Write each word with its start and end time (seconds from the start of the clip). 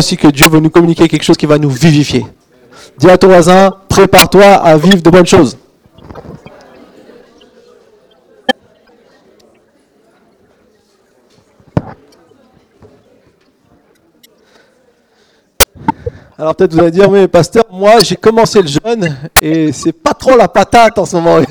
aussi 0.00 0.16
que 0.16 0.28
Dieu 0.28 0.48
veut 0.48 0.60
nous 0.60 0.70
communiquer 0.70 1.06
quelque 1.08 1.22
chose 1.22 1.36
qui 1.36 1.44
va 1.44 1.58
nous 1.58 1.68
vivifier. 1.68 2.24
Dis 2.98 3.10
à 3.10 3.18
ton 3.18 3.28
voisin, 3.28 3.70
prépare-toi 3.88 4.44
à 4.44 4.76
vivre 4.78 5.02
de 5.02 5.10
bonnes 5.10 5.26
choses. 5.26 5.58
Alors 16.38 16.56
peut-être 16.56 16.72
vous 16.72 16.80
allez 16.80 16.90
dire, 16.90 17.10
mais 17.10 17.28
pasteur, 17.28 17.64
moi 17.70 18.00
j'ai 18.00 18.16
commencé 18.16 18.62
le 18.62 18.68
jeûne 18.68 19.14
et 19.38 19.70
c'est 19.72 19.92
pas 19.92 20.14
trop 20.14 20.34
la 20.34 20.48
patate 20.48 20.98
en 20.98 21.04
ce 21.04 21.16
moment. 21.16 21.44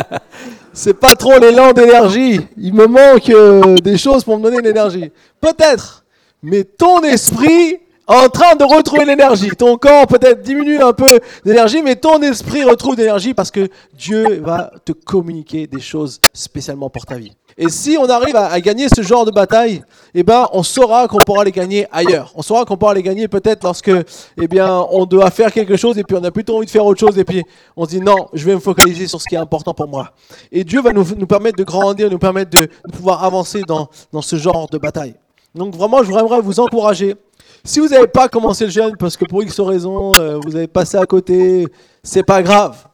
c'est 0.74 0.92
pas 0.92 1.14
trop 1.14 1.38
l'élan 1.38 1.72
d'énergie. 1.72 2.40
Il 2.58 2.74
me 2.74 2.86
manque 2.86 3.30
euh, 3.30 3.76
des 3.76 3.96
choses 3.96 4.22
pour 4.22 4.36
me 4.36 4.42
donner 4.42 4.60
l'énergie. 4.60 5.10
Peut-être, 5.40 6.04
mais 6.42 6.64
ton 6.64 7.00
esprit 7.00 7.78
en 8.06 8.28
train 8.28 8.54
de 8.54 8.64
retrouver 8.64 9.04
l'énergie. 9.04 9.50
Ton 9.50 9.76
corps 9.76 10.06
peut-être 10.06 10.42
diminue 10.42 10.80
un 10.80 10.92
peu 10.92 11.20
d'énergie, 11.44 11.82
mais 11.82 11.96
ton 11.96 12.20
esprit 12.22 12.64
retrouve 12.64 12.96
d'énergie 12.96 13.34
parce 13.34 13.50
que 13.50 13.68
Dieu 13.94 14.40
va 14.40 14.70
te 14.84 14.92
communiquer 14.92 15.66
des 15.66 15.80
choses 15.80 16.20
spécialement 16.32 16.88
pour 16.88 17.04
ta 17.04 17.16
vie. 17.16 17.32
Et 17.58 17.68
si 17.70 17.96
on 17.98 18.08
arrive 18.08 18.36
à, 18.36 18.60
gagner 18.60 18.88
ce 18.94 19.00
genre 19.02 19.24
de 19.24 19.30
bataille, 19.30 19.82
eh 20.14 20.22
ben, 20.22 20.46
on 20.52 20.62
saura 20.62 21.08
qu'on 21.08 21.18
pourra 21.24 21.42
les 21.44 21.52
gagner 21.52 21.86
ailleurs. 21.90 22.32
On 22.34 22.42
saura 22.42 22.64
qu'on 22.64 22.76
pourra 22.76 22.92
les 22.92 23.02
gagner 23.02 23.28
peut-être 23.28 23.64
lorsque, 23.64 23.90
eh 23.90 24.48
bien, 24.48 24.84
on 24.90 25.06
doit 25.06 25.30
faire 25.30 25.50
quelque 25.52 25.76
chose 25.76 25.96
et 25.98 26.04
puis 26.04 26.16
on 26.20 26.24
a 26.24 26.30
plutôt 26.30 26.56
envie 26.56 26.66
de 26.66 26.70
faire 26.70 26.84
autre 26.84 27.00
chose 27.00 27.18
et 27.18 27.24
puis 27.24 27.42
on 27.76 27.86
se 27.86 27.90
dit 27.90 28.00
non, 28.00 28.28
je 28.34 28.44
vais 28.44 28.54
me 28.54 28.60
focaliser 28.60 29.06
sur 29.06 29.20
ce 29.20 29.26
qui 29.26 29.36
est 29.36 29.38
important 29.38 29.72
pour 29.72 29.88
moi. 29.88 30.12
Et 30.52 30.64
Dieu 30.64 30.82
va 30.82 30.92
nous, 30.92 31.04
nous 31.16 31.26
permettre 31.26 31.56
de 31.56 31.64
grandir, 31.64 32.10
nous 32.10 32.18
permettre 32.18 32.50
de, 32.50 32.66
de 32.66 32.92
pouvoir 32.92 33.24
avancer 33.24 33.62
dans, 33.66 33.88
dans 34.12 34.22
ce 34.22 34.36
genre 34.36 34.68
de 34.68 34.76
bataille. 34.76 35.14
Donc 35.54 35.74
vraiment, 35.74 36.02
je 36.02 36.10
voudrais 36.10 36.40
vous 36.42 36.60
encourager 36.60 37.16
si 37.64 37.80
vous 37.80 37.88
n'avez 37.88 38.06
pas 38.06 38.28
commencé 38.28 38.64
le 38.64 38.70
jeûne 38.70 38.96
parce 38.96 39.16
que 39.16 39.24
pour 39.24 39.42
X 39.42 39.58
raison, 39.60 40.12
euh, 40.18 40.38
vous 40.44 40.56
avez 40.56 40.66
passé 40.66 40.96
à 40.96 41.06
côté, 41.06 41.66
c'est 42.02 42.22
pas 42.22 42.42
grave. 42.42 42.86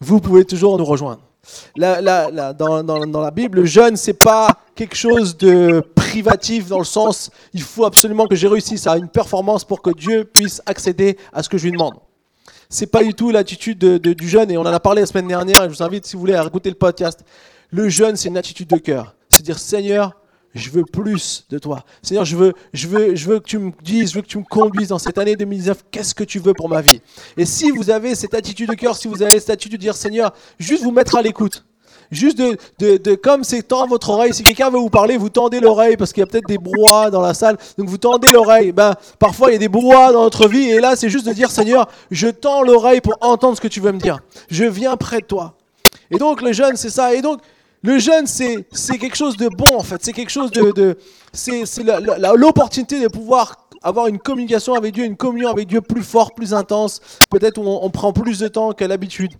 Vous 0.00 0.20
pouvez 0.20 0.44
toujours 0.44 0.78
nous 0.78 0.84
rejoindre. 0.84 1.20
dans, 1.76 3.20
la 3.22 3.30
Bible, 3.30 3.60
le 3.60 3.64
jeûne, 3.64 3.96
c'est 3.96 4.12
pas 4.18 4.48
quelque 4.74 4.96
chose 4.96 5.36
de 5.36 5.82
privatif 5.94 6.68
dans 6.68 6.78
le 6.78 6.84
sens, 6.84 7.30
il 7.52 7.62
faut 7.62 7.84
absolument 7.84 8.26
que 8.26 8.36
j'ai 8.36 8.48
réussisse 8.48 8.86
à 8.86 8.96
une 8.96 9.08
performance 9.08 9.64
pour 9.64 9.82
que 9.82 9.90
Dieu 9.90 10.24
puisse 10.24 10.62
accéder 10.66 11.16
à 11.32 11.42
ce 11.42 11.48
que 11.48 11.58
je 11.58 11.64
lui 11.64 11.72
demande. 11.72 11.94
C'est 12.70 12.86
pas 12.86 13.02
du 13.02 13.14
tout 13.14 13.30
l'attitude 13.30 13.78
du 13.78 14.28
jeûne, 14.28 14.50
et 14.50 14.58
on 14.58 14.62
en 14.62 14.66
a 14.66 14.80
parlé 14.80 15.00
la 15.00 15.06
semaine 15.06 15.26
dernière, 15.26 15.64
et 15.64 15.68
je 15.68 15.74
vous 15.74 15.82
invite, 15.82 16.04
si 16.04 16.14
vous 16.14 16.20
voulez, 16.20 16.34
à 16.34 16.44
écouter 16.44 16.68
le 16.68 16.76
podcast. 16.76 17.24
Le 17.70 17.88
jeûne, 17.88 18.16
c'est 18.16 18.28
une 18.28 18.36
attitude 18.36 18.68
de 18.68 18.76
cœur. 18.76 19.14
C'est 19.28 19.42
dire, 19.42 19.58
Seigneur, 19.58 20.12
je 20.54 20.70
veux 20.70 20.84
plus 20.84 21.46
de 21.50 21.58
toi. 21.58 21.84
Seigneur, 22.02 22.24
je 22.24 22.36
veux, 22.36 22.52
je, 22.72 22.88
veux, 22.88 23.14
je 23.14 23.28
veux 23.28 23.38
que 23.40 23.46
tu 23.46 23.58
me 23.58 23.72
dises, 23.82 24.10
je 24.10 24.16
veux 24.16 24.22
que 24.22 24.26
tu 24.26 24.38
me 24.38 24.44
conduises 24.44 24.88
dans 24.88 24.98
cette 24.98 25.18
année 25.18 25.36
2019. 25.36 25.84
Qu'est-ce 25.90 26.14
que 26.14 26.24
tu 26.24 26.38
veux 26.38 26.54
pour 26.54 26.68
ma 26.68 26.80
vie? 26.80 27.00
Et 27.36 27.44
si 27.44 27.70
vous 27.70 27.90
avez 27.90 28.14
cette 28.14 28.34
attitude 28.34 28.68
de 28.68 28.74
cœur, 28.74 28.96
si 28.96 29.08
vous 29.08 29.22
avez 29.22 29.38
cette 29.38 29.50
attitude 29.50 29.72
de 29.72 29.76
dire 29.78 29.94
Seigneur, 29.94 30.32
juste 30.58 30.82
vous 30.82 30.92
mettre 30.92 31.16
à 31.16 31.22
l'écoute. 31.22 31.64
Juste 32.10 32.38
de, 32.38 32.56
de, 32.78 32.96
de 32.96 33.14
comme 33.14 33.44
c'est 33.44 33.62
tendre 33.62 33.88
votre 33.88 34.08
oreille, 34.08 34.32
si 34.32 34.42
quelqu'un 34.42 34.70
veut 34.70 34.78
vous 34.78 34.88
parler, 34.88 35.18
vous 35.18 35.28
tendez 35.28 35.60
l'oreille 35.60 35.98
parce 35.98 36.14
qu'il 36.14 36.22
y 36.22 36.24
a 36.24 36.26
peut-être 36.26 36.48
des 36.48 36.56
brouhahs 36.56 37.10
dans 37.10 37.20
la 37.20 37.34
salle. 37.34 37.58
Donc 37.76 37.88
vous 37.88 37.98
tendez 37.98 38.28
l'oreille. 38.32 38.72
Ben, 38.72 38.94
parfois 39.18 39.50
il 39.50 39.52
y 39.52 39.56
a 39.56 39.58
des 39.58 39.68
brouhahs 39.68 40.12
dans 40.12 40.22
notre 40.22 40.48
vie 40.48 40.70
et 40.70 40.80
là 40.80 40.96
c'est 40.96 41.10
juste 41.10 41.26
de 41.26 41.34
dire 41.34 41.50
Seigneur, 41.50 41.86
je 42.10 42.28
tends 42.28 42.62
l'oreille 42.62 43.02
pour 43.02 43.18
entendre 43.20 43.56
ce 43.56 43.60
que 43.60 43.68
tu 43.68 43.80
veux 43.80 43.92
me 43.92 44.00
dire. 44.00 44.20
Je 44.50 44.64
viens 44.64 44.96
près 44.96 45.20
de 45.20 45.26
toi. 45.26 45.54
Et 46.10 46.16
donc 46.16 46.40
le 46.40 46.52
jeûne, 46.52 46.76
c'est 46.76 46.88
ça. 46.88 47.14
Et 47.14 47.20
donc 47.20 47.40
le 47.82 47.98
jeûne, 47.98 48.26
c'est 48.26 48.98
quelque 48.98 49.16
chose 49.16 49.36
de 49.36 49.48
bon 49.48 49.76
en 49.76 49.82
fait. 49.82 50.02
C'est 50.02 50.12
quelque 50.12 50.30
chose 50.30 50.50
de. 50.50 50.72
de 50.72 50.98
c'est 51.32 51.62
l'opportunité 52.36 53.00
de 53.00 53.08
pouvoir 53.08 53.68
avoir 53.82 54.08
une 54.08 54.18
communication 54.18 54.74
avec 54.74 54.94
Dieu, 54.94 55.04
une 55.04 55.16
communion 55.16 55.48
avec 55.50 55.68
Dieu 55.68 55.80
plus 55.80 56.02
forte, 56.02 56.34
plus 56.34 56.54
intense. 56.54 57.00
Peut-être 57.30 57.58
on, 57.58 57.90
prend 57.90 58.12
plus 58.12 58.40
de 58.40 58.48
temps 58.48 58.72
qu'à 58.72 58.88
l'habitude. 58.88 59.32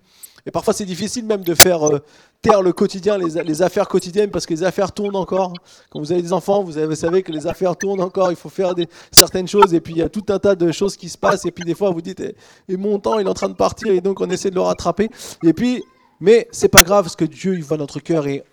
Et 0.47 0.50
parfois, 0.50 0.72
c'est 0.72 0.84
difficile 0.84 1.27
même 1.27 1.42
de 1.42 1.55
faire 1.55 1.86
euh, 1.86 1.98
taire 2.41 2.62
le 2.62 2.72
quotidien, 2.72 3.18
les, 3.18 3.42
les, 3.42 3.63
affaires 3.63 3.89
quotidiennes, 3.89 4.30
parce 4.30 4.46
que 4.46 4.55
les 4.55 4.63
affaires 4.63 4.92
tournent 4.92 5.17
encore. 5.17 5.52
Quand 5.90 5.98
vous 5.98 6.13
avez 6.13 6.23
des 6.23 6.33
enfants, 6.33 6.63
vous, 6.63 6.79
avez, 6.79 6.95
savez 6.95 7.23
que 7.23 7.33
les 7.33 7.46
affaires 7.46 7.77
tournent 7.77 8.01
encore. 8.01 8.30
Il 8.30 8.36
faut 8.36 8.48
faire 8.48 8.74
des, 8.74 8.89
certaines 9.11 9.48
choses. 9.48 9.74
Et 9.74 9.80
puis, 9.80 9.95
il 9.95 9.98
y 9.98 10.02
a 10.02 10.08
tout 10.08 10.24
un 10.29 10.39
tas 10.39 10.55
de 10.55 10.73
choses 10.73 10.96
qui 10.96 11.08
se 11.08 11.18
passent. 11.18 11.45
Et 11.45 11.51
puis, 11.51 11.64
des 11.64 11.74
fois, 11.74 11.90
vous 11.90 12.01
dites, 12.01 12.20
eh, 12.20 12.34
et 12.68 12.77
mon 12.77 12.98
temps, 12.98 13.18
il 13.18 13.27
est 13.27 13.30
en 13.30 13.34
train 13.34 13.48
de 13.48 13.57
partir. 13.57 13.89
Et 13.92 14.01
donc, 14.01 14.20
on 14.20 14.30
essaie 14.30 14.51
de 14.51 14.55
le 14.55 14.63
rattraper. 14.63 15.11
Et 15.42 15.52
puis, 15.52 15.83
mais 16.20 16.48
c'est 16.51 16.68
pas 16.68 16.83
grave 16.83 17.05
parce 17.05 17.17
que 17.17 17.24
Dieu 17.24 17.55
il 17.55 17.62
voit 17.62 17.77
notre 17.77 18.01
cœur 18.01 18.27
et 18.27 18.45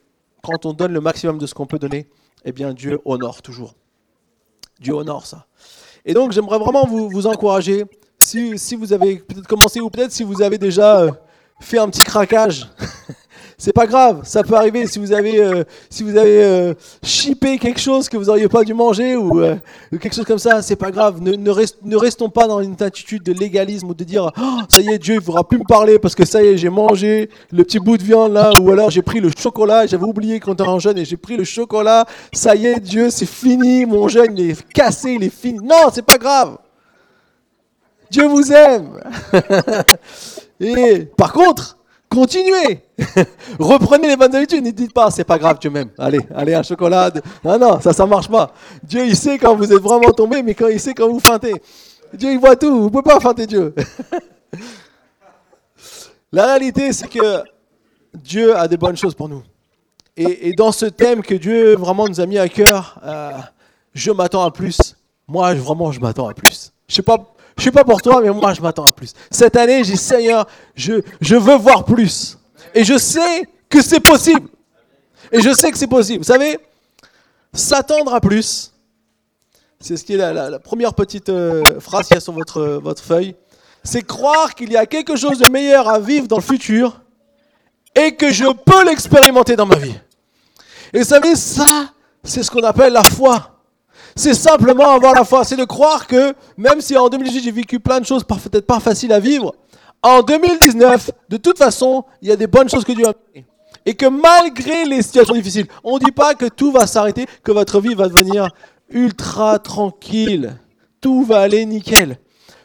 quand 0.43 0.65
on 0.65 0.73
donne 0.73 0.93
le 0.93 1.01
maximum 1.01 1.37
de 1.37 1.47
ce 1.47 1.53
qu'on 1.53 1.65
peut 1.65 1.79
donner, 1.79 2.07
eh 2.43 2.51
bien 2.51 2.73
Dieu 2.73 2.99
honore 3.05 3.41
toujours. 3.41 3.73
Dieu 4.79 4.93
honore 4.93 5.25
ça. 5.25 5.47
Et 6.05 6.13
donc 6.13 6.31
j'aimerais 6.31 6.59
vraiment 6.59 6.85
vous, 6.85 7.27
encourager, 7.27 7.85
si, 8.19 8.57
si 8.59 8.75
vous 8.75 8.93
avez 8.93 9.17
peut-être 9.17 9.47
commencé 9.47 9.81
ou 9.81 9.89
peut-être 9.89 10.11
si 10.11 10.23
vous 10.23 10.41
avez 10.41 10.57
déjà 10.57 11.01
euh, 11.01 11.11
fait 11.59 11.79
un 11.79 11.89
petit 11.89 12.03
craquage 12.03 12.67
c'est 13.57 13.73
pas 13.73 13.87
grave, 13.87 14.21
ça 14.23 14.43
peut 14.43 14.55
arriver 14.55 14.85
si 14.85 14.99
vous 14.99 15.13
avez, 15.13 15.39
euh, 15.39 15.63
si 15.89 16.03
vous 16.03 16.17
avez 16.17 16.43
euh, 16.43 16.73
chippé 17.01 17.57
quelque 17.57 17.79
chose 17.79 18.09
que 18.09 18.17
vous 18.17 18.25
n'auriez 18.25 18.49
pas 18.49 18.63
dû 18.63 18.73
manger 18.73 19.13
euh, 19.13 19.55
ou 19.91 19.97
quelque 19.97 20.13
chose 20.13 20.25
comme 20.25 20.39
ça, 20.39 20.61
c'est 20.61 20.75
pas 20.75 20.91
grave. 20.91 21.21
Ne, 21.21 21.35
ne, 21.35 21.95
restons 21.95 22.29
pas 22.29 22.47
dans 22.47 22.59
une 22.59 22.75
attitude 22.81 23.23
de 23.23 23.31
légalisme 23.31 23.89
ou 23.89 23.93
de 23.93 24.03
dire 24.03 24.31
oh, 24.37 24.59
ça 24.67 24.81
y 24.81 24.89
est, 24.89 24.99
Dieu, 24.99 25.15
il 25.15 25.17
ne 25.19 25.23
faudra 25.23 25.47
plus 25.47 25.59
me 25.59 25.63
parler 25.63 25.99
parce 25.99 26.15
que 26.15 26.25
ça 26.25 26.43
y 26.43 26.47
est, 26.47 26.57
j'ai 26.57 26.69
mangé 26.69 27.29
le 27.51 27.63
petit 27.63 27.79
bout 27.79 27.97
de 27.97 28.03
viande 28.03 28.33
là, 28.33 28.51
ou 28.59 28.71
alors 28.71 28.89
j'ai 28.89 29.01
pris 29.01 29.21
le 29.21 29.29
chocolat, 29.35 29.87
j'avais 29.87 30.03
oublié 30.03 30.39
quand 30.39 30.59
on 30.59 30.75
était 30.75 30.79
jeune 30.81 30.97
et 30.97 31.05
j'ai 31.05 31.17
pris 31.17 31.37
le 31.37 31.45
chocolat, 31.45 32.05
ça 32.33 32.55
y 32.55 32.65
est, 32.65 32.79
Dieu, 32.79 33.09
c'est 33.09 33.25
fini, 33.25 33.85
mon 33.85 34.07
jeûne 34.09 34.37
est 34.37 34.67
cassé, 34.73 35.13
il 35.13 35.23
est 35.23 35.33
fini. 35.33 35.59
Non, 35.63 35.89
c'est 35.93 36.05
pas 36.05 36.17
grave. 36.17 36.57
Dieu 38.11 38.27
vous 38.27 38.51
aime. 38.51 38.99
et 40.59 41.05
par 41.17 41.33
contre, 41.33 41.74
Continuez. 42.09 42.81
Reprenez 43.59 44.07
les 44.07 44.15
bonnes 44.15 44.35
habitudes. 44.35 44.63
Ne 44.63 44.71
dites 44.71 44.93
pas, 44.93 45.11
c'est 45.11 45.23
pas 45.23 45.37
grave, 45.37 45.59
Dieu 45.59 45.69
m'aime. 45.69 45.89
Allez, 45.97 46.19
allez, 46.33 46.53
un 46.53 46.63
chocolat. 46.63 47.11
Non, 47.43 47.59
non, 47.59 47.79
ça, 47.81 47.93
ça 47.93 48.05
marche 48.05 48.29
pas. 48.29 48.53
Dieu, 48.83 49.05
il 49.05 49.15
sait 49.15 49.37
quand 49.37 49.55
vous 49.55 49.71
êtes 49.71 49.81
vraiment 49.81 50.11
tombé, 50.11 50.41
mais 50.41 50.53
quand 50.53 50.67
il 50.67 50.79
sait 50.79 50.93
quand 50.93 51.09
vous 51.09 51.19
feintez. 51.19 51.55
Dieu, 52.13 52.31
il 52.31 52.39
voit 52.39 52.55
tout. 52.55 52.73
Vous 52.77 52.85
ne 52.85 52.89
pouvez 52.89 53.03
pas 53.03 53.19
feinter 53.19 53.47
Dieu. 53.47 53.73
La 56.31 56.45
réalité, 56.47 56.91
c'est 56.93 57.07
que 57.07 57.43
Dieu 58.13 58.55
a 58.55 58.67
des 58.67 58.77
bonnes 58.77 58.97
choses 58.97 59.15
pour 59.15 59.29
nous. 59.29 59.43
Et, 60.17 60.53
dans 60.53 60.71
ce 60.71 60.85
thème 60.85 61.21
que 61.21 61.35
Dieu 61.35 61.75
vraiment 61.75 62.07
nous 62.07 62.21
a 62.21 62.25
mis 62.25 62.37
à 62.37 62.47
cœur, 62.47 62.99
euh, 63.03 63.31
je 63.93 64.11
m'attends 64.11 64.43
à 64.43 64.51
plus. 64.51 64.95
Moi, 65.27 65.53
vraiment, 65.55 65.91
je 65.91 65.99
m'attends 65.99 66.27
à 66.27 66.33
plus. 66.33 66.71
Je 66.87 66.95
sais 66.95 67.01
pas 67.01 67.34
je 67.57 67.61
ne 67.61 67.65
sais 67.65 67.71
pas 67.71 67.83
pour 67.83 68.01
toi, 68.01 68.21
mais 68.21 68.29
moi, 68.29 68.53
je 68.53 68.61
m'attends 68.61 68.85
à 68.85 68.91
plus. 68.91 69.13
Cette 69.31 69.55
année, 69.55 69.83
j'ai 69.83 69.95
Seigneur, 69.95 70.45
je, 70.75 71.01
je 71.21 71.35
veux 71.35 71.55
voir 71.55 71.85
plus. 71.85 72.37
Et 72.73 72.83
je 72.83 72.97
sais 72.97 73.47
que 73.69 73.81
c'est 73.81 74.01
possible. 74.01 74.49
Et 75.31 75.41
je 75.41 75.53
sais 75.53 75.71
que 75.71 75.77
c'est 75.77 75.87
possible. 75.87 76.19
Vous 76.19 76.31
savez, 76.31 76.59
s'attendre 77.53 78.13
à 78.13 78.19
plus, 78.19 78.73
c'est 79.79 79.95
ce 79.95 80.03
qui 80.03 80.13
est 80.13 80.17
la, 80.17 80.59
première 80.59 80.93
petite 80.93 81.29
euh, 81.29 81.63
phrase 81.79 82.07
qu'il 82.07 82.15
y 82.15 82.17
a 82.17 82.21
sur 82.21 82.33
votre, 82.33 82.61
votre 82.81 83.01
feuille. 83.01 83.35
C'est 83.83 84.01
croire 84.01 84.53
qu'il 84.55 84.71
y 84.71 84.77
a 84.77 84.85
quelque 84.85 85.15
chose 85.15 85.39
de 85.39 85.49
meilleur 85.49 85.87
à 85.87 85.99
vivre 85.99 86.27
dans 86.27 86.37
le 86.37 86.41
futur 86.41 87.01
et 87.95 88.15
que 88.15 88.31
je 88.31 88.51
peux 88.51 88.83
l'expérimenter 88.83 89.55
dans 89.55 89.65
ma 89.65 89.77
vie. 89.77 89.95
Et 90.93 90.99
vous 90.99 91.05
savez, 91.05 91.35
ça, 91.35 91.93
c'est 92.23 92.43
ce 92.43 92.51
qu'on 92.51 92.63
appelle 92.63 92.93
la 92.93 93.03
foi. 93.03 93.54
C'est 94.15 94.33
simplement 94.33 94.91
avoir 94.91 95.13
la 95.13 95.25
foi. 95.25 95.43
C'est 95.43 95.57
de 95.57 95.65
croire 95.65 96.07
que, 96.07 96.33
même 96.57 96.79
si 96.79 96.95
en 96.97 97.09
2018 97.09 97.43
j'ai 97.43 97.51
vécu 97.51 97.79
plein 97.79 97.99
de 97.99 98.05
choses 98.05 98.23
peut-être 98.23 98.65
pas 98.65 98.79
faciles 98.79 99.11
à 99.11 99.19
vivre, 99.19 99.53
en 100.01 100.21
2019, 100.21 101.11
de 101.29 101.37
toute 101.37 101.57
façon, 101.57 102.05
il 102.21 102.29
y 102.29 102.31
a 102.31 102.35
des 102.35 102.47
bonnes 102.47 102.69
choses 102.69 102.85
que 102.85 102.93
Dieu 102.93 103.07
a 103.07 103.13
fait. 103.33 103.43
Et 103.85 103.93
que 103.93 104.05
malgré 104.05 104.85
les 104.85 105.01
situations 105.01 105.33
difficiles, 105.33 105.67
on 105.83 105.95
ne 105.95 106.03
dit 106.03 106.11
pas 106.11 106.33
que 106.33 106.45
tout 106.45 106.71
va 106.71 106.87
s'arrêter, 106.87 107.25
que 107.43 107.51
votre 107.51 107.79
vie 107.81 107.93
va 107.93 108.07
devenir 108.07 108.49
ultra 108.89 109.59
tranquille. 109.59 110.55
Tout 111.01 111.23
va 111.23 111.41
aller 111.41 111.65
nickel. 111.65 112.17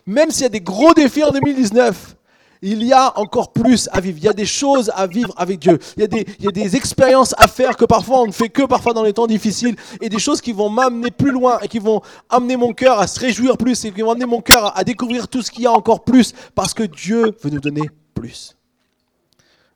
Même 0.07 0.31
s'il 0.31 0.43
y 0.43 0.47
a 0.47 0.51
des 0.51 0.61
gros 0.61 0.95
défis 0.95 1.25
en 1.25 1.31
2019, 1.31 2.17
il 2.63 2.85
y 2.85 2.93
a 2.93 3.19
encore 3.19 3.53
plus 3.53 3.89
à 3.93 4.01
vivre. 4.01 4.19
Il 4.19 4.25
y 4.25 4.29
a 4.29 4.33
des 4.33 4.47
choses 4.47 4.91
à 4.95 5.07
vivre 5.07 5.33
avec 5.37 5.59
Dieu. 5.59 5.79
Il 5.97 6.03
y 6.41 6.49
a 6.49 6.51
des, 6.51 6.77
expériences 6.77 7.35
à 7.39 7.49
faire 7.49 7.77
que 7.77 7.85
parfois 7.85 8.21
on 8.21 8.27
ne 8.27 8.33
fait 8.33 8.49
que 8.49 8.63
parfois 8.63 8.93
dans 8.93 9.03
les 9.03 9.13
temps 9.13 9.27
difficiles. 9.27 9.77
Et 10.01 10.09
des 10.09 10.19
choses 10.19 10.41
qui 10.41 10.53
vont 10.53 10.69
m'amener 10.69 11.11
plus 11.11 11.31
loin 11.31 11.59
et 11.61 11.69
qui 11.69 11.79
vont 11.79 12.03
amener 12.29 12.57
mon 12.57 12.73
cœur 12.73 12.99
à 12.99 13.07
se 13.07 13.19
réjouir 13.19 13.57
plus 13.57 13.85
et 13.85 13.93
qui 13.93 14.03
vont 14.03 14.11
amener 14.11 14.27
mon 14.27 14.41
cœur 14.41 14.77
à 14.77 14.85
découvrir 14.85 15.29
tout 15.29 15.43
ce 15.43 15.51
qu'il 15.51 15.65
y 15.65 15.67
a 15.67 15.73
encore 15.73 16.05
plus 16.05 16.35
parce 16.55 16.75
que 16.75 16.83
Dieu 16.83 17.35
veut 17.43 17.51
nous 17.51 17.61
donner 17.61 17.89
plus. 18.15 18.57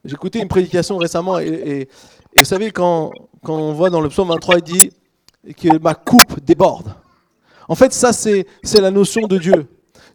Écouté 0.06 0.40
une 0.40 0.48
prédication 0.48 0.98
récemment 0.98 1.38
et, 1.38 1.88
vous 2.36 2.44
savez, 2.44 2.70
quand, 2.70 3.12
quand 3.42 3.56
on 3.56 3.72
voit 3.72 3.90
dans 3.90 4.00
le 4.00 4.08
psaume 4.08 4.28
23, 4.28 4.56
il 4.56 4.62
dit 4.62 4.90
que 5.54 5.78
ma 5.78 5.94
coupe 5.94 6.40
déborde. 6.44 6.94
En 7.68 7.74
fait, 7.74 7.92
ça, 7.92 8.12
c'est 8.12 8.46
la 8.74 8.90
notion 8.90 9.26
de 9.26 9.38
Dieu. 9.38 9.66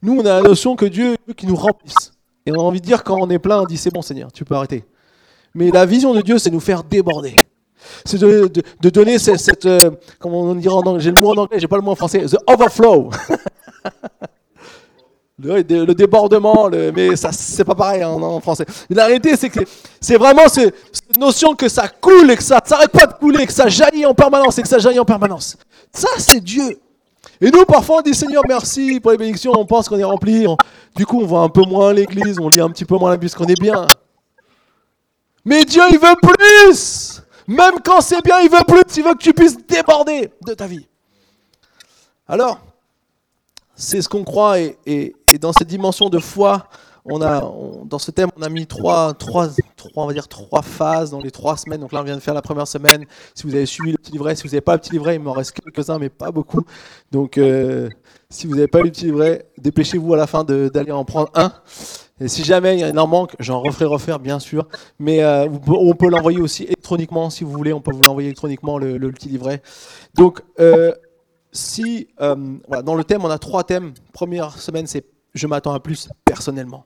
Nous, 0.01 0.18
on 0.18 0.25
a 0.25 0.42
la 0.42 0.42
notion 0.42 0.75
que 0.75 0.86
Dieu 0.86 1.15
veut 1.27 1.33
qu'il 1.33 1.50
nous 1.50 1.56
remplisse. 1.56 2.12
Et 2.45 2.51
on 2.51 2.56
a 2.56 2.63
envie 2.63 2.81
de 2.81 2.86
dire 2.86 3.03
quand 3.03 3.18
on 3.19 3.30
est 3.30 3.39
plein, 3.39 3.62
on 3.62 3.65
dit 3.65 3.77
c'est 3.77 3.94
bon 3.94 4.01
Seigneur, 4.01 4.31
tu 4.31 4.45
peux 4.45 4.56
arrêter. 4.56 4.83
Mais 5.56 5.71
la 5.71 5.86
vision 5.86 6.13
de 6.13 6.21
Dieu, 6.21 6.38
c'est 6.38 6.51
nous 6.51 6.59
faire 6.59 6.83
déborder. 6.83 7.36
C'est 8.06 8.19
de, 8.19 8.89
donner 8.89 9.18
cette, 9.19 9.65
euh, 9.65 9.91
comment 10.19 10.41
on 10.41 10.56
dirait 10.56 10.74
en 10.74 10.81
anglais, 10.81 11.01
j'ai 11.01 11.12
le 11.12 11.21
mot 11.21 11.31
en 11.31 11.38
anglais, 11.38 11.59
j'ai 11.59 11.68
pas 11.68 11.77
le 11.77 11.81
mot 11.81 11.91
en 11.91 11.95
français, 11.95 12.25
the 12.25 12.38
overflow. 12.45 13.09
le, 15.41 15.94
débordement, 15.94 16.69
mais 16.94 17.15
ça 17.15 17.31
c'est 17.31 17.63
pas 17.63 17.75
pareil 17.75 18.03
hein, 18.03 18.09
en, 18.09 18.39
français. 18.41 18.65
la 18.89 19.06
réalité 19.06 19.36
c'est 19.38 19.50
que 19.50 19.62
c'est 20.01 20.18
vraiment 20.18 20.47
cette 20.50 20.74
notion 21.18 21.56
que 21.56 21.69
ça 21.69 21.88
coule 21.88 22.30
et 22.31 22.36
que 22.36 22.44
ça 22.44 22.59
s'arrête 22.63 22.91
pas 22.91 23.06
de 23.06 23.13
couler, 23.13 23.45
que 23.45 23.53
ça 23.53 23.69
jaillit 23.69 24.06
en 24.06 24.13
permanence 24.13 24.57
et 24.57 24.62
que 24.62 24.68
ça 24.68 24.80
jaillit 24.80 25.00
en 25.00 25.06
permanence. 25.06 25.57
Ça 25.94 26.09
c'est 26.18 26.41
Dieu. 26.41 26.80
Et 27.41 27.51
nous 27.51 27.65
parfois 27.65 28.00
on 28.00 28.01
dit 28.01 28.13
Seigneur 28.13 28.44
merci 28.47 29.00
pour 29.00 29.12
les 29.12 29.18
bénédictions, 29.18 29.53
on 29.56 29.65
pense 29.65 29.88
qu'on 29.88 29.97
est 29.97 30.03
rempli, 30.03 30.45
du 30.95 31.06
coup 31.06 31.21
on 31.21 31.25
voit 31.25 31.41
un 31.41 31.50
peu 31.50 31.63
moins 31.63 31.94
l'église, 31.94 32.38
on 32.39 32.50
lit 32.50 32.59
un 32.59 32.69
petit 32.69 32.86
peu 32.86 32.97
moins 32.97 33.12
la 33.12 33.18
Bible, 33.18 33.33
qu'on 33.33 33.45
est 33.45 33.59
bien. 33.59 33.88
Mais 35.45 35.63
Dieu 35.63 35.83
il 35.91 36.00
veut 36.00 36.15
plus. 36.21 37.21
Même 37.50 37.80
quand 37.83 38.00
c'est 38.01 38.24
bien, 38.24 38.41
il 38.41 38.50
veut 38.50 38.63
plus, 38.68 38.97
il 38.97 39.03
veut 39.03 39.13
que 39.15 39.24
tu 39.24 39.33
puisses 39.33 39.57
déborder 39.65 40.31
de 40.45 40.53
ta 40.53 40.68
vie. 40.68 40.88
Alors, 42.27 42.59
c'est 43.74 44.03
ce 44.03 44.07
qu'on 44.07 44.24
croit 44.24 44.59
et, 44.59 45.15
dans 45.41 45.51
cette 45.51 45.68
dimension 45.68 46.09
de 46.09 46.19
foi, 46.19 46.68
on 47.10 47.22
a, 47.22 47.42
dans 47.86 48.00
ce 48.00 48.12
thème, 48.12 48.30
on 48.38 48.42
a 48.42 48.50
mis 48.50 48.68
trois, 48.68 49.14
trois, 49.14 49.50
trois, 49.76 50.04
on 50.04 50.08
va 50.08 50.14
dire 50.14 50.28
trois 50.28 50.62
phases 50.62 51.12
dans 51.12 51.20
les 51.20 51.32
trois 51.32 51.58
semaines. 51.58 51.82
Donc 51.82 51.92
là, 51.92 52.02
on 52.02 52.04
vient 52.04 52.16
de 52.16 52.22
faire 52.22 52.34
la 52.34 52.42
première 52.42 52.68
semaine. 52.68 53.06
Si 53.36 53.44
vous 53.44 53.56
avez 53.56 53.66
suivi 53.66 53.92
le 53.92 53.98
petit 53.98 54.12
livret, 54.12 54.36
si 54.36 54.44
vous 54.44 54.50
n'avez 54.50 54.62
pas 54.62 54.74
le 54.74 54.80
petit 54.80 54.92
livret, 54.92 55.16
il 55.16 55.22
m'en 55.22 55.32
reste 55.32 55.52
quelques-uns, 55.52 56.00
mais 56.00 56.10
pas 56.10 56.32
beaucoup. 56.32 56.62
Donc, 57.12 57.38
euh, 57.38 57.90
si 58.30 58.48
vous 58.48 58.56
n'avez 58.56 58.68
pas 58.68 58.82
le 58.82 58.92
petit 58.92 59.06
livret, 59.06 59.46
dépêchez-vous 59.58 60.14
à 60.14 60.18
la 60.18 60.28
fin 60.28 60.44
d'aller 60.44 60.92
en 60.92 61.06
prendre 61.06 61.32
un. 61.36 61.52
Et 62.22 62.28
si 62.28 62.44
jamais 62.44 62.78
il 62.78 62.88
y 62.88 63.00
en 63.00 63.08
manque, 63.08 63.36
j'en 63.40 63.62
referai 63.62 63.86
refaire, 63.86 64.20
bien 64.20 64.40
sûr. 64.40 64.68
Mais 65.00 65.24
euh, 65.24 65.48
on 65.68 65.94
peut 65.94 66.10
l'envoyer 66.10 66.40
aussi 66.40 66.64
électroniquement, 66.64 67.30
si 67.30 67.44
vous 67.44 67.52
voulez. 67.52 67.74
On 67.74 67.82
peut 67.82 67.94
vous 67.94 68.04
l'envoyer 68.04 68.28
électroniquement, 68.28 68.78
le, 68.78 69.12
petit 69.12 69.30
livret. 69.30 69.62
Donc, 70.16 70.42
euh, 70.60 70.94
si 71.52 72.10
dans 72.20 72.96
le 72.96 73.04
thème, 73.04 73.24
on 73.24 73.30
a 73.30 73.40
trois 73.40 73.64
thèmes. 73.64 73.94
Première 74.14 74.60
semaine, 74.60 74.86
c'est 74.86 75.06
je 75.34 75.48
m'attends 75.48 75.74
à 75.74 75.80
plus 75.80 76.10
personnellement. 76.26 76.86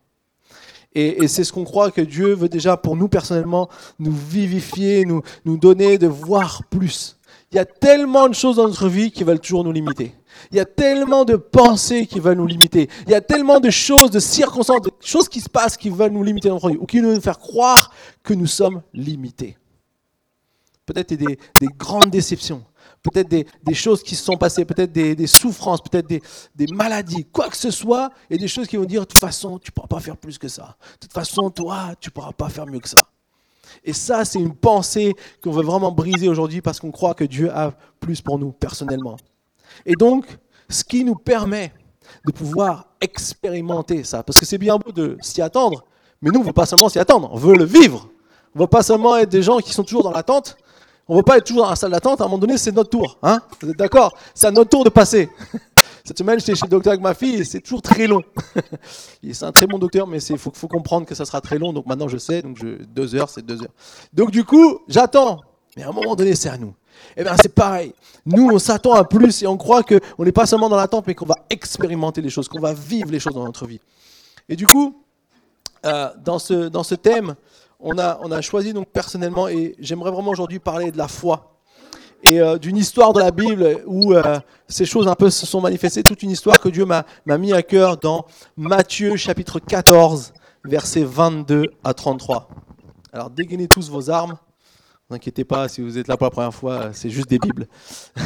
Et, 0.96 1.28
c'est 1.28 1.44
ce 1.44 1.52
qu'on 1.52 1.64
croit 1.64 1.92
que 1.92 2.02
Dieu 2.02 2.34
veut 2.34 2.50
déjà 2.50 2.78
pour 2.78 2.96
nous 2.96 3.08
personnellement, 3.08 3.70
nous 4.00 4.12
vivifier, 4.12 5.06
nous, 5.06 5.22
nous 5.46 5.58
donner 5.58 5.98
de 5.98 6.08
voir 6.08 6.64
plus. 6.70 7.18
Il 7.52 7.56
y 7.56 7.60
a 7.60 7.66
tellement 7.66 8.30
de 8.30 8.34
choses 8.34 8.58
dans 8.58 8.68
notre 8.68 8.88
vie 8.88 9.12
qui 9.12 9.24
veulent 9.24 9.40
toujours 9.40 9.64
nous 9.64 9.72
limiter. 9.72 10.14
Il 10.52 10.58
y 10.58 10.60
a 10.60 10.66
tellement 10.66 11.26
de 11.26 11.36
pensées 11.36 12.08
qui 12.08 12.20
veulent 12.20 12.38
nous 12.38 12.48
limiter. 12.48 12.90
Il 13.06 13.12
y 13.12 13.16
a 13.16 13.22
tellement 13.22 13.60
de 13.60 13.70
choses, 13.70 14.12
de 14.12 14.20
circonstances, 14.20 14.82
de 14.82 14.92
choses 15.02 15.30
qui 15.30 15.40
se 15.40 15.50
passent 15.50 15.78
qui 15.78 15.90
veulent 15.90 16.12
nous 16.12 16.24
limiter 16.24 16.50
dans 16.50 16.56
notre 16.56 16.70
vie 16.70 16.78
ou 16.78 16.86
qui 16.86 17.00
veulent 17.00 17.16
nous 17.16 17.22
faire 17.22 17.40
croire 17.40 17.92
que 18.24 18.34
nous 18.34 18.48
sommes 18.48 18.82
limités. 18.94 19.58
Peut-être 20.86 21.14
des, 21.14 21.38
des 21.60 21.68
grandes 21.78 22.10
déceptions, 22.10 22.64
peut-être 23.04 23.30
des, 23.30 23.74
choses 23.74 24.02
qui 24.02 24.16
se 24.16 24.24
sont 24.24 24.38
passées, 24.38 24.66
peut-être 24.66 24.92
des, 24.92 25.28
souffrances, 25.28 25.82
peut-être 25.82 26.08
des, 26.08 26.68
maladies, 26.72 27.26
quoi 27.26 27.50
que 27.50 27.58
ce 27.58 27.70
soit, 27.70 28.10
et 28.30 28.38
des 28.38 28.48
choses 28.48 28.68
qui 28.68 28.78
vont 28.78 28.86
dire, 28.86 29.02
de 29.02 29.06
toute 29.06 29.20
façon, 29.20 29.60
tu 29.60 29.70
ne 29.70 29.74
pourras 29.74 29.88
pas 29.88 30.00
faire 30.00 30.18
plus 30.18 30.38
que 30.38 30.48
ça. 30.48 30.78
De 30.94 31.00
toute 31.02 31.14
façon, 31.14 31.50
toi, 31.50 31.92
tu 32.00 32.10
ne 32.10 32.14
pourras 32.14 32.32
pas 32.32 32.50
faire 32.50 32.66
mieux 32.66 32.80
que 32.80 32.90
ça. 32.90 33.10
Et 33.84 33.94
ça, 33.94 34.24
c'est 34.24 34.40
une 34.40 34.56
pensée 34.56 35.16
qu'on 35.44 35.52
veut 35.52 35.64
vraiment 35.64 35.92
briser 35.92 36.30
aujourd'hui 36.30 36.62
parce 36.62 36.80
qu'on 36.80 36.92
croit 36.92 37.14
que 37.14 37.24
Dieu 37.24 37.52
a 37.52 37.74
plus 38.00 38.22
pour 38.22 38.40
nous 38.40 38.52
personnellement. 38.52 39.18
Et 39.86 39.94
donc, 39.94 40.26
ce 40.70 40.84
qui 40.84 41.04
nous 41.04 41.16
permet 41.16 41.74
de 42.26 42.32
pouvoir 42.32 42.88
expérimenter 43.02 44.04
ça, 44.04 44.24
parce 44.24 44.40
que 44.40 44.46
c'est 44.46 44.58
bien 44.58 44.78
beau 44.78 44.92
de 44.92 45.18
s'y 45.22 45.42
attendre, 45.42 45.84
mais 46.22 46.30
nous, 46.30 46.40
on 46.40 46.44
ne 46.44 46.48
veut 46.48 46.54
pas 46.54 46.66
seulement 46.66 46.88
s'y 46.88 47.00
attendre, 47.00 47.30
on 47.34 47.38
veut 47.38 47.56
le 47.56 47.66
vivre. 47.66 48.10
On 48.56 48.60
ne 48.60 48.64
veut 48.64 48.70
pas 48.70 48.84
seulement 48.84 49.18
être 49.18 49.30
des 49.30 49.42
gens 49.42 49.58
qui 49.58 49.74
sont 49.74 49.84
toujours 49.84 50.04
dans 50.04 50.12
l'attente, 50.12 50.56
on 51.08 51.14
ne 51.14 51.18
veut 51.20 51.24
pas 51.24 51.38
être 51.38 51.46
toujours 51.46 51.64
dans 51.64 51.70
la 51.70 51.76
salle 51.76 51.92
d'attente, 51.92 52.22
à 52.22 52.24
un 52.24 52.28
moment 52.28 52.38
donné, 52.38 52.58
c'est 52.58 52.72
notre 52.72 52.90
tour. 52.90 53.18
Hein 53.24 53.42
Vous 53.62 53.70
êtes 53.70 53.78
d'accord? 53.78 54.18
C'est 54.34 54.48
à 54.48 54.52
notre 54.52 54.70
tour 54.70 54.84
de 54.84 54.90
passer. 54.90 55.30
Cette 56.06 56.18
semaine, 56.18 56.40
j'étais 56.40 56.56
chez 56.56 56.66
le 56.66 56.70
docteur 56.70 56.92
avec 56.92 57.04
ma 57.04 57.14
fille 57.14 57.36
et 57.36 57.44
c'est 57.44 57.60
toujours 57.60 57.82
très 57.82 58.08
long. 58.08 58.24
c'est 59.34 59.44
un 59.44 59.52
très 59.52 59.68
bon 59.68 59.78
docteur, 59.78 60.08
mais 60.08 60.22
il 60.24 60.38
faut, 60.38 60.52
faut, 60.54 60.68
comprendre 60.68 61.06
que 61.06 61.14
ça 61.14 61.26
sera 61.26 61.42
très 61.42 61.60
long. 61.60 61.74
Donc 61.74 61.86
maintenant, 61.86 62.08
je 62.08 62.18
sais. 62.18 62.42
Donc 62.42 62.58
deux 62.64 63.16
heures, 63.16 63.30
c'est 63.30 63.46
deux 63.46 63.62
heures. 63.62 63.74
Donc 64.14 64.32
du 64.32 64.46
coup, 64.46 64.80
j'attends. 64.88 65.42
Mais 65.76 65.84
à 65.84 65.90
un 65.90 65.92
moment 65.92 66.16
donné, 66.16 66.36
c'est 66.36 66.50
à 66.50 66.58
nous. 66.58 66.74
Eh 67.18 67.24
bien, 67.24 67.36
c'est 67.42 67.54
pareil. 67.54 67.94
Nous, 68.26 68.50
on 68.50 68.60
s'attend 68.60 68.94
à 68.94 69.04
plus 69.04 69.44
et 69.44 69.48
on 69.48 69.58
croit 69.58 69.84
qu'on 69.84 70.24
n'est 70.24 70.32
pas 70.32 70.46
seulement 70.46 70.70
dans 70.70 70.78
l'attente, 70.78 71.06
mais 71.08 71.16
qu'on 71.16 71.26
va 71.26 71.36
expérimenter 71.50 72.22
les 72.22 72.30
choses, 72.30 72.48
qu'on 72.48 72.60
va 72.60 72.74
vivre 72.74 73.12
les 73.12 73.20
choses 73.20 73.34
dans 73.34 73.46
notre 73.46 73.66
vie. 73.66 73.82
Et 74.48 74.56
du 74.56 74.68
coup, 74.68 75.04
euh, 75.86 76.10
dans, 76.24 76.40
ce, 76.40 76.70
dans 76.70 76.84
ce 76.84 76.96
thème, 76.96 77.36
on 77.84 77.98
a, 78.32 78.42
choisi 78.42 78.74
donc 78.74 78.88
personnellement, 78.88 79.48
et 79.48 79.76
j'aimerais 79.78 80.12
vraiment 80.12 80.32
aujourd'hui 80.32 80.60
parler 80.60 80.92
de 80.92 80.98
la 80.98 81.08
foi 81.08 81.60
et 82.24 82.40
euh, 82.40 82.58
d'une 82.58 82.78
histoire 82.78 83.12
de 83.12 83.20
la 83.20 83.32
Bible 83.32 83.84
où 83.86 84.14
euh, 84.14 84.40
ces 84.68 84.86
choses 84.86 85.10
un 85.10 85.16
peu 85.16 85.30
se 85.30 85.46
sont 85.46 85.60
manifestées, 85.60 86.04
toute 86.04 86.24
une 86.24 86.32
histoire 86.32 86.60
que 86.60 86.70
Dieu 86.70 86.86
m'a 86.86 87.06
mis 87.38 87.52
à 87.52 87.62
cœur 87.62 87.98
dans 87.98 88.26
Matthieu 88.56 89.18
chapitre 89.18 89.60
14, 89.60 90.34
versets 90.64 91.04
22 91.04 91.66
à 91.84 91.94
33. 91.94 92.48
Alors 93.12 93.30
dégainez 93.30 93.68
tous 93.68 93.90
vos 93.90 94.10
armes, 94.10 94.32
ne 94.32 94.36
vous 95.10 95.16
inquiétez 95.16 95.44
pas 95.44 95.68
si 95.68 95.82
vous 95.82 95.98
êtes 95.98 96.08
là 96.08 96.16
pour 96.16 96.28
la 96.28 96.32
première 96.32 96.54
fois, 96.54 96.94
c'est 96.94 97.10
juste 97.10 97.30
des 97.30 97.40
Bibles. 97.40 97.68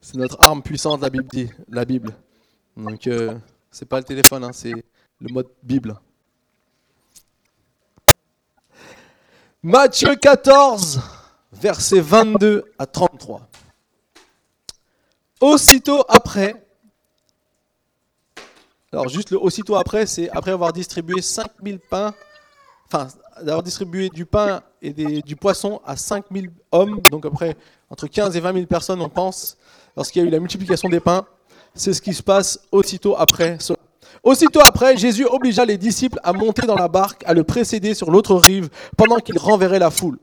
c'est 0.00 0.16
notre 0.16 0.44
arme 0.44 0.62
puissante, 0.62 1.00
la 1.00 1.10
Bible 1.10 1.28
dit, 1.32 1.48
la. 1.68 1.84
Donc 2.76 3.06
euh, 3.06 3.38
c'est 3.70 3.86
pas 3.86 3.98
le 3.98 4.04
téléphone, 4.04 4.42
hein, 4.42 4.50
c'est 4.52 4.72
le 4.72 5.32
mode 5.32 5.46
Bible. 5.62 5.94
Matthieu 9.62 10.16
14, 10.16 11.02
versets 11.52 12.00
22 12.00 12.64
à 12.78 12.86
33. 12.86 13.42
Aussitôt 15.42 16.02
après, 16.08 16.54
alors 18.90 19.10
juste 19.10 19.30
le 19.30 19.38
aussitôt 19.38 19.76
après, 19.76 20.06
c'est 20.06 20.30
après 20.30 20.52
avoir 20.52 20.72
distribué 20.72 21.20
5000 21.20 21.78
pains, 21.78 22.14
enfin 22.86 23.08
d'avoir 23.42 23.62
distribué 23.62 24.08
du 24.08 24.24
pain 24.24 24.62
et 24.80 24.94
du 25.20 25.36
poisson 25.36 25.82
à 25.84 25.94
5000 25.94 26.50
hommes, 26.72 27.02
donc 27.10 27.26
après 27.26 27.54
entre 27.90 28.06
15 28.06 28.34
et 28.36 28.40
20 28.40 28.54
000 28.54 28.64
personnes, 28.64 29.02
on 29.02 29.10
pense, 29.10 29.58
lorsqu'il 29.94 30.22
y 30.22 30.24
a 30.24 30.28
eu 30.28 30.30
la 30.30 30.40
multiplication 30.40 30.88
des 30.88 31.00
pains, 31.00 31.26
c'est 31.74 31.92
ce 31.92 32.00
qui 32.00 32.14
se 32.14 32.22
passe 32.22 32.60
aussitôt 32.72 33.14
après. 33.14 33.58
Aussitôt 34.22 34.60
après, 34.64 34.96
Jésus 34.96 35.24
obligea 35.24 35.64
les 35.64 35.78
disciples 35.78 36.18
à 36.22 36.32
monter 36.32 36.66
dans 36.66 36.74
la 36.74 36.88
barque, 36.88 37.22
à 37.26 37.32
le 37.32 37.44
précéder 37.44 37.94
sur 37.94 38.10
l'autre 38.10 38.36
rive, 38.36 38.68
pendant 38.96 39.16
qu'il 39.16 39.38
renverrait 39.38 39.78
la 39.78 39.90
foule. 39.90 40.18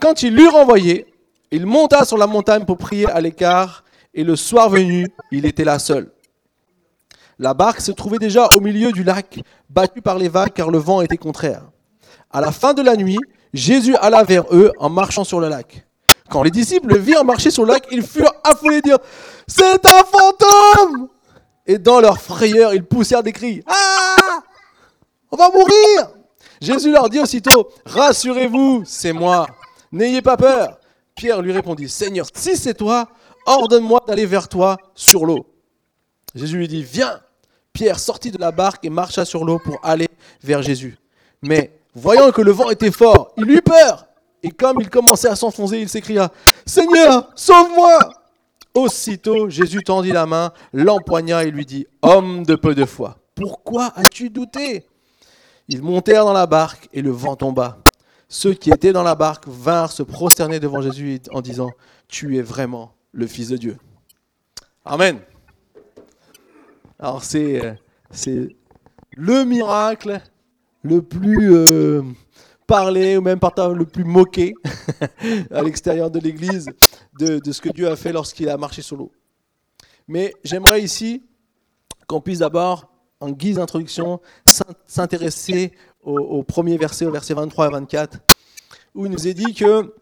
Quand 0.00 0.22
il 0.22 0.34
l'eut 0.34 0.48
renvoyé, 0.48 1.06
il 1.50 1.66
monta 1.66 2.04
sur 2.04 2.18
la 2.18 2.26
montagne 2.26 2.64
pour 2.64 2.78
prier 2.78 3.06
à 3.10 3.20
l'écart, 3.20 3.84
et 4.12 4.22
le 4.22 4.36
soir 4.36 4.70
venu, 4.70 5.08
il 5.32 5.44
était 5.44 5.64
là 5.64 5.78
seul. 5.78 6.10
La 7.38 7.52
barque 7.52 7.80
se 7.80 7.90
trouvait 7.90 8.18
déjà 8.18 8.48
au 8.54 8.60
milieu 8.60 8.92
du 8.92 9.02
lac, 9.02 9.40
battue 9.68 10.02
par 10.02 10.18
les 10.18 10.28
vagues 10.28 10.52
car 10.52 10.70
le 10.70 10.78
vent 10.78 11.00
était 11.00 11.16
contraire. 11.16 11.62
À 12.30 12.40
la 12.40 12.52
fin 12.52 12.74
de 12.74 12.82
la 12.82 12.96
nuit, 12.96 13.18
Jésus 13.52 13.96
alla 13.96 14.22
vers 14.22 14.44
eux 14.52 14.70
en 14.78 14.88
marchant 14.88 15.24
sur 15.24 15.40
le 15.40 15.48
lac. 15.48 15.84
Quand 16.30 16.42
les 16.42 16.50
disciples 16.50 16.88
le 16.88 16.98
virent 16.98 17.24
marcher 17.24 17.50
sur 17.50 17.64
le 17.64 17.72
lac, 17.72 17.86
ils 17.90 18.02
furent 18.02 18.32
affolés 18.44 18.80
dire 18.80 18.98
C'est 19.48 19.84
un 19.84 20.04
fantôme 20.04 21.08
et 21.66 21.78
dans 21.78 22.00
leur 22.00 22.20
frayeur, 22.20 22.74
ils 22.74 22.84
poussèrent 22.84 23.22
des 23.22 23.32
cris. 23.32 23.62
Ah 23.66 24.40
On 25.30 25.36
va 25.36 25.50
mourir 25.50 26.10
Jésus 26.60 26.90
leur 26.90 27.08
dit 27.10 27.20
aussitôt, 27.20 27.70
Rassurez-vous, 27.84 28.84
c'est 28.86 29.12
moi. 29.12 29.46
N'ayez 29.92 30.22
pas 30.22 30.36
peur. 30.36 30.78
Pierre 31.14 31.42
lui 31.42 31.52
répondit, 31.52 31.88
Seigneur, 31.88 32.26
si 32.34 32.56
c'est 32.56 32.74
toi, 32.74 33.08
ordonne-moi 33.46 34.02
d'aller 34.06 34.26
vers 34.26 34.48
toi 34.48 34.78
sur 34.94 35.26
l'eau. 35.26 35.46
Jésus 36.34 36.56
lui 36.56 36.68
dit, 36.68 36.82
Viens. 36.82 37.20
Pierre 37.72 37.98
sortit 37.98 38.30
de 38.30 38.38
la 38.38 38.52
barque 38.52 38.84
et 38.84 38.88
marcha 38.88 39.24
sur 39.24 39.44
l'eau 39.44 39.58
pour 39.58 39.80
aller 39.82 40.06
vers 40.42 40.62
Jésus. 40.62 40.96
Mais 41.42 41.76
voyant 41.92 42.30
que 42.30 42.40
le 42.40 42.52
vent 42.52 42.70
était 42.70 42.92
fort, 42.92 43.32
il 43.36 43.50
eut 43.50 43.62
peur. 43.62 44.06
Et 44.44 44.50
comme 44.50 44.80
il 44.80 44.88
commençait 44.88 45.28
à 45.28 45.34
s'enfoncer, 45.34 45.78
il 45.78 45.88
s'écria, 45.88 46.30
Seigneur, 46.64 47.30
sauve-moi. 47.34 47.98
Aussitôt, 48.74 49.48
Jésus 49.48 49.82
tendit 49.82 50.10
la 50.10 50.26
main, 50.26 50.52
l'empoigna 50.72 51.44
et 51.44 51.50
lui 51.50 51.64
dit, 51.64 51.86
Homme 52.02 52.44
de 52.44 52.56
peu 52.56 52.74
de 52.74 52.84
foi, 52.84 53.18
pourquoi 53.34 53.92
as-tu 53.94 54.30
douté? 54.30 54.84
Ils 55.68 55.82
montèrent 55.82 56.24
dans 56.24 56.32
la 56.32 56.46
barque 56.46 56.88
et 56.92 57.00
le 57.00 57.10
vent 57.10 57.36
tomba. 57.36 57.78
Ceux 58.28 58.52
qui 58.52 58.70
étaient 58.70 58.92
dans 58.92 59.02
la 59.02 59.14
barque 59.14 59.46
vinrent 59.46 59.92
se 59.92 60.02
prosterner 60.02 60.58
devant 60.58 60.82
Jésus 60.82 61.20
en 61.30 61.40
disant, 61.40 61.70
Tu 62.08 62.36
es 62.36 62.42
vraiment 62.42 62.94
le 63.12 63.26
Fils 63.26 63.48
de 63.48 63.56
Dieu. 63.56 63.76
Amen. 64.84 65.20
Alors 66.98 67.22
c'est, 67.22 67.64
euh, 68.26 68.48
le 69.12 69.44
miracle 69.44 70.20
le 70.82 71.00
plus 71.00 71.54
euh, 71.54 72.02
parler 72.66 73.16
ou 73.16 73.20
même 73.20 73.38
par 73.38 73.70
le 73.70 73.84
plus 73.84 74.04
moqué 74.04 74.54
à 75.50 75.62
l'extérieur 75.62 76.10
de 76.10 76.18
l'Église 76.18 76.68
de, 77.18 77.40
ce 77.50 77.60
que 77.60 77.68
Dieu 77.70 77.88
a 77.88 77.96
fait 77.96 78.12
lorsqu'il 78.12 78.48
a 78.48 78.56
marché 78.56 78.82
sur 78.82 78.96
l'eau. 78.96 79.12
Mais 80.08 80.32
j'aimerais 80.44 80.82
ici 80.82 81.22
qu'on 82.06 82.20
puisse 82.20 82.40
d'abord, 82.40 82.90
en 83.20 83.30
guise 83.30 83.56
d'introduction, 83.56 84.20
s'intéresser 84.86 85.72
au, 86.02 86.42
premier 86.42 86.76
verset, 86.76 87.06
au 87.06 87.10
verset 87.10 87.34
23 87.34 87.68
et 87.68 87.70
24, 87.70 88.18
où 88.94 89.06
il 89.06 89.12
nous 89.12 89.26
est 89.26 89.34
dit 89.34 89.54
que, 89.54 89.94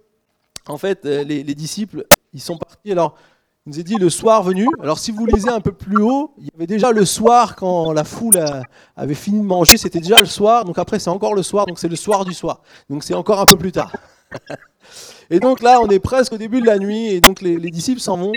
en 0.67 0.79
fait, 0.79 1.05
euh, 1.05 1.23
les, 1.23 1.45
disciples, 1.55 2.07
ils 2.33 2.41
sont 2.41 2.59
partis. 2.59 2.91
Alors, 2.91 3.17
Il 3.65 3.71
nous 3.71 3.79
est 3.79 3.85
dit 3.85 3.95
le 3.95 4.11
soir 4.11 4.43
venu. 4.43 4.67
Alors 4.81 4.99
si 4.99 5.13
vous 5.13 5.25
lisez 5.25 5.49
un 5.49 5.61
peu 5.61 5.71
plus 5.71 6.03
haut, 6.03 6.35
il 6.37 6.47
y 6.47 6.51
avait 6.57 6.67
déjà 6.67 6.91
le 6.91 7.05
soir 7.05 7.55
quand 7.55 7.93
la 7.93 8.03
foule 8.03 8.45
avait 8.97 9.15
fini 9.15 9.39
de 9.39 9.45
manger, 9.45 9.77
c'était 9.77 10.01
déjà 10.01 10.19
le 10.19 10.27
soir. 10.27 10.65
Donc 10.65 10.79
après 10.79 10.99
c'est 10.99 11.11
encore 11.11 11.33
le 11.33 11.45
soir, 11.45 11.67
donc 11.67 11.79
c'est 11.79 11.87
le 11.87 11.95
soir 11.95 12.25
du 12.25 12.35
soir. 12.35 12.61
Donc 12.91 13.05
c'est 13.05 13.15
encore 13.15 13.39
un 13.39 13.47
peu 13.47 13.57
plus 13.57 13.71
tard. 13.71 13.93
et 15.31 15.39
donc 15.39 15.63
là 15.63 15.81
on 15.81 15.89
est 15.91 16.01
presque 16.01 16.33
au 16.33 16.39
début 16.39 16.61
de 16.61 16.67
la 16.67 16.77
nuit 16.79 17.07
et 17.07 17.21
donc 17.21 17.41
les, 17.41 17.57
disciples 17.71 18.01
s'en 18.01 18.17
vont 18.17 18.33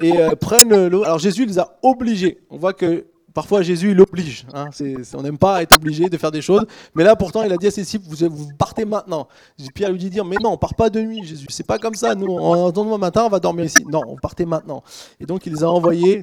et 0.00 0.18
euh, 0.18 0.34
prennent 0.34 0.88
l'eau. 0.88 1.04
Alors 1.04 1.20
Jésus 1.20 1.46
les 1.46 1.60
a 1.60 1.78
obligés. 1.84 2.40
On 2.50 2.56
voit 2.56 2.72
que 2.72 3.06
Parfois, 3.34 3.62
Jésus, 3.62 3.92
il. 3.92 4.34
Hein. 4.54 4.70
on 5.14 5.22
n'aime 5.22 5.38
pas 5.38 5.62
être 5.62 5.76
obligé 5.76 6.08
de 6.08 6.16
faire 6.16 6.30
des 6.30 6.40
choses. 6.40 6.66
Mais 6.94 7.04
là, 7.04 7.14
pourtant, 7.14 7.42
il 7.42 7.52
a 7.52 7.56
dit 7.56 7.66
à 7.66 7.70
ses 7.70 7.82
disciples, 7.82 8.06
vous, 8.08 8.48
partez 8.56 8.84
maintenant. 8.84 9.28
Pierre 9.74 9.92
lui 9.92 9.98
dit, 9.98 10.10
mais 10.26 10.36
non, 10.42 10.52
on 10.52 10.56
part 10.56 10.74
pas 10.74 10.88
de 10.88 11.00
nuit, 11.00 11.24
Jésus. 11.24 11.46
C'est 11.50 11.66
pas 11.66 11.78
comme 11.78 11.94
ça. 11.94 12.14
Nous, 12.14 12.26
en 12.26 12.70
demain 12.70 12.98
matin, 12.98 13.24
on 13.24 13.28
va 13.28 13.38
dormir 13.38 13.66
ici. 13.66 13.84
Non, 13.90 14.02
on 14.06 14.16
partait 14.16 14.46
maintenant. 14.46 14.82
Et 15.20 15.26
donc, 15.26 15.44
il 15.46 15.52
les 15.52 15.62
a 15.62 15.70
envoyés. 15.70 16.22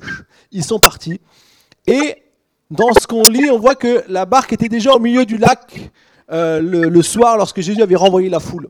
Ils 0.52 0.64
sont 0.64 0.80
partis. 0.80 1.22
Et 1.86 2.24
dans 2.72 2.92
ce 2.94 3.06
qu'on 3.06 3.24
lit, 3.24 3.50
on 3.52 3.60
voit 3.60 3.76
que 3.76 4.04
la 4.08 4.26
barque 4.26 4.54
était 4.54 4.70
déjà 4.70 4.94
au 4.94 5.00
milieu 5.00 5.26
du 5.26 5.38
lac 5.38 5.92
euh, 6.32 6.60
le, 6.60 7.02
soir 7.04 7.38
lorsque 7.38 7.62
Jésus 7.62 7.82
avait 7.84 7.96
renvoyé 7.96 8.30
la 8.30 8.40
foule. 8.40 8.70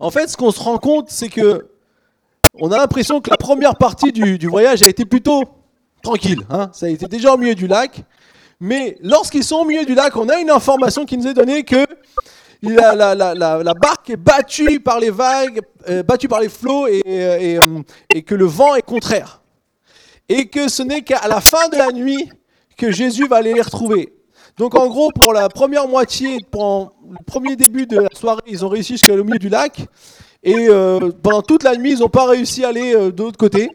En 0.00 0.10
fait, 0.10 0.28
ce 0.28 0.36
qu'on 0.36 0.50
se 0.50 0.60
rend 0.60 0.78
compte, 0.78 1.10
c'est 1.10 1.28
que 1.28 1.68
on 2.54 2.72
a 2.72 2.76
l'impression 2.78 3.20
que 3.20 3.30
la 3.30 3.36
première 3.36 3.76
partie 3.76 4.10
du 4.10 4.46
voyage 4.48 4.82
a 4.82 4.88
été 4.88 5.04
plutôt 5.04 5.44
tranquille. 6.02 6.42
Hein 6.50 6.70
ça 6.72 6.86
a 6.86 6.88
été 6.88 7.06
déjà 7.06 7.34
au 7.34 7.36
milieu 7.38 7.54
du 7.54 7.66
lac. 7.66 8.02
Mais 8.60 8.98
lorsqu'ils 9.02 9.44
sont 9.44 9.56
au 9.56 9.64
milieu 9.64 9.84
du 9.84 9.94
lac, 9.94 10.14
on 10.16 10.28
a 10.28 10.38
une 10.38 10.50
information 10.50 11.06
qui 11.06 11.16
nous 11.16 11.26
est 11.26 11.34
donnée 11.34 11.62
que 11.62 11.86
la, 12.62 13.74
barque 13.74 14.10
est 14.10 14.16
battue 14.16 14.80
par 14.80 15.00
les 15.00 15.10
vagues, 15.10 15.60
euh, 15.88 16.02
battue 16.02 16.28
par 16.28 16.40
les 16.40 16.50
flots 16.50 16.86
et, 16.86 17.00
et, 17.04 17.56
euh, 17.56 17.82
et, 18.14 18.22
que 18.22 18.34
le 18.34 18.44
vent 18.44 18.74
est 18.74 18.82
contraire. 18.82 19.40
Et 20.28 20.48
que 20.48 20.68
ce 20.68 20.82
n'est 20.82 21.02
qu'à 21.02 21.26
la 21.26 21.40
fin 21.40 21.68
de 21.68 21.76
la 21.76 21.90
nuit 21.90 22.30
que 22.76 22.90
Jésus 22.90 23.26
va 23.26 23.36
aller 23.36 23.54
les 23.54 23.62
retrouver. 23.62 24.12
Donc 24.58 24.74
en 24.74 24.88
gros, 24.88 25.10
pour 25.10 25.32
la 25.32 25.48
première 25.48 25.88
moitié, 25.88 26.38
pour 26.50 26.94
le 27.08 27.24
premier 27.24 27.56
début 27.56 27.86
de 27.86 27.98
la 27.98 28.08
soirée, 28.14 28.42
ils 28.46 28.64
ont 28.64 28.68
réussi 28.68 28.94
jusqu'au 28.94 29.24
milieu 29.24 29.38
du 29.38 29.48
lac. 29.48 29.86
Et 30.42 30.68
euh, 30.68 31.10
pendant 31.22 31.42
toute 31.42 31.62
la 31.62 31.76
nuit, 31.76 31.92
ils 31.92 31.98
n'ont 32.00 32.08
pas 32.08 32.26
réussi 32.26 32.64
à 32.64 32.68
aller 32.68 32.92
de 32.94 33.22
l'autre 33.22 33.38
côté. 33.38 33.70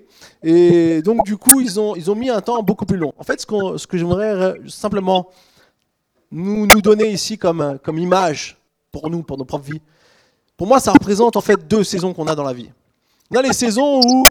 Et 0.47 1.01
donc, 1.01 1.25
du 1.25 1.37
coup, 1.37 1.59
ils 1.59 1.79
ont, 1.79 1.95
ils 1.95 2.11
ont 2.11 2.13
mis 2.13 2.29
un 2.29 2.39
temps 2.39 2.61
beaucoup 2.61 2.85
plus 2.85 2.97
long. 2.97 3.11
En 3.17 3.23
fait, 3.23 3.41
ce, 3.41 3.77
ce 3.77 3.87
que 3.87 3.97
j'aimerais 3.97 4.53
simplement 4.67 5.27
nous, 6.31 6.67
nous 6.67 6.81
donner 6.81 7.09
ici 7.09 7.35
comme, 7.39 7.79
comme 7.83 7.97
image 7.97 8.55
pour 8.91 9.09
nous, 9.09 9.23
pour 9.23 9.39
nos 9.39 9.43
propres 9.43 9.71
vies, 9.71 9.81
pour 10.55 10.67
moi, 10.67 10.79
ça 10.79 10.91
représente 10.91 11.35
en 11.35 11.41
fait 11.41 11.67
deux 11.67 11.83
saisons 11.83 12.13
qu'on 12.13 12.27
a 12.27 12.35
dans 12.35 12.43
la 12.43 12.53
vie. 12.53 12.69
On 13.31 13.37
a 13.37 13.41
les 13.41 13.53
saisons 13.53 14.01
où 14.05 14.23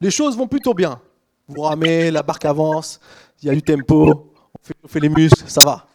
les 0.00 0.10
choses 0.10 0.34
vont 0.34 0.48
plutôt 0.48 0.72
bien. 0.72 0.98
Vous 1.46 1.60
ramez, 1.60 2.10
la 2.10 2.22
barque 2.22 2.46
avance, 2.46 2.98
il 3.42 3.48
y 3.48 3.50
a 3.50 3.54
du 3.54 3.60
tempo, 3.60 4.32
on 4.54 4.66
fait, 4.66 4.74
on 4.82 4.88
fait 4.88 5.00
les 5.00 5.10
muscles, 5.10 5.44
ça 5.46 5.60
va. 5.62 5.86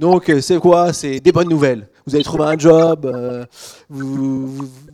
Donc, 0.00 0.32
c'est 0.40 0.58
quoi? 0.58 0.92
C'est 0.92 1.20
des 1.20 1.30
bonnes 1.30 1.48
nouvelles 1.48 1.86
vous 2.10 2.16
avez 2.16 2.24
trouvé 2.24 2.44
un 2.44 2.58
job, 2.58 3.06
euh, 3.06 3.44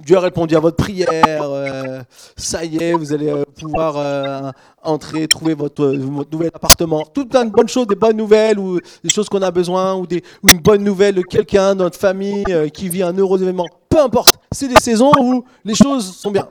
Dieu 0.04 0.16
a 0.16 0.20
répondu 0.20 0.54
à 0.54 0.60
votre 0.60 0.76
prière, 0.76 1.42
euh, 1.42 2.02
ça 2.36 2.62
y 2.62 2.76
est, 2.76 2.92
vous 2.92 3.12
allez 3.12 3.30
euh, 3.30 3.44
pouvoir 3.58 4.52
entrer, 4.82 5.26
trouver 5.26 5.54
votre, 5.54 5.86
nouvel 6.30 6.50
appartement. 6.52 7.04
Tout 7.06 7.24
plein 7.24 7.46
de 7.46 7.50
bonnes 7.50 7.68
choses, 7.68 7.86
des 7.86 7.94
bonnes 7.94 8.18
nouvelles, 8.18 8.58
ou 8.58 8.78
des 9.02 9.08
choses 9.08 9.30
qu'on 9.30 9.40
a 9.40 9.50
besoin, 9.50 9.94
ou, 9.94 10.06
une 10.46 10.58
bonne 10.58 10.84
nouvelle 10.84 11.14
de 11.14 11.22
quelqu'un 11.22 11.74
dans 11.74 11.84
notre 11.84 11.98
famille 11.98 12.44
qui 12.74 12.90
vit 12.90 13.02
un 13.02 13.14
heureux 13.14 13.42
événement. 13.42 13.66
Peu 13.88 14.00
importe, 14.00 14.38
c'est 14.52 14.68
des 14.68 14.80
saisons 14.80 15.12
où 15.18 15.44
les 15.64 15.74
choses 15.74 16.16
sont 16.16 16.30
bien. 16.30 16.50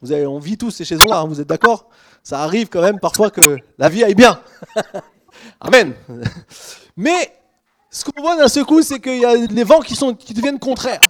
Vous 0.00 0.12
avez, 0.12 0.26
on 0.26 0.38
vit 0.38 0.56
tous 0.56 0.70
ces 0.70 0.86
saisons-là, 0.86 1.20
hein, 1.20 1.26
vous 1.26 1.40
êtes 1.40 1.48
d'accord? 1.48 1.88
Ça 2.22 2.40
arrive 2.40 2.68
quand 2.68 2.82
même 2.82 2.98
parfois 2.98 3.30
que 3.30 3.58
la 3.76 3.88
vie 3.90 4.04
aille 4.04 4.14
bien. 4.14 4.40
Amen. 5.60 5.92
Mais 6.96 7.37
ce 7.90 8.04
qu'on 8.04 8.20
voit 8.20 8.36
d'un 8.36 8.48
seul 8.48 8.64
coup, 8.64 8.82
c'est 8.82 9.00
qu'il 9.00 9.18
y 9.18 9.24
a 9.24 9.34
les 9.34 9.64
vents 9.64 9.80
qui, 9.80 9.94
deviennent 10.34 10.58
contraires. 10.58 11.00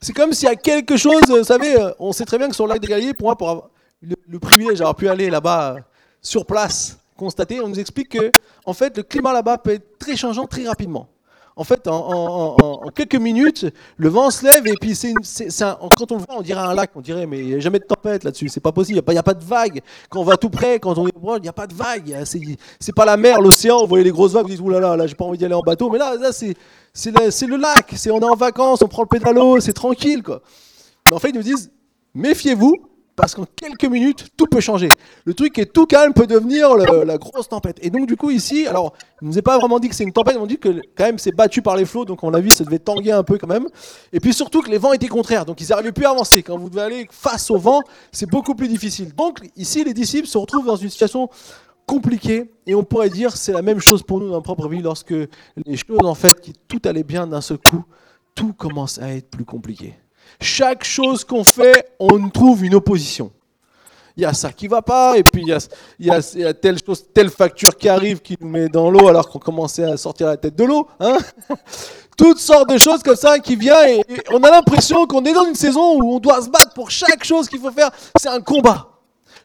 C'est 0.00 0.12
comme 0.12 0.32
s'il 0.32 0.48
y 0.48 0.52
a 0.52 0.56
quelque 0.56 0.96
chose, 0.96 1.22
vous 1.28 1.44
savez, 1.44 1.76
euh, 1.80 1.92
on 1.98 2.12
sait 2.12 2.24
très 2.24 2.38
bien 2.38 2.48
que 2.48 2.54
sur 2.54 2.66
le 2.66 2.72
lac 2.72 2.80
des 2.80 2.88
Galiées, 2.88 3.14
pour 3.14 3.28
moi, 3.28 3.36
pour 3.36 3.50
avoir 3.50 3.70
le, 4.00 4.38
privilège 4.38 4.78
d'avoir 4.78 4.96
pu 4.96 5.08
aller 5.08 5.30
là-bas 5.30 5.74
euh, 5.76 5.80
sur 6.20 6.44
place, 6.44 6.98
constater, 7.16 7.60
on 7.60 7.68
nous 7.68 7.78
explique 7.78 8.10
que, 8.10 8.32
en 8.64 8.72
fait, 8.72 8.96
le 8.96 9.02
climat 9.02 9.32
là-bas 9.32 9.58
peut 9.58 9.70
être 9.70 9.98
très 9.98 10.16
changeant 10.16 10.46
très 10.46 10.66
rapidement. 10.66 11.08
En 11.54 11.64
fait, 11.64 11.86
en, 11.86 12.56
quelques 12.94 13.16
minutes, 13.16 13.66
le 13.98 14.08
vent 14.08 14.30
se 14.30 14.44
lève 14.44 14.66
et 14.66 14.74
puis 14.80 14.94
c'est, 14.94 15.12
quand 15.94 16.12
on 16.12 16.16
le 16.16 16.20
voit, 16.20 16.38
on 16.38 16.42
dirait 16.42 16.60
un 16.60 16.72
lac, 16.72 16.90
on 16.94 17.02
dirait, 17.02 17.26
mais 17.26 17.40
il 17.40 17.46
n'y 17.46 17.54
a 17.54 17.60
jamais 17.60 17.78
de 17.78 17.84
tempête 17.84 18.24
là-dessus, 18.24 18.48
c'est 18.48 18.60
pas 18.60 18.72
possible, 18.72 19.02
il 19.06 19.12
n'y 19.12 19.18
a, 19.18 19.22
pas 19.22 19.34
de 19.34 19.44
vague. 19.44 19.82
Quand 20.08 20.20
on 20.20 20.24
va 20.24 20.38
tout 20.38 20.48
près, 20.48 20.78
quand 20.78 20.96
on 20.96 21.06
est 21.06 21.12
proche, 21.12 21.38
il 21.38 21.42
n'y 21.42 21.48
a 21.48 21.52
pas 21.52 21.66
de 21.66 21.74
vague. 21.74 22.16
C'est, 22.24 22.94
pas 22.94 23.04
la 23.04 23.18
mer, 23.18 23.42
l'océan, 23.42 23.82
vous 23.82 23.86
voyez 23.86 24.04
les 24.04 24.10
grosses 24.10 24.32
vagues, 24.32 24.44
vous 24.44 24.50
dites, 24.50 24.60
oulala, 24.60 24.90
là, 24.90 24.96
là, 24.96 25.06
j'ai 25.06 25.14
pas 25.14 25.26
envie 25.26 25.36
d'y 25.36 25.44
aller 25.44 25.54
en 25.54 25.60
bateau, 25.60 25.90
mais 25.90 25.98
là, 25.98 26.16
là 26.16 26.32
c'est, 26.32 26.54
c'est, 26.94 27.10
le, 27.10 27.56
lac, 27.56 27.92
c'est, 27.96 28.10
on 28.10 28.20
est 28.20 28.24
en 28.24 28.36
vacances, 28.36 28.80
on 28.80 28.88
prend 28.88 29.02
le 29.02 29.08
pédalo, 29.08 29.60
c'est 29.60 29.74
tranquille, 29.74 30.22
quoi. 30.22 30.40
Mais 31.08 31.16
en 31.16 31.18
fait, 31.18 31.30
ils 31.30 31.36
nous 31.36 31.42
disent, 31.42 31.70
méfiez-vous, 32.14 32.76
parce 33.16 33.34
qu'en 33.34 33.44
quelques 33.56 33.84
minutes, 33.84 34.28
tout 34.36 34.46
peut 34.46 34.60
changer. 34.60 34.90
Le 35.24 35.34
truc 35.34 35.58
est 35.58 35.66
tout 35.66 35.86
calme 35.86 36.12
peut 36.12 36.26
devenir 36.26 36.74
la 36.76 37.18
grosse 37.18 37.48
tempête. 37.48 37.78
Et 37.82 37.90
donc, 37.90 38.06
du 38.06 38.16
coup, 38.16 38.30
ici, 38.30 38.66
alors, 38.66 38.94
il 39.20 39.28
nous 39.28 39.38
est 39.38 39.42
pas 39.42 39.58
vraiment 39.58 39.78
dit 39.78 39.88
que 39.88 39.94
c'est 39.94 40.04
une 40.04 40.12
tempête, 40.12 40.36
on 40.38 40.46
dit 40.46 40.58
que 40.58 40.68
quand 40.96 41.04
même 41.04 41.18
c'est 41.18 41.32
battu 41.32 41.62
par 41.62 41.76
les 41.76 41.84
flots, 41.84 42.04
donc 42.04 42.24
on 42.24 42.30
l'a 42.30 42.40
vu, 42.40 42.50
ça 42.50 42.64
devait 42.64 42.78
tanguer 42.78 43.12
un 43.12 43.22
peu 43.22 43.38
quand 43.38 43.46
même. 43.46 43.68
Et 44.12 44.20
puis 44.20 44.32
surtout 44.32 44.62
que 44.62 44.70
les 44.70 44.78
vents 44.78 44.92
étaient 44.92 45.08
contraires, 45.08 45.44
donc 45.44 45.60
ils 45.60 45.68
n'arrivaient 45.68 45.92
plus 45.92 46.06
à 46.06 46.10
avancer. 46.10 46.42
Quand 46.42 46.58
vous 46.58 46.70
devez 46.70 46.82
aller 46.82 47.08
face 47.10 47.50
au 47.50 47.58
vent, 47.58 47.82
c'est 48.10 48.28
beaucoup 48.28 48.54
plus 48.54 48.68
difficile. 48.68 49.14
Donc, 49.14 49.40
ici, 49.56 49.84
les 49.84 49.94
disciples 49.94 50.26
se 50.26 50.38
retrouvent 50.38 50.66
dans 50.66 50.76
une 50.76 50.90
situation 50.90 51.28
compliquée, 51.86 52.50
et 52.66 52.74
on 52.74 52.84
pourrait 52.84 53.10
dire 53.10 53.36
c'est 53.36 53.52
la 53.52 53.62
même 53.62 53.80
chose 53.80 54.02
pour 54.02 54.20
nous 54.20 54.26
dans 54.26 54.34
notre 54.34 54.44
propre 54.44 54.68
vie, 54.68 54.80
lorsque 54.80 55.14
les 55.66 55.76
choses, 55.76 56.04
en 56.04 56.14
fait, 56.14 56.40
qui 56.40 56.52
tout 56.68 56.80
allait 56.84 57.02
bien 57.02 57.26
d'un 57.26 57.40
seul 57.40 57.58
coup, 57.58 57.84
tout 58.34 58.52
commence 58.52 58.98
à 58.98 59.12
être 59.12 59.28
plus 59.28 59.44
compliqué. 59.44 59.94
Chaque 60.42 60.84
chose 60.84 61.24
qu'on 61.24 61.44
fait, 61.44 61.94
on 61.98 62.28
trouve 62.28 62.64
une 62.64 62.74
opposition. 62.74 63.30
Il 64.16 64.22
y 64.22 64.26
a 64.26 64.34
ça 64.34 64.52
qui 64.52 64.68
va 64.68 64.82
pas, 64.82 65.16
et 65.16 65.24
puis 65.24 65.42
il 65.42 66.06
y 66.06 66.10
a, 66.10 66.52
telle 66.52 66.76
chose, 66.84 67.04
telle 67.14 67.30
facture 67.30 67.76
qui 67.76 67.88
arrive 67.88 68.20
qui 68.20 68.36
nous 68.40 68.48
met 68.48 68.68
dans 68.68 68.90
l'eau 68.90 69.08
alors 69.08 69.28
qu'on 69.28 69.38
commençait 69.38 69.84
à 69.84 69.96
sortir 69.96 70.26
la 70.26 70.36
tête 70.36 70.54
de 70.54 70.64
l'eau. 70.64 70.86
Hein 71.00 71.16
Toutes 72.18 72.38
sortes 72.38 72.68
de 72.68 72.76
choses 72.76 73.02
comme 73.02 73.16
ça 73.16 73.38
qui 73.38 73.56
viennent, 73.56 74.00
et, 74.00 74.22
on 74.30 74.42
a 74.42 74.50
l'impression 74.50 75.06
qu'on 75.06 75.24
est 75.24 75.32
dans 75.32 75.46
une 75.46 75.54
saison 75.54 75.98
où 75.98 76.16
on 76.16 76.18
doit 76.18 76.42
se 76.42 76.50
battre 76.50 76.74
pour 76.74 76.90
chaque 76.90 77.24
chose 77.24 77.48
qu'il 77.48 77.58
faut 77.58 77.70
faire. 77.70 77.90
C'est 78.20 78.28
un 78.28 78.42
combat. 78.42 78.88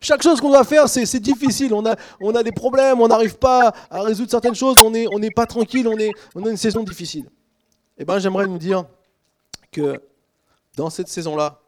Chaque 0.01 0.22
chose 0.22 0.42
qu'on 0.42 0.50
doit 0.50 0.66
faire, 0.66 0.89
c'est 0.89 1.20
difficile. 1.20 1.74
On 1.74 1.86
a, 1.86 1.96
on 2.20 2.36
a 2.36 2.44
des 2.44 2.51
problèmes, 2.51 3.00
on 3.00 3.08
n'arrive 3.08 3.38
pas 3.38 3.74
à 3.89 4.01
résoudre 4.01 4.30
certaines 4.30 4.56
choses, 4.56 4.75
on 4.84 4.92
n'est 4.92 5.08
on 5.12 5.20
pas 5.34 5.46
tranquille, 5.46 5.88
on, 5.88 5.98
est, 5.98 6.12
on 6.36 6.46
a 6.46 6.50
une 6.50 6.58
saison 6.58 6.84
difficile. 6.84 7.25
Eh 7.98 8.04
bien, 8.04 8.20
j'aimerais 8.20 8.48
nous 8.48 8.58
dire 8.58 8.84
que 9.72 10.01
dans 10.77 10.91
cette 10.91 11.07
saison-là, 11.07 11.60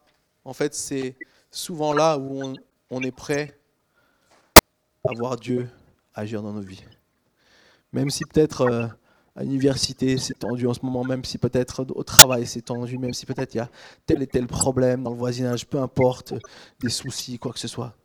en 0.45 0.53
fait, 0.53 0.75
c'est 0.75 1.17
souvent 1.51 1.93
là 1.93 2.17
où 2.17 2.53
on, 2.91 3.01
est 3.01 3.11
prêt 3.11 3.59
à 5.03 5.13
voir 5.17 5.35
Dieu 5.35 5.67
agir 6.13 6.43
dans 6.43 6.53
nos 6.53 6.61
vies. 6.61 6.83
Même 7.91 8.11
si 8.11 8.23
peut-être 8.23 8.61
euh, 8.61 8.87
à 9.35 9.43
l'université 9.43 10.19
c'est 10.19 10.35
tendu 10.35 10.67
en 10.67 10.75
ce 10.75 10.85
moment, 10.85 11.03
même 11.03 11.25
si 11.25 11.39
peut-être 11.39 11.87
au 11.95 12.03
travail 12.03 12.45
c'est 12.45 12.61
tendu, 12.61 12.99
même 12.99 13.13
si 13.13 13.25
peut-être 13.25 13.55
il 13.55 13.57
y 13.57 13.61
a 13.61 13.69
tel 14.05 14.21
et 14.21 14.27
tel 14.27 14.45
problème 14.45 15.03
dans 15.03 15.11
le 15.11 15.17
voisinage, 15.17 15.65
peu 15.65 15.79
importe, 15.79 16.35
des 16.79 16.89
soucis, 16.89 17.39
quoi 17.39 17.51
que 17.51 17.59
ce 17.59 17.67
soit. 17.67 17.95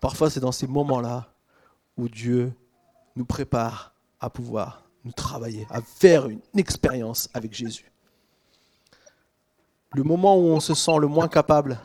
Parfois 0.00 0.30
c'est 0.30 0.40
dans 0.40 0.52
ces 0.52 0.68
moments-là 0.68 1.34
où 1.96 2.08
Dieu 2.08 2.52
nous 3.16 3.24
prépare 3.24 3.92
à 4.20 4.30
pouvoir 4.30 4.84
nous 5.04 5.12
travailler, 5.12 5.66
à 5.68 5.82
faire 5.82 6.28
une 6.28 6.40
expérience 6.56 7.28
avec 7.34 7.52
Jésus 7.52 7.91
le 9.94 10.02
moment 10.02 10.36
où 10.36 10.44
on 10.44 10.60
se 10.60 10.74
sent 10.74 10.98
le 11.00 11.06
moins 11.06 11.28
capable, 11.28 11.78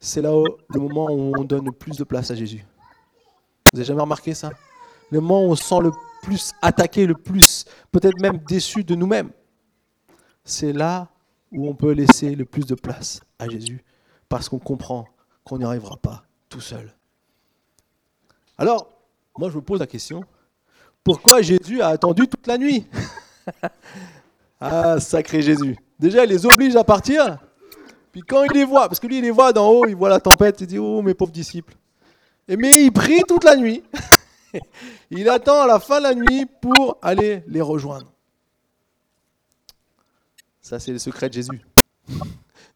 c'est 0.00 0.20
là 0.22 0.30
le 0.70 0.80
moment 0.80 1.06
où 1.10 1.32
on 1.36 1.44
donne 1.44 1.64
le 1.64 1.72
plus 1.72 1.96
de 1.96 2.04
place 2.04 2.30
à 2.30 2.34
Jésus. 2.34 2.64
Vous 3.72 3.78
avez 3.78 3.86
jamais 3.86 4.00
remarqué 4.00 4.34
ça? 4.34 4.50
Le 5.10 5.20
moment 5.20 5.44
où 5.44 5.50
on 5.50 5.56
se 5.56 5.64
sent 5.64 5.80
le 5.82 5.92
plus 6.22 6.52
attaqué, 6.62 7.06
le 7.06 7.14
plus 7.14 7.64
peut-être 7.92 8.20
même 8.20 8.38
déçu 8.48 8.84
de 8.84 8.94
nous-mêmes, 8.94 9.30
c'est 10.44 10.72
là 10.72 11.08
où 11.52 11.68
on 11.68 11.74
peut 11.74 11.92
laisser 11.92 12.34
le 12.34 12.44
plus 12.44 12.66
de 12.66 12.74
place 12.74 13.20
à 13.38 13.48
Jésus, 13.48 13.84
parce 14.28 14.48
qu'on 14.48 14.58
comprend 14.58 15.06
qu'on 15.44 15.58
n'y 15.58 15.64
arrivera 15.64 15.96
pas 15.96 16.24
tout 16.48 16.60
seul. 16.60 16.94
Alors, 18.56 18.88
moi 19.38 19.48
je 19.50 19.56
me 19.56 19.62
pose 19.62 19.80
la 19.80 19.86
question, 19.86 20.24
pourquoi 21.04 21.40
Jésus 21.40 21.80
a 21.80 21.88
attendu 21.88 22.26
toute 22.26 22.46
la 22.46 22.58
nuit? 22.58 22.86
Ah, 24.60 24.98
sacré 24.98 25.40
Jésus. 25.40 25.76
Déjà, 25.98 26.24
il 26.24 26.30
les 26.30 26.46
oblige 26.46 26.76
à 26.76 26.84
partir. 26.84 27.38
Puis 28.12 28.22
quand 28.22 28.44
il 28.44 28.52
les 28.52 28.64
voit, 28.64 28.88
parce 28.88 29.00
que 29.00 29.06
lui, 29.06 29.18
il 29.18 29.22
les 29.22 29.30
voit 29.30 29.52
d'en 29.52 29.68
haut, 29.68 29.86
il 29.86 29.96
voit 29.96 30.08
la 30.08 30.20
tempête, 30.20 30.60
il 30.60 30.66
dit 30.66 30.78
Oh, 30.78 31.02
mes 31.02 31.14
pauvres 31.14 31.32
disciples. 31.32 31.74
Et 32.48 32.56
mais 32.56 32.84
il 32.84 32.92
prie 32.92 33.22
toute 33.26 33.44
la 33.44 33.56
nuit. 33.56 33.82
il 35.10 35.28
attend 35.28 35.60
à 35.62 35.66
la 35.66 35.78
fin 35.80 35.98
de 35.98 36.04
la 36.04 36.14
nuit 36.14 36.46
pour 36.60 36.98
aller 37.02 37.42
les 37.46 37.60
rejoindre. 37.60 38.10
Ça, 40.60 40.78
c'est 40.78 40.92
le 40.92 40.98
secret 40.98 41.28
de 41.28 41.34
Jésus. 41.34 41.60
Nous, 42.08 42.16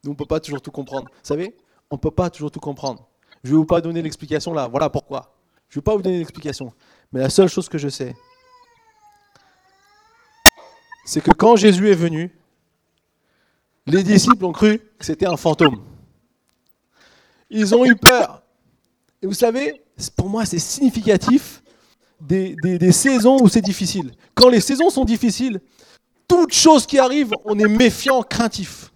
on 0.07 0.11
ne 0.11 0.15
peut 0.15 0.27
pas 0.27 0.41
toujours 0.41 0.61
tout 0.61 0.71
comprendre. 0.71 1.09
Vous 1.11 1.27
savez, 1.27 1.57
on 1.91 1.97
ne 1.97 2.01
peut 2.01 2.11
pas 2.11 2.31
toujours 2.31 2.51
tout 2.51 2.61
comprendre. 2.61 3.09
Je 3.45 3.51
ne 3.51 3.55
vais 3.55 3.59
vous 3.59 3.67
pas 3.67 3.81
donner 3.81 4.03
l'explication 4.03 4.53
là. 4.53 4.69
Voilà 4.69 4.91
pourquoi. 4.91 5.35
Je 5.69 5.79
ne 5.79 5.81
vais 5.81 5.85
pas 5.85 5.95
vous 5.95 6.03
donner 6.03 6.19
l'explication. 6.19 6.73
Mais 7.13 7.21
la 7.21 7.31
seule 7.31 7.49
chose 7.49 7.69
que 7.69 7.79
je 7.79 7.89
sais, 7.89 8.15
c'est 11.05 11.21
que 11.21 11.33
quand 11.33 11.57
Jésus 11.57 11.91
est 11.91 11.95
venu, 11.95 12.31
les 13.87 14.03
disciples 14.03 14.45
ont 14.45 14.53
cru 14.53 14.79
que 14.99 15.05
c'était 15.05 15.27
un 15.27 15.37
fantôme. 15.37 15.83
Ils 17.51 17.75
ont 17.75 17.85
eu 17.85 17.97
peur. 17.97 18.43
Et 19.21 19.27
vous 19.27 19.35
savez, 19.35 19.83
pour 20.17 20.29
moi, 20.29 20.45
c'est 20.47 20.59
significatif 20.59 21.63
des, 22.21 22.93
saisons 22.93 23.41
où 23.41 23.49
c'est 23.49 23.61
difficile. 23.61 24.13
Quand 24.35 24.49
les 24.49 24.61
saisons 24.61 24.91
sont 24.91 25.05
difficiles, 25.05 25.61
toute 26.29 26.53
chose 26.53 26.87
qui 26.87 26.99
arrive, 26.99 27.33
on 27.45 27.59
est 27.59 27.69
méfiant, 27.69 28.23
craintif. 28.23 28.93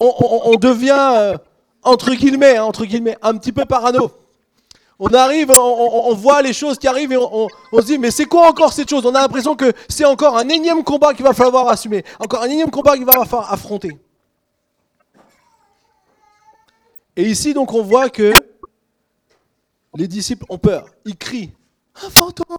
On, 0.00 0.54
devient, 0.60 1.14
euh, 1.16 1.36
entre 1.82 2.14
guillemets, 2.14 2.56
hein, 2.56 2.64
entre 2.64 2.84
guillemets, 2.84 3.16
un 3.20 3.36
petit 3.36 3.52
peu 3.52 3.64
parano. 3.64 4.12
On 5.00 5.08
arrive, 5.14 5.52
on, 5.52 6.12
voit 6.14 6.42
les 6.42 6.52
choses 6.52 6.76
qui 6.76 6.88
arrivent 6.88 7.12
et 7.12 7.16
on, 7.16 7.48
se 7.72 7.86
dit, 7.86 7.98
mais 7.98 8.10
c'est 8.10 8.24
quoi 8.24 8.48
encore 8.48 8.72
cette 8.72 8.90
chose? 8.90 9.06
On 9.06 9.14
a 9.14 9.20
l'impression 9.20 9.54
que 9.54 9.72
c'est 9.88 10.04
encore 10.04 10.36
un 10.36 10.48
énième 10.48 10.82
combat 10.82 11.14
qu'il 11.14 11.24
va 11.24 11.32
falloir 11.32 11.68
assumer, 11.68 12.04
encore 12.18 12.42
un 12.42 12.48
énième 12.48 12.70
combat 12.70 12.96
qu'il 12.96 13.04
va 13.04 13.24
falloir 13.24 13.52
affronter. 13.52 13.96
Et 17.14 17.22
ici, 17.30 17.54
donc, 17.54 17.72
on 17.72 17.82
voit 17.82 18.10
que 18.10 18.32
les 19.94 20.08
disciples 20.08 20.44
ont 20.48 20.58
peur. 20.58 20.86
Ils 21.04 21.16
crient, 21.16 21.52
un 22.04 22.10
fantôme 22.10 22.56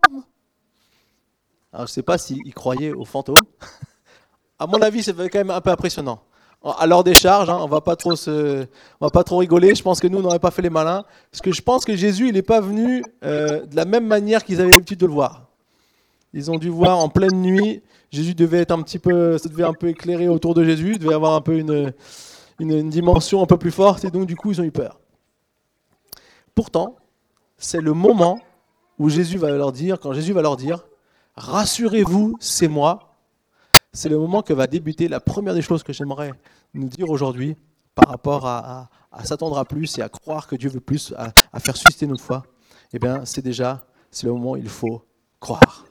Alors, 1.73 1.87
je 1.87 1.91
ne 1.91 1.95
sais 1.95 2.03
pas 2.03 2.17
s'ils 2.17 2.53
croyaient 2.53 2.93
aux 2.93 3.05
fantômes. 3.05 3.35
à 4.59 4.65
mon 4.65 4.81
avis, 4.81 5.03
c'est 5.03 5.13
quand 5.13 5.39
même 5.39 5.51
un 5.51 5.61
peu 5.61 5.71
impressionnant 5.71 6.21
à 6.63 6.85
l'heure 6.87 7.03
des 7.03 7.13
charges, 7.13 7.49
hein, 7.49 7.57
on 7.61 7.67
va 7.67 7.81
pas 7.81 7.95
trop 7.95 8.15
se, 8.15 8.65
on 8.99 9.05
va 9.05 9.09
pas 9.09 9.23
trop 9.23 9.37
rigoler. 9.37 9.75
Je 9.75 9.83
pense 9.83 9.99
que 9.99 10.07
nous, 10.07 10.19
on 10.19 10.21
n'aurait 10.21 10.39
pas 10.39 10.51
fait 10.51 10.61
les 10.61 10.69
malins, 10.69 11.05
parce 11.31 11.41
que 11.41 11.51
je 11.51 11.61
pense 11.61 11.85
que 11.85 11.95
Jésus, 11.95 12.27
il 12.27 12.33
n'est 12.33 12.41
pas 12.41 12.59
venu 12.59 13.03
euh, 13.23 13.65
de 13.65 13.75
la 13.75 13.85
même 13.85 14.05
manière 14.05 14.43
qu'ils 14.43 14.59
avaient 14.59 14.71
l'habitude 14.71 14.99
de 14.99 15.05
le 15.05 15.13
voir. 15.13 15.47
Ils 16.33 16.51
ont 16.51 16.57
dû 16.57 16.69
voir 16.69 16.99
en 16.99 17.09
pleine 17.09 17.41
nuit. 17.41 17.81
Jésus 18.11 18.35
devait 18.35 18.59
être 18.59 18.71
un 18.71 18.81
petit 18.81 18.99
peu, 18.99 19.37
ça 19.37 19.49
devait 19.49 19.63
un 19.63 19.73
peu 19.73 19.87
éclairer 19.87 20.27
autour 20.27 20.53
de 20.53 20.63
Jésus, 20.63 20.93
il 20.93 20.99
devait 20.99 21.13
avoir 21.13 21.33
un 21.33 21.41
peu 21.41 21.57
une, 21.57 21.93
une 22.59 22.89
dimension 22.89 23.41
un 23.41 23.45
peu 23.45 23.57
plus 23.57 23.71
forte, 23.71 24.03
et 24.03 24.11
donc 24.11 24.25
du 24.25 24.35
coup, 24.35 24.51
ils 24.51 24.59
ont 24.59 24.63
eu 24.63 24.71
peur. 24.71 24.99
Pourtant, 26.55 26.95
c'est 27.57 27.81
le 27.81 27.93
moment 27.93 28.39
où 28.97 29.09
Jésus 29.09 29.37
va 29.37 29.51
leur 29.51 29.71
dire, 29.71 29.99
quand 29.99 30.11
Jésus 30.11 30.33
va 30.33 30.41
leur 30.41 30.57
dire, 30.57 30.85
rassurez-vous, 31.35 32.35
c'est 32.39 32.67
moi, 32.67 33.08
c'est 33.91 34.09
le 34.09 34.17
moment 34.17 34.41
que 34.41 34.53
va 34.53 34.67
débuter 34.67 35.07
la 35.07 35.19
première 35.19 35.53
des 35.53 35.61
choses 35.61 35.83
que 35.83 35.93
j'aimerais 35.93 36.31
nous 36.73 36.87
dire 36.87 37.09
aujourd'hui 37.09 37.55
par 37.95 38.09
rapport 38.09 38.45
à, 38.45 38.89
s'attendre 39.23 39.57
à 39.57 39.65
plus 39.65 39.97
et 39.97 40.01
à 40.01 40.09
croire 40.09 40.47
que 40.47 40.55
Dieu 40.55 40.69
veut 40.69 40.79
plus, 40.79 41.13
à, 41.17 41.59
faire 41.59 41.75
susciter 41.75 42.07
notre 42.07 42.23
foi. 42.23 42.43
Eh 42.93 42.99
bien, 42.99 43.25
c'est 43.25 43.41
déjà, 43.41 43.85
c'est 44.11 44.27
le 44.27 44.33
moment 44.33 44.51
où 44.51 44.57
il 44.57 44.69
faut 44.69 45.03
croire. 45.39 45.85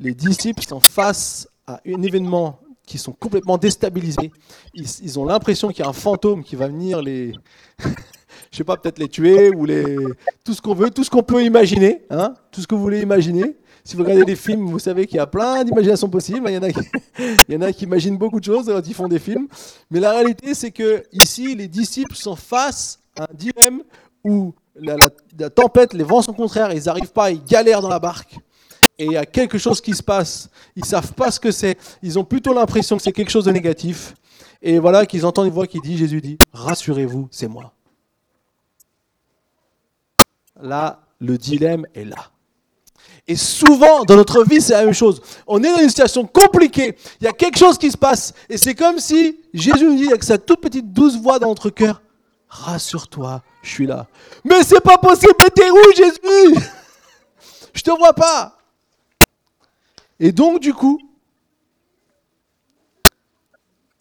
Les 0.00 0.14
disciples 0.14 0.62
sont 0.62 0.80
face 0.80 1.48
à 1.66 1.80
un 1.86 2.02
événement 2.02 2.60
qui 2.86 2.98
sont 2.98 3.12
complètement 3.12 3.58
déstabilisés. 3.58 4.32
Ils, 4.72 5.18
ont 5.18 5.26
l'impression 5.26 5.68
qu'il 5.68 5.80
y 5.80 5.86
a 5.86 5.90
un 5.90 5.92
fantôme 5.92 6.42
qui 6.42 6.56
va 6.56 6.68
venir 6.68 7.02
les, 7.02 7.34
je 8.50 8.56
sais 8.56 8.64
pas, 8.64 8.76
peut-être 8.76 8.98
les 8.98 9.08
tuer 9.08 9.50
ou 9.50 9.66
les, 9.66 9.96
tout 10.44 10.54
ce 10.54 10.62
qu'on 10.62 10.74
veut, 10.74 10.90
tout 10.90 11.04
ce 11.04 11.10
qu'on 11.10 11.22
peut 11.22 11.44
imaginer, 11.44 12.06
hein, 12.08 12.34
tout 12.50 12.62
ce 12.62 12.66
que 12.66 12.74
vous 12.74 12.80
voulez 12.80 13.02
imaginer. 13.02 13.56
Si 13.84 13.96
vous 13.96 14.02
regardez 14.02 14.24
des 14.24 14.36
films, 14.36 14.66
vous 14.66 14.78
savez 14.78 15.06
qu'il 15.06 15.16
y 15.16 15.20
a 15.20 15.26
plein 15.26 15.64
d'imaginations 15.64 16.08
possibles. 16.08 16.48
Il 16.48 16.54
y, 16.54 17.56
en 17.56 17.62
a 17.62 17.72
qui, 17.72 17.84
imaginent 17.84 18.18
beaucoup 18.18 18.40
de 18.40 18.44
choses 18.44 18.70
ils 18.86 18.94
font 18.94 19.08
des 19.08 19.18
films. 19.18 19.48
Mais 19.90 20.00
la 20.00 20.12
réalité, 20.12 20.54
c'est 20.54 20.70
que 20.70 21.02
ici, 21.12 21.54
les 21.54 21.68
disciples 21.68 22.14
sont 22.14 22.36
face 22.36 22.98
à 23.16 23.24
un 23.24 23.34
dilemme 23.34 23.82
où 24.24 24.54
la, 24.80 25.50
tempête, 25.50 25.92
les 25.94 26.04
vents 26.04 26.22
sont 26.22 26.32
contraires, 26.32 26.72
ils 26.72 26.84
n'arrivent 26.84 27.12
pas, 27.12 27.30
ils 27.30 27.42
galèrent 27.44 27.82
dans 27.82 27.88
la 27.88 27.98
barque. 27.98 28.38
Et 28.98 29.04
il 29.04 29.12
y 29.12 29.16
a 29.16 29.26
quelque 29.26 29.58
chose 29.58 29.80
qui 29.80 29.94
se 29.94 30.02
passe. 30.02 30.50
Ils 30.74 30.84
savent 30.84 31.12
pas 31.12 31.30
ce 31.30 31.38
que 31.38 31.52
c'est. 31.52 31.78
Ils 32.02 32.18
ont 32.18 32.24
plutôt 32.24 32.52
l'impression 32.52 32.96
que 32.96 33.02
c'est 33.02 33.12
quelque 33.12 33.30
chose 33.30 33.44
de 33.44 33.52
négatif. 33.52 34.14
Et 34.60 34.78
voilà 34.78 35.06
qu'ils 35.06 35.24
entendent 35.24 35.46
une 35.46 35.52
voix 35.52 35.68
qui 35.68 35.78
dit, 35.80 35.96
Jésus 35.96 36.20
dit, 36.20 36.38
rassurez-vous, 36.52 37.28
c'est 37.30 37.46
moi. 37.46 37.72
Là, 40.60 41.00
le 41.20 41.38
dilemme 41.38 41.86
est 41.94 42.04
là. 42.04 42.30
Et 43.30 43.36
souvent, 43.36 44.04
dans 44.04 44.16
notre 44.16 44.42
vie, 44.42 44.62
c'est 44.62 44.72
la 44.72 44.86
même 44.86 44.94
chose. 44.94 45.20
On 45.46 45.62
est 45.62 45.70
dans 45.70 45.80
une 45.80 45.90
situation 45.90 46.26
compliquée. 46.26 46.96
Il 47.20 47.24
y 47.24 47.26
a 47.28 47.32
quelque 47.32 47.58
chose 47.58 47.76
qui 47.76 47.90
se 47.90 47.96
passe. 47.98 48.32
Et 48.48 48.56
c'est 48.56 48.74
comme 48.74 48.98
si 48.98 49.38
Jésus 49.52 49.84
nous 49.84 49.96
dit 49.96 50.08
avec 50.08 50.24
sa 50.24 50.38
toute 50.38 50.62
petite 50.62 50.94
douce 50.94 51.16
voix 51.20 51.38
dans 51.38 51.48
notre 51.48 51.68
cœur, 51.68 52.00
rassure-toi, 52.48 53.42
je 53.60 53.68
suis 53.68 53.86
là. 53.86 54.06
Mais 54.44 54.62
c'est 54.62 54.80
pas 54.80 54.96
possible, 54.96 55.34
mais 55.38 55.50
t'es 55.50 55.70
où 55.70 55.92
Jésus? 55.94 56.58
Je 57.74 57.82
te 57.82 57.90
vois 57.90 58.14
pas. 58.14 58.56
Et 60.18 60.32
donc, 60.32 60.60
du 60.60 60.72
coup, 60.72 60.98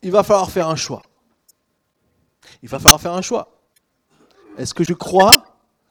il 0.01 0.11
va 0.11 0.23
falloir 0.23 0.49
faire 0.49 0.69
un 0.69 0.77
choix. 0.77 1.01
Il 2.63 2.69
va 2.69 2.79
falloir 2.79 3.01
faire 3.01 3.13
un 3.13 3.21
choix. 3.21 3.59
Est-ce 4.57 4.73
que 4.73 4.85
je 4.85 4.93
crois 4.93 5.43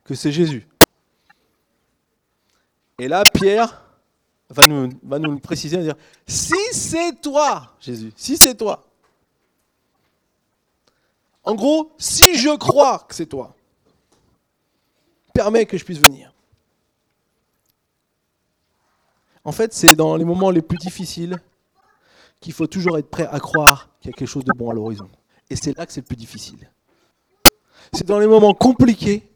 que 0.04 0.14
c'est 0.14 0.32
Jésus? 0.32 0.66
Et 2.98 3.08
là, 3.08 3.24
Pierre 3.24 3.82
va 4.48 4.64
nous, 4.64 4.90
va 5.02 5.18
nous 5.18 5.38
préciser, 5.38 5.78
dire, 5.78 5.96
si 6.26 6.54
c'est 6.72 7.20
toi, 7.20 7.74
Jésus, 7.80 8.12
si 8.16 8.36
c'est 8.36 8.54
toi. 8.54 8.84
En 11.44 11.54
gros, 11.54 11.92
si 11.98 12.36
je 12.36 12.56
crois 12.56 13.00
que 13.08 13.14
c'est 13.14 13.26
toi, 13.26 13.54
permets 15.32 15.66
que 15.66 15.76
je 15.76 15.84
puisse 15.84 15.98
venir. 15.98 16.32
En 19.44 19.52
fait, 19.52 19.72
c'est 19.74 19.94
dans 19.94 20.16
les 20.16 20.24
moments 20.24 20.50
les 20.50 20.62
plus 20.62 20.78
difficiles 20.78 21.38
qu'il 22.40 22.52
faut 22.52 22.66
toujours 22.66 22.98
être 22.98 23.10
prêt 23.10 23.28
à 23.30 23.38
croire 23.38 23.90
qu'il 24.00 24.10
y 24.10 24.14
a 24.14 24.16
quelque 24.16 24.28
chose 24.28 24.44
de 24.44 24.52
bon 24.56 24.70
à 24.70 24.74
l'horizon. 24.74 25.08
Et 25.50 25.56
c'est 25.56 25.76
là 25.76 25.86
que 25.86 25.92
c'est 25.92 26.00
le 26.00 26.06
plus 26.06 26.16
difficile. 26.16 26.70
C'est 27.92 28.06
dans 28.06 28.18
les 28.18 28.26
moments 28.26 28.54
compliqués 28.54 29.30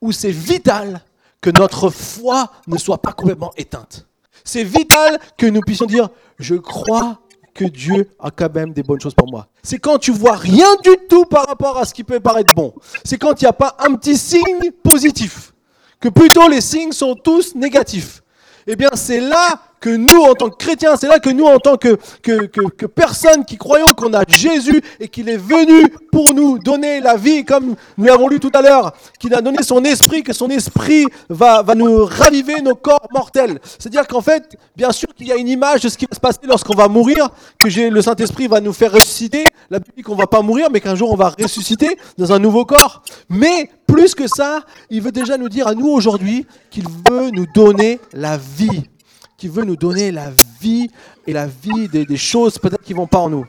où 0.00 0.12
c'est 0.12 0.30
vital 0.30 1.02
que 1.46 1.60
notre 1.60 1.90
foi 1.90 2.50
ne 2.66 2.76
soit 2.76 2.98
pas 2.98 3.12
complètement 3.12 3.52
éteinte. 3.56 4.04
C'est 4.42 4.64
vital 4.64 5.20
que 5.38 5.46
nous 5.46 5.60
puissions 5.60 5.86
dire, 5.86 6.08
je 6.40 6.56
crois 6.56 7.20
que 7.54 7.64
Dieu 7.64 8.10
a 8.18 8.32
quand 8.32 8.52
même 8.52 8.72
des 8.72 8.82
bonnes 8.82 9.00
choses 9.00 9.14
pour 9.14 9.30
moi. 9.30 9.46
C'est 9.62 9.78
quand 9.78 9.98
tu 9.98 10.10
vois 10.10 10.34
rien 10.34 10.66
du 10.82 10.90
tout 11.08 11.24
par 11.24 11.46
rapport 11.46 11.78
à 11.78 11.84
ce 11.84 11.94
qui 11.94 12.02
peut 12.02 12.18
paraître 12.18 12.52
bon. 12.56 12.74
C'est 13.04 13.16
quand 13.16 13.40
il 13.40 13.44
n'y 13.44 13.48
a 13.48 13.52
pas 13.52 13.76
un 13.78 13.94
petit 13.94 14.16
signe 14.16 14.72
positif. 14.82 15.52
Que 16.00 16.08
plutôt 16.08 16.48
les 16.48 16.60
signes 16.60 16.90
sont 16.90 17.14
tous 17.14 17.54
négatifs. 17.54 18.24
Eh 18.66 18.74
bien, 18.74 18.90
c'est 18.94 19.20
là 19.20 19.60
que 19.80 19.90
nous, 19.90 20.22
en 20.22 20.34
tant 20.34 20.48
que 20.48 20.56
chrétiens, 20.56 20.96
c'est 20.96 21.08
là 21.08 21.18
que 21.18 21.30
nous, 21.30 21.44
en 21.44 21.58
tant 21.58 21.76
que, 21.76 21.98
que, 22.22 22.46
que, 22.46 22.86
personnes 22.86 23.44
qui 23.44 23.56
croyons 23.56 23.86
qu'on 23.96 24.12
a 24.14 24.24
Jésus 24.26 24.80
et 25.00 25.08
qu'il 25.08 25.28
est 25.28 25.36
venu 25.36 25.88
pour 26.10 26.34
nous 26.34 26.58
donner 26.58 27.00
la 27.00 27.16
vie, 27.16 27.44
comme 27.44 27.74
nous 27.98 28.04
l'avons 28.04 28.28
lu 28.28 28.40
tout 28.40 28.50
à 28.54 28.62
l'heure, 28.62 28.92
qu'il 29.18 29.34
a 29.34 29.40
donné 29.40 29.62
son 29.62 29.84
esprit, 29.84 30.22
que 30.22 30.32
son 30.32 30.48
esprit 30.48 31.06
va, 31.28 31.62
va 31.62 31.74
nous 31.74 32.04
raviver 32.04 32.60
nos 32.62 32.74
corps 32.74 33.08
mortels. 33.12 33.58
C'est-à-dire 33.78 34.06
qu'en 34.06 34.22
fait, 34.22 34.56
bien 34.76 34.92
sûr 34.92 35.08
qu'il 35.14 35.26
y 35.26 35.32
a 35.32 35.36
une 35.36 35.48
image 35.48 35.82
de 35.82 35.88
ce 35.88 35.98
qui 35.98 36.06
va 36.06 36.14
se 36.14 36.20
passer 36.20 36.40
lorsqu'on 36.44 36.74
va 36.74 36.88
mourir, 36.88 37.28
que 37.62 37.68
le 37.90 38.02
Saint-Esprit 38.02 38.46
va 38.46 38.60
nous 38.60 38.72
faire 38.72 38.92
ressusciter. 38.92 39.44
La 39.70 39.78
Bible 39.78 39.92
dit 39.96 40.02
qu'on 40.02 40.14
va 40.14 40.26
pas 40.26 40.42
mourir, 40.42 40.68
mais 40.70 40.80
qu'un 40.80 40.94
jour 40.94 41.12
on 41.12 41.16
va 41.16 41.34
ressusciter 41.38 41.98
dans 42.18 42.32
un 42.32 42.38
nouveau 42.38 42.64
corps. 42.64 43.02
Mais 43.28 43.70
plus 43.86 44.14
que 44.14 44.26
ça, 44.26 44.62
il 44.90 45.02
veut 45.02 45.12
déjà 45.12 45.36
nous 45.36 45.48
dire 45.48 45.66
à 45.68 45.74
nous 45.74 45.88
aujourd'hui 45.88 46.46
qu'il 46.70 46.84
veut 47.10 47.30
nous 47.30 47.46
donner 47.54 48.00
la 48.12 48.36
vie 48.36 48.88
qui 49.36 49.48
veut 49.48 49.64
nous 49.64 49.76
donner 49.76 50.12
la 50.12 50.30
vie 50.60 50.90
et 51.26 51.32
la 51.32 51.46
vie 51.46 51.88
des, 51.88 52.16
choses 52.16 52.58
peut-être 52.58 52.82
qui 52.82 52.92
ne 52.92 52.98
vont 52.98 53.06
pas 53.06 53.18
en 53.18 53.28
nous. 53.30 53.46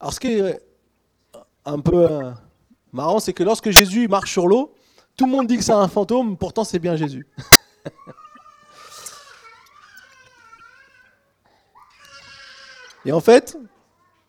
Alors 0.00 0.12
ce 0.12 0.20
qui 0.20 0.28
est 0.28 0.60
un 1.64 1.80
peu 1.80 2.10
euh, 2.10 2.30
marrant, 2.92 3.18
c'est 3.18 3.32
que 3.32 3.42
lorsque 3.42 3.70
Jésus 3.70 4.06
marche 4.08 4.30
sur 4.32 4.46
l'eau, 4.46 4.74
tout 5.16 5.26
le 5.26 5.32
monde 5.32 5.48
dit 5.48 5.56
que 5.56 5.64
c'est 5.64 5.72
un 5.72 5.88
fantôme, 5.88 6.36
pourtant 6.36 6.62
c'est 6.64 6.78
bien 6.78 6.94
Jésus. 6.96 7.26
Et 13.04 13.12
en 13.12 13.20
fait, 13.20 13.56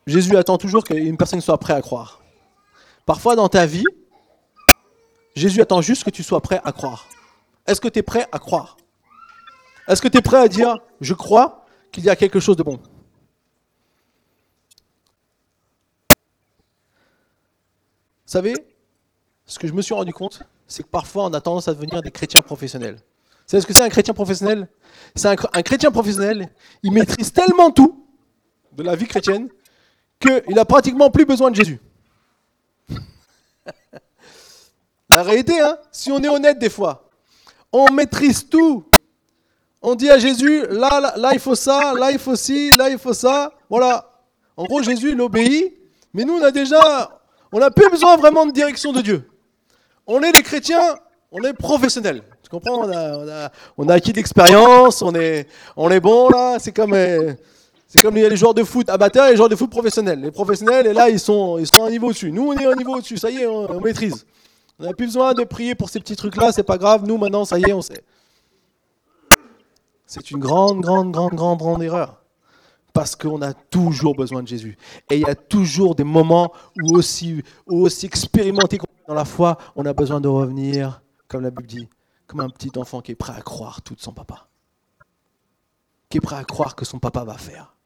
Jésus 0.06 0.36
attend 0.36 0.58
toujours 0.58 0.84
qu'une 0.84 1.16
personne 1.16 1.40
soit 1.40 1.58
prête 1.58 1.76
à 1.76 1.82
croire. 1.82 2.19
Parfois 3.10 3.34
dans 3.34 3.48
ta 3.48 3.66
vie, 3.66 3.82
Jésus 5.34 5.60
attend 5.60 5.82
juste 5.82 6.04
que 6.04 6.10
tu 6.10 6.22
sois 6.22 6.40
prêt 6.40 6.60
à 6.62 6.70
croire. 6.70 7.08
Est-ce 7.66 7.80
que 7.80 7.88
tu 7.88 7.98
es 7.98 8.02
prêt 8.04 8.28
à 8.30 8.38
croire? 8.38 8.76
Est-ce 9.88 10.00
que 10.00 10.06
tu 10.06 10.18
es 10.18 10.22
prêt 10.22 10.36
à 10.36 10.46
dire, 10.46 10.78
je 11.00 11.12
crois 11.12 11.66
qu'il 11.90 12.04
y 12.04 12.08
a 12.08 12.14
quelque 12.14 12.38
chose 12.38 12.56
de 12.56 12.62
bon 12.62 12.76
Vous 12.76 12.80
savez, 18.26 18.54
ce 19.44 19.58
que 19.58 19.66
je 19.66 19.72
me 19.72 19.82
suis 19.82 19.92
rendu 19.92 20.12
compte, 20.12 20.44
c'est 20.68 20.84
que 20.84 20.88
parfois 20.88 21.24
on 21.24 21.32
a 21.32 21.40
tendance 21.40 21.66
à 21.66 21.74
devenir 21.74 22.02
des 22.02 22.12
chrétiens 22.12 22.42
professionnels. 22.42 23.00
savez 23.44 23.60
ce 23.60 23.66
que 23.66 23.74
c'est 23.74 23.82
un 23.82 23.88
chrétien 23.88 24.14
professionnel? 24.14 24.68
C'est 25.16 25.26
un, 25.26 25.34
un 25.52 25.62
chrétien 25.62 25.90
professionnel, 25.90 26.48
il 26.84 26.92
maîtrise 26.92 27.32
tellement 27.32 27.72
tout 27.72 28.06
de 28.70 28.84
la 28.84 28.94
vie 28.94 29.08
chrétienne 29.08 29.48
qu'il 30.20 30.54
n'a 30.54 30.64
pratiquement 30.64 31.10
plus 31.10 31.24
besoin 31.24 31.50
de 31.50 31.56
Jésus. 31.56 31.80
La 35.14 35.22
réalité, 35.22 35.60
hein, 35.60 35.76
si 35.90 36.12
on 36.12 36.22
est 36.22 36.28
honnête 36.28 36.58
des 36.58 36.70
fois, 36.70 37.08
on 37.72 37.90
maîtrise 37.92 38.48
tout. 38.48 38.84
On 39.82 39.94
dit 39.94 40.10
à 40.10 40.18
Jésus, 40.18 40.66
là, 40.70 41.14
là, 41.16 41.30
il 41.32 41.40
faut 41.40 41.54
ça, 41.54 41.94
là, 41.94 42.12
il 42.12 42.18
faut 42.18 42.36
ci, 42.36 42.70
là, 42.72 42.90
il 42.90 42.98
faut 42.98 43.14
ça. 43.14 43.52
Voilà. 43.68 44.10
En 44.56 44.64
gros, 44.64 44.82
Jésus, 44.82 45.12
il 45.12 45.20
obéit, 45.20 45.74
mais 46.12 46.24
nous, 46.24 46.34
on 46.34 46.42
a 46.42 46.50
déjà, 46.50 47.10
on 47.50 47.58
n'a 47.58 47.70
plus 47.70 47.88
besoin 47.90 48.16
vraiment 48.16 48.44
de 48.46 48.52
direction 48.52 48.92
de 48.92 49.00
Dieu. 49.00 49.28
On 50.06 50.22
est 50.22 50.32
des 50.32 50.42
chrétiens, 50.42 50.96
on 51.32 51.42
est 51.42 51.54
professionnels. 51.54 52.22
Tu 52.42 52.50
comprends? 52.50 52.84
On 52.84 52.92
a, 52.92 53.50
on, 53.78 53.88
a, 53.88 53.94
acquis 53.94 54.12
de 54.12 54.16
l'expérience, 54.18 55.02
on 55.02 55.14
est, 55.14 55.48
on 55.76 55.90
est 55.90 56.00
bon 56.00 56.28
là. 56.28 56.58
C'est 56.58 56.72
comme, 56.72 56.92
euh, 56.92 57.32
c'est 57.88 58.00
comme 58.00 58.16
les 58.16 58.36
joueurs 58.36 58.54
de 58.54 58.64
foot 58.64 58.88
amateurs 58.90 59.26
et 59.26 59.30
les 59.30 59.36
joueurs 59.36 59.48
de 59.48 59.56
foot 59.56 59.70
professionnels. 59.70 60.20
Les 60.20 60.30
professionnels, 60.30 60.88
et 60.88 60.92
là, 60.92 61.08
ils 61.08 61.20
sont, 61.20 61.58
ils 61.58 61.66
sont 61.66 61.84
un 61.84 61.90
niveau 61.90 62.08
au-dessus. 62.08 62.30
Nous, 62.30 62.48
on 62.48 62.52
est 62.52 62.66
un 62.66 62.74
niveau 62.74 62.96
au-dessus. 62.96 63.16
Ça 63.16 63.30
y 63.30 63.38
est, 63.38 63.46
on 63.46 63.80
maîtrise. 63.80 64.26
On 64.80 64.84
n'a 64.84 64.94
plus 64.94 65.06
besoin 65.06 65.34
de 65.34 65.44
prier 65.44 65.74
pour 65.74 65.90
ces 65.90 66.00
petits 66.00 66.16
trucs-là, 66.16 66.52
c'est 66.52 66.62
pas 66.62 66.78
grave. 66.78 67.04
Nous, 67.06 67.18
maintenant, 67.18 67.44
ça 67.44 67.58
y 67.58 67.64
est, 67.64 67.72
on 67.74 67.82
sait. 67.82 68.02
C'est 70.06 70.30
une 70.30 70.38
grande, 70.38 70.80
grande, 70.80 71.12
grande, 71.12 71.34
grande, 71.34 71.58
grande 71.58 71.82
erreur. 71.82 72.22
Parce 72.94 73.14
qu'on 73.14 73.42
a 73.42 73.52
toujours 73.52 74.16
besoin 74.16 74.42
de 74.42 74.48
Jésus. 74.48 74.78
Et 75.10 75.16
il 75.16 75.20
y 75.20 75.30
a 75.30 75.34
toujours 75.34 75.94
des 75.94 76.02
moments 76.02 76.52
où 76.82 76.96
aussi, 76.96 77.42
aussi 77.66 78.06
expérimentés 78.06 78.78
dans 79.06 79.14
la 79.14 79.26
foi, 79.26 79.58
on 79.76 79.84
a 79.84 79.92
besoin 79.92 80.18
de 80.18 80.28
revenir, 80.28 81.02
comme 81.28 81.42
la 81.42 81.50
Bible 81.50 81.68
dit, 81.68 81.88
comme 82.26 82.40
un 82.40 82.48
petit 82.48 82.72
enfant 82.78 83.02
qui 83.02 83.12
est 83.12 83.16
prêt 83.16 83.34
à 83.36 83.42
croire 83.42 83.82
tout 83.82 83.94
de 83.94 84.00
son 84.00 84.12
papa. 84.12 84.48
Qui 86.08 86.18
est 86.18 86.22
prêt 86.22 86.36
à 86.36 86.44
croire 86.44 86.74
que 86.74 86.86
son 86.86 86.98
papa 86.98 87.22
va 87.22 87.36
faire 87.36 87.76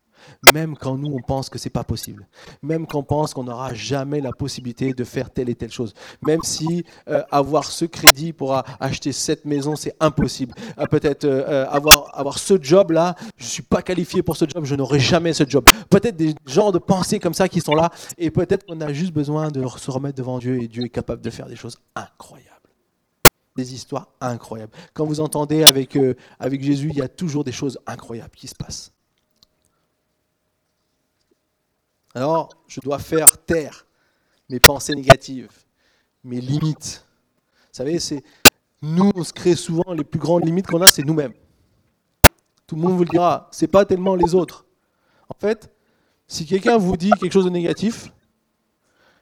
même 0.52 0.76
quand 0.76 0.96
nous, 0.96 1.12
on 1.14 1.20
pense 1.20 1.48
que 1.48 1.58
c'est 1.58 1.70
pas 1.70 1.84
possible. 1.84 2.26
Même 2.62 2.86
quand 2.86 2.98
on 2.98 3.02
pense 3.02 3.34
qu'on 3.34 3.44
n'aura 3.44 3.74
jamais 3.74 4.20
la 4.20 4.32
possibilité 4.32 4.92
de 4.92 5.04
faire 5.04 5.30
telle 5.30 5.48
et 5.48 5.54
telle 5.54 5.70
chose. 5.70 5.94
Même 6.22 6.40
si 6.42 6.84
euh, 7.08 7.22
avoir 7.30 7.64
ce 7.64 7.84
crédit 7.84 8.32
pour 8.32 8.62
acheter 8.80 9.12
cette 9.12 9.44
maison, 9.44 9.76
c'est 9.76 9.94
impossible. 10.00 10.54
Euh, 10.78 10.86
peut-être 10.86 11.24
euh, 11.24 11.66
avoir, 11.68 12.38
ce 12.38 12.54
job-là, 12.60 13.14
je 13.36 13.44
ne 13.44 13.48
suis 13.48 13.62
pas 13.62 13.82
qualifié 13.82 14.22
pour 14.22 14.36
ce 14.36 14.44
job, 14.46 14.64
je 14.64 14.74
n'aurai 14.74 15.00
jamais 15.00 15.32
ce 15.32 15.44
job. 15.48 15.64
Peut-être 15.90 16.16
des 16.16 16.34
genres 16.46 16.72
de 16.72 16.78
pensées 16.78 17.18
comme 17.18 17.34
ça 17.34 17.48
qui 17.48 17.60
sont 17.60 17.74
là. 17.74 17.90
Et 18.18 18.30
peut-être 18.30 18.66
qu'on 18.66 18.80
a 18.80 18.92
juste 18.92 19.12
besoin 19.12 19.50
de 19.50 19.64
se 19.66 19.90
remettre 19.90 20.16
devant 20.16 20.38
Dieu 20.38 20.62
et 20.62 20.68
Dieu 20.68 20.84
est 20.84 20.88
capable 20.88 21.22
de 21.22 21.30
faire 21.30 21.46
des 21.46 21.56
choses 21.56 21.78
incroyables 21.94 22.50
des 23.56 23.72
histoires 23.72 24.08
incroyables. 24.20 24.72
Quand 24.94 25.06
vous 25.06 25.20
entendez 25.20 25.62
avec 25.62 25.96
Jésus, 26.60 26.90
il 26.90 26.96
y 26.96 27.02
a 27.02 27.08
toujours 27.08 27.44
des 27.44 27.52
choses 27.52 27.78
incroyables 27.86 28.34
qui 28.34 28.48
se 28.48 28.54
passent. 28.56 28.93
Alors, 32.14 32.50
je 32.68 32.80
dois 32.80 32.98
faire 32.98 33.38
taire 33.44 33.86
mes 34.48 34.60
pensées 34.60 34.94
négatives, 34.94 35.50
mes 36.22 36.40
limites. 36.40 37.04
Vous 37.56 37.76
savez, 37.76 37.98
c'est 37.98 38.22
nous, 38.82 39.10
on 39.14 39.24
se 39.24 39.32
crée 39.32 39.56
souvent 39.56 39.92
les 39.92 40.04
plus 40.04 40.20
grandes 40.20 40.44
limites 40.44 40.66
qu'on 40.66 40.82
a, 40.82 40.86
c'est 40.86 41.04
nous-mêmes. 41.04 41.32
Tout 42.66 42.76
le 42.76 42.82
monde 42.82 42.92
vous 42.92 43.04
le 43.04 43.08
dira, 43.08 43.48
c'est 43.50 43.66
pas 43.66 43.84
tellement 43.84 44.14
les 44.14 44.34
autres. 44.34 44.64
En 45.28 45.34
fait, 45.38 45.70
si 46.28 46.46
quelqu'un 46.46 46.76
vous 46.76 46.96
dit 46.96 47.10
quelque 47.20 47.32
chose 47.32 47.46
de 47.46 47.50
négatif, 47.50 48.12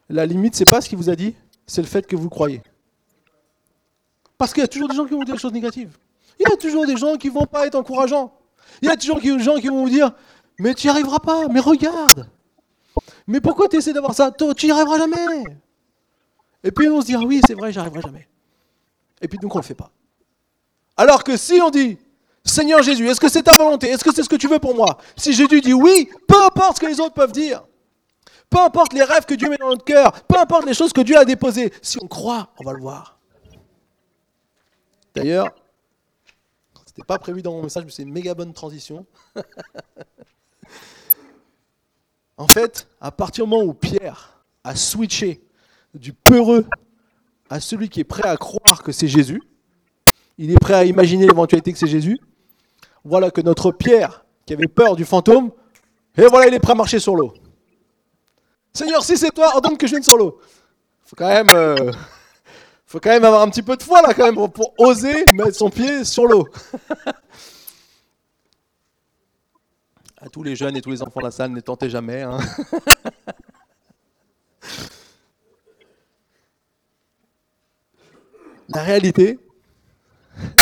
la 0.09 0.26
limite, 0.26 0.55
c'est 0.55 0.68
pas 0.68 0.81
ce 0.81 0.88
qu'il 0.88 0.98
vous 0.98 1.09
a 1.09 1.16
dit, 1.16 1.35
c'est 1.66 1.81
le 1.81 1.87
fait 1.87 2.07
que 2.07 2.16
vous 2.16 2.28
croyez. 2.28 2.62
Parce 4.37 4.52
qu'il 4.52 4.61
y 4.61 4.64
a 4.64 4.68
toujours 4.68 4.88
des 4.88 4.96
gens 4.96 5.05
qui 5.05 5.12
vont 5.12 5.18
vous 5.18 5.24
dire 5.24 5.35
des 5.35 5.40
choses 5.40 5.52
négatives. 5.52 5.96
Il 6.38 6.48
y 6.48 6.52
a 6.52 6.57
toujours 6.57 6.87
des 6.87 6.96
gens 6.96 7.16
qui 7.16 7.28
vont 7.28 7.46
pas 7.46 7.66
être 7.66 7.76
encourageants. 7.76 8.33
Il 8.83 8.88
y 8.88 8.90
a 8.90 8.96
toujours 8.96 9.20
des 9.20 9.38
gens 9.38 9.57
qui 9.57 9.68
vont 9.68 9.85
vous 9.85 9.90
dire, 9.90 10.12
mais 10.59 10.74
tu 10.74 10.87
n'y 10.87 10.90
arriveras 10.90 11.20
pas, 11.20 11.48
mais 11.48 11.61
regarde. 11.61 12.28
Mais 13.33 13.40
pourquoi 13.40 13.66
tu 13.66 13.77
essaies 13.77 13.95
d'avoir 13.95 14.14
ça 14.14 14.31
Tu 14.31 14.66
n'y 14.66 14.73
arriveras 14.73 14.99
jamais. 14.99 15.42
Et 16.62 16.71
puis 16.71 16.87
on 16.90 17.01
se 17.01 17.07
dit, 17.07 17.14
ah 17.14 17.23
oui, 17.25 17.40
c'est 17.47 17.55
vrai, 17.55 17.73
j'y 17.73 17.79
arriverai 17.79 18.03
jamais. 18.03 18.29
Et 19.23 19.27
puis 19.27 19.38
donc 19.38 19.55
on 19.55 19.59
ne 19.59 19.62
le 19.62 19.66
fait 19.66 19.75
pas. 19.75 19.90
Alors 20.99 21.25
que 21.25 21.38
si 21.38 21.59
on 21.62 21.71
dit, 21.71 21.97
Seigneur 22.45 22.83
Jésus, 22.83 23.09
est-ce 23.09 23.21
que 23.21 23.31
c'est 23.31 23.45
ta 23.45 23.57
volonté 23.57 23.88
Est-ce 23.88 24.05
que 24.05 24.14
c'est 24.14 24.23
ce 24.23 24.29
que 24.29 24.37
tu 24.37 24.49
veux 24.49 24.59
pour 24.59 24.75
moi 24.75 24.99
Si 25.16 25.33
Jésus 25.33 25.62
dit 25.62 25.73
oui, 25.73 26.11
peu 26.29 26.45
importe 26.45 26.77
ce 26.77 26.81
que 26.83 26.87
les 26.87 27.01
autres 27.01 27.14
peuvent 27.14 27.33
dire, 27.33 27.64
peu 28.51 28.59
importe 28.59 28.92
les 28.92 29.03
rêves 29.03 29.25
que 29.25 29.33
Dieu 29.33 29.49
met 29.49 29.57
dans 29.57 29.71
notre 29.71 29.85
cœur, 29.85 30.12
peu 30.25 30.38
importe 30.38 30.66
les 30.66 30.75
choses 30.75 30.92
que 30.92 31.01
Dieu 31.01 31.16
a 31.16 31.25
déposées, 31.25 31.73
si 31.81 31.97
on 32.03 32.09
croit, 32.09 32.51
on 32.61 32.64
va 32.64 32.75
le 32.75 32.81
voir. 32.81 33.18
D'ailleurs, 35.14 35.55
ce 36.75 36.90
n'était 36.90 37.07
pas 37.07 37.18
prévu 37.18 37.40
dans 37.40 37.53
mon 37.53 37.62
message, 37.62 37.87
mais 37.87 37.92
c'est 37.92 38.03
une 38.03 38.12
méga 38.12 38.35
bonne 38.35 38.53
transition. 38.53 39.07
En 42.37 42.49
fait, 42.49 42.88
à 43.01 43.11
partir 43.11 43.45
du 43.45 43.51
moment 43.51 43.64
où 43.64 43.75
Pierre 43.75 44.45
a 44.64 44.75
switché 44.75 45.42
du 45.95 46.12
peureux 46.12 46.66
à 47.51 47.61
celui 47.61 47.88
qui 47.88 48.01
est 48.01 48.05
prêt 48.05 48.27
à 48.27 48.37
croire 48.37 48.83
que 48.83 48.92
c'est 48.92 49.09
Jésus, 49.09 49.42
il 50.38 50.51
est 50.51 50.59
prêt 50.59 50.75
à 50.75 50.85
imaginer 50.85 51.27
l'éventualité 51.27 51.73
que 51.73 51.79
c'est 51.79 51.87
Jésus, 51.87 52.18
voilà 53.05 53.31
que 53.31 53.40
notre 53.40 53.73
Pierre, 53.73 54.25
qui 54.47 54.55
avait 54.55 54.68
peur 54.68 54.97
du 54.97 55.05
fantôme, 55.05 55.51
et 56.16 56.27
voilà, 56.27 56.49
il 56.49 56.55
est 56.55 56.61
prêt 56.61 56.73
à 56.73 56.77
marcher 56.77 56.99
sur 56.99 57.14
l'eau. 57.14 57.35
Seigneur, 58.73 59.05
si 59.05 59.16
c'est 59.18 59.31
toi, 59.31 59.55
ordonne 59.55 59.77
que 59.77 59.87
je 59.87 59.92
vienne 59.92 60.03
sur 60.03 60.16
l'eau. 60.16 60.40
Faut 61.03 61.16
euh, 61.21 61.92
faut 62.87 63.01
quand 63.01 63.11
même 63.11 63.25
avoir 63.25 63.42
un 63.42 63.51
petit 63.51 63.62
peu 63.62 63.77
de 63.77 63.83
foi 63.83 64.01
là, 64.01 64.14
quand 64.14 64.25
même, 64.25 64.51
pour 64.51 64.75
oser 64.79 65.27
mettre 65.33 65.55
son 65.55 65.68
pied 65.68 66.05
sur 66.05 66.27
l'eau. 66.27 66.49
À 70.23 70.29
tous 70.29 70.45
les 70.45 70.57
jeunes 70.57 70.77
et 70.77 70.81
tous 70.81 70.91
les 70.91 71.03
enfants 71.03 71.21
de 71.21 71.25
la 71.25 71.33
salle, 71.33 71.51
ne 71.51 71.61
tentez 71.61 71.91
jamais. 71.91 72.23
Hein. 72.23 72.39
la 78.69 78.83
réalité, 78.83 79.39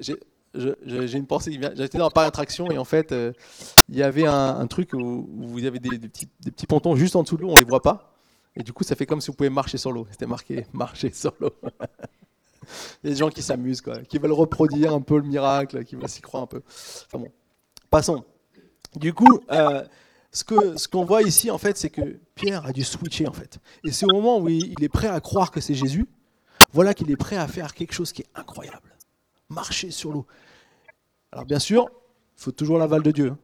j'ai 0.01 1.19
une 1.19 1.27
pensée 1.27 1.61
J'étais 1.75 1.99
dans 1.99 2.07
un 2.07 2.11
parc 2.11 2.27
d'attraction 2.27 2.71
et 2.71 2.79
en 2.79 2.87
fait, 2.87 3.13
euh, 3.13 3.35
il 3.91 3.97
y 3.97 4.03
avait 4.03 4.27
un, 4.27 4.67
truc 4.67 4.95
où, 4.95 5.29
vous 5.31 5.67
avez 5.67 5.79
des, 5.79 5.99
petits, 5.99 6.31
des, 6.41 6.51
petits, 6.51 6.67
pontons 6.67 6.97
juste 6.97 7.15
en 7.15 7.23
dessous 7.23 7.37
de 7.37 7.43
l'eau, 7.43 7.51
on 7.51 7.55
ne 7.55 7.59
les 7.59 7.65
voit 7.65 7.83
pas. 7.83 8.15
Et 8.57 8.63
du 8.63 8.73
coup, 8.73 8.83
ça 8.83 8.97
fait 8.97 9.05
comme 9.05 9.21
si 9.21 9.31
vous 9.31 9.37
pouvez 9.37 9.51
marcher 9.51 9.77
sur 9.77 9.93
l'eau. 9.93 10.07
C'était 10.11 10.25
marqué 10.27 10.67
marcher 10.73 11.13
sur 11.13 11.35
l'eau. 11.39 11.53
il 11.63 11.69
y 13.05 13.09
a 13.09 13.11
des 13.11 13.17
gens 13.17 13.29
qui 13.29 13.43
s'amusent, 13.43 13.83
qui 14.09 14.19
veulent 14.19 14.33
reproduire 14.33 14.95
un 14.95 15.03
peu 15.03 15.19
le 15.19 15.25
miracle, 15.25 15.85
qui 15.85 15.97
veulent 15.97 16.09
s'y 16.09 16.23
croire 16.23 16.45
un 16.45 16.47
peu. 16.47 16.63
Enfin 16.67 17.19
bon, 17.19 17.31
passons. 17.91 18.25
Du 18.97 19.13
coup, 19.13 19.41
euh, 19.51 19.85
ce 20.33 20.89
qu'on 20.89 21.05
voit 21.05 21.23
ici, 21.23 21.51
en 21.51 21.59
fait, 21.59 21.77
c'est 21.77 21.91
que 21.91 22.19
Pierre 22.35 22.67
a 22.67 22.73
dû 22.73 22.85
switcher, 22.85 23.29
en 23.29 23.33
fait. 23.33 23.59
Et 23.85 23.93
c'est 23.93 24.07
au 24.07 24.15
moment 24.15 24.39
où 24.39 24.49
il 24.49 24.83
est 24.83 24.89
prêt 24.89 25.09
à 25.09 25.21
croire 25.21 25.51
que 25.51 25.61
c'est 25.61 25.75
Jésus, 25.75 26.07
voilà 26.73 26.95
qu'il 26.95 27.11
est 27.11 27.17
prêt 27.17 27.37
à 27.37 27.49
faire 27.49 27.75
quelque 27.75 27.93
chose 27.93 28.13
qui 28.13 28.23
est 28.23 28.29
incroyable. 28.35 28.97
Marcher 29.49 29.91
sur 29.91 30.13
l'eau. 30.13 30.27
Alors 31.33 31.45
bien 31.45 31.59
sûr, 31.59 31.89
il 32.37 32.43
faut 32.43 32.53
toujours 32.53 32.79
l'aval 32.79 33.03
de 33.03 33.11
Dieu. 33.11 33.35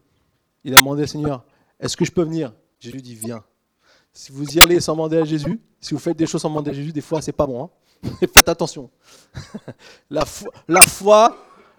Il 0.64 0.74
a 0.74 0.76
demandé 0.78 1.02
au 1.02 1.06
Seigneur, 1.06 1.44
est-ce 1.80 1.96
que 1.96 2.04
je 2.04 2.12
peux 2.12 2.22
venir? 2.22 2.52
Jésus 2.78 3.02
dit, 3.02 3.14
viens. 3.14 3.42
Si 4.12 4.32
vous 4.32 4.44
y 4.56 4.60
allez 4.60 4.80
sans 4.80 4.92
demander 4.94 5.18
à 5.18 5.24
Jésus, 5.24 5.60
si 5.80 5.94
vous 5.94 6.00
faites 6.00 6.16
des 6.16 6.26
choses 6.26 6.42
sans 6.42 6.48
demander 6.48 6.70
à 6.70 6.74
Jésus, 6.74 6.92
des 6.92 7.00
fois, 7.00 7.20
c'est 7.20 7.32
pas 7.32 7.46
bon. 7.46 7.64
Hein 7.64 8.08
Faites 8.20 8.48
attention. 8.48 8.90
la 10.10 10.24
foi, 10.24 10.50
la 10.68 10.82
foi 10.82 11.36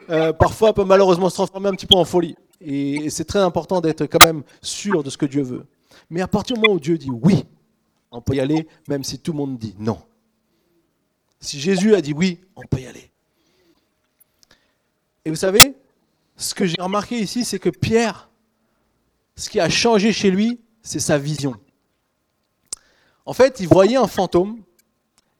euh, 0.09 0.33
parfois, 0.33 0.73
peut 0.73 0.83
malheureusement 0.83 1.29
se 1.29 1.35
transformer 1.35 1.69
un 1.69 1.73
petit 1.73 1.87
peu 1.87 1.95
en 1.95 2.05
folie. 2.05 2.35
Et 2.59 3.09
c'est 3.09 3.25
très 3.25 3.39
important 3.39 3.81
d'être 3.81 4.05
quand 4.05 4.23
même 4.25 4.43
sûr 4.61 5.03
de 5.03 5.09
ce 5.09 5.17
que 5.17 5.25
Dieu 5.25 5.43
veut. 5.43 5.65
Mais 6.09 6.21
à 6.21 6.27
partir 6.27 6.55
du 6.55 6.61
moment 6.61 6.75
où 6.75 6.79
Dieu 6.79 6.97
dit 6.97 7.11
oui, 7.11 7.45
on 8.11 8.21
peut 8.21 8.35
y 8.35 8.39
aller, 8.39 8.67
même 8.87 9.03
si 9.03 9.19
tout 9.19 9.31
le 9.31 9.37
monde 9.37 9.57
dit 9.57 9.75
non. 9.77 10.01
Si 11.39 11.59
Jésus 11.59 11.93
a 11.93 12.01
dit 12.01 12.13
oui, 12.13 12.39
on 12.55 12.63
peut 12.63 12.79
y 12.79 12.87
aller. 12.87 13.11
Et 15.25 15.29
vous 15.29 15.35
savez, 15.35 15.75
ce 16.37 16.55
que 16.55 16.65
j'ai 16.65 16.81
remarqué 16.81 17.19
ici, 17.19 17.43
c'est 17.43 17.59
que 17.59 17.69
Pierre, 17.69 18.29
ce 19.35 19.49
qui 19.49 19.59
a 19.59 19.69
changé 19.69 20.13
chez 20.13 20.31
lui, 20.31 20.59
c'est 20.81 20.99
sa 20.99 21.17
vision. 21.17 21.55
En 23.25 23.33
fait, 23.33 23.59
il 23.59 23.67
voyait 23.67 23.97
un 23.97 24.07
fantôme, 24.07 24.63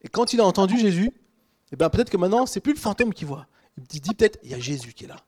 et 0.01 0.10
quand 0.10 0.34
il 0.34 0.41
a 0.41 0.45
entendu 0.45 0.77
Jésus, 0.77 1.12
eh 1.71 1.75
ben 1.75 1.89
peut-être 1.89 2.10
que 2.10 2.17
maintenant, 2.17 2.45
c'est 2.45 2.60
plus 2.60 2.73
le 2.73 2.80
fantôme 2.80 3.13
qu'il 3.13 3.27
voit. 3.27 3.47
Il 3.77 4.01
dit 4.01 4.13
peut-être, 4.13 4.39
il 4.43 4.51
y 4.51 4.53
a 4.53 4.60
Jésus 4.60 4.93
qui 4.93 5.06
est 5.06 5.08
là. 5.08 5.23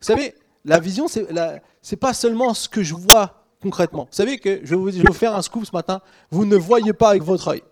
Vous 0.00 0.06
savez, 0.06 0.34
la 0.64 0.78
vision, 0.78 1.08
c'est 1.08 1.30
n'est 1.30 1.96
pas 1.98 2.14
seulement 2.14 2.54
ce 2.54 2.68
que 2.68 2.82
je 2.82 2.94
vois 2.94 3.44
concrètement. 3.62 4.04
Vous 4.10 4.16
savez 4.16 4.38
que 4.38 4.60
je 4.64 4.74
vais, 4.74 4.76
vous, 4.76 5.12
faire 5.12 5.34
un 5.34 5.42
scoop 5.42 5.64
ce 5.66 5.72
matin. 5.72 6.00
Vous 6.30 6.44
ne 6.44 6.56
voyez 6.56 6.92
pas 6.92 7.10
avec 7.10 7.22
votre 7.22 7.48
œil. 7.48 7.62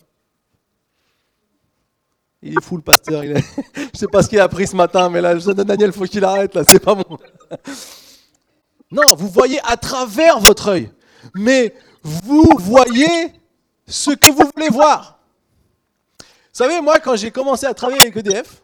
Il 2.42 2.56
est 2.56 2.62
fou 2.62 2.76
le 2.76 2.82
pasteur. 2.82 3.22
Je 3.24 3.32
ne 3.32 3.88
sais 3.94 4.06
pas 4.06 4.22
ce 4.22 4.28
qu'il 4.28 4.38
a 4.38 4.48
pris 4.48 4.66
ce 4.66 4.76
matin, 4.76 5.08
mais 5.08 5.20
là, 5.20 5.36
je 5.36 5.50
dis 5.50 5.64
Daniel, 5.64 5.92
faut 5.92 6.04
qu'il 6.04 6.24
arrête 6.24 6.54
là. 6.54 6.62
C'est 6.68 6.78
pas 6.78 6.94
bon. 6.94 7.18
Non, 8.92 9.16
vous 9.16 9.28
voyez 9.28 9.58
à 9.64 9.76
travers 9.76 10.38
votre 10.38 10.68
œil, 10.68 10.92
mais 11.34 11.74
vous 12.02 12.48
voyez 12.58 13.32
ce 13.88 14.12
que 14.12 14.30
vous 14.30 14.48
voulez 14.54 14.68
voir. 14.68 15.18
Vous 16.20 16.24
savez, 16.64 16.80
moi, 16.80 17.00
quand 17.00 17.16
j'ai 17.16 17.32
commencé 17.32 17.66
à 17.66 17.74
travailler 17.74 18.02
avec 18.02 18.16
EDF, 18.16 18.62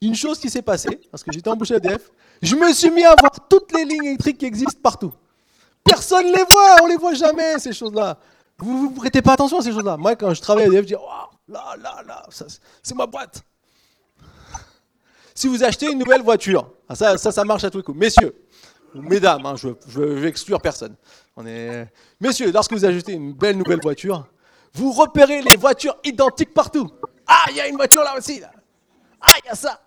une 0.00 0.14
chose 0.14 0.38
qui 0.38 0.48
s'est 0.48 0.62
passée, 0.62 1.00
parce 1.10 1.24
que 1.24 1.32
j'étais 1.32 1.48
embauché 1.48 1.74
à 1.74 1.76
EDF, 1.78 2.10
je 2.42 2.54
me 2.56 2.72
suis 2.72 2.90
mis 2.90 3.04
à 3.04 3.14
voir 3.18 3.32
toutes 3.48 3.72
les 3.72 3.84
lignes 3.84 4.04
électriques 4.04 4.38
qui 4.38 4.46
existent 4.46 4.80
partout. 4.82 5.12
Personne 5.84 6.26
ne 6.26 6.36
les 6.36 6.42
voit, 6.42 6.82
on 6.82 6.86
les 6.86 6.96
voit 6.96 7.14
jamais, 7.14 7.58
ces 7.58 7.72
choses-là. 7.72 8.18
Vous 8.58 8.90
ne 8.90 8.96
prêtez 8.96 9.22
pas 9.22 9.34
attention 9.34 9.58
à 9.58 9.62
ces 9.62 9.72
choses-là. 9.72 9.96
Moi, 9.96 10.16
quand 10.16 10.32
je 10.34 10.40
travaille 10.40 10.64
à 10.64 10.66
EDF, 10.68 10.82
je 10.82 10.86
dis, 10.86 10.94
oh, 10.94 11.36
là, 11.48 11.74
là, 11.80 12.02
là, 12.06 12.26
c'est 12.82 12.94
ma 12.94 13.06
boîte. 13.06 13.42
Si 15.34 15.48
vous 15.48 15.62
achetez 15.62 15.90
une 15.90 15.98
nouvelle 15.98 16.22
voiture, 16.22 16.70
ah, 16.88 16.94
ça, 16.94 17.18
ça, 17.18 17.30
ça 17.30 17.44
marche 17.44 17.64
à 17.64 17.70
tous 17.70 17.78
les 17.78 17.84
coups. 17.84 17.98
Messieurs, 17.98 18.34
ou 18.94 19.02
mesdames, 19.02 19.44
hein, 19.44 19.54
je 19.56 19.68
ne 19.68 19.74
veux 19.84 20.26
exclure 20.26 20.60
personne. 20.60 20.96
On 21.36 21.46
est... 21.46 21.86
Messieurs, 22.18 22.50
lorsque 22.50 22.72
vous 22.72 22.84
achetez 22.84 23.12
une 23.12 23.34
belle 23.34 23.58
nouvelle 23.58 23.80
voiture, 23.80 24.26
vous 24.72 24.92
repérez 24.92 25.42
les 25.42 25.56
voitures 25.56 25.96
identiques 26.04 26.54
partout. 26.54 26.90
Ah, 27.26 27.44
il 27.50 27.56
y 27.56 27.60
a 27.60 27.68
une 27.68 27.76
voiture 27.76 28.02
là 28.02 28.16
aussi. 28.16 28.40
Ah, 29.20 29.32
il 29.44 29.48
y 29.48 29.50
a 29.50 29.54
ça. 29.54 29.80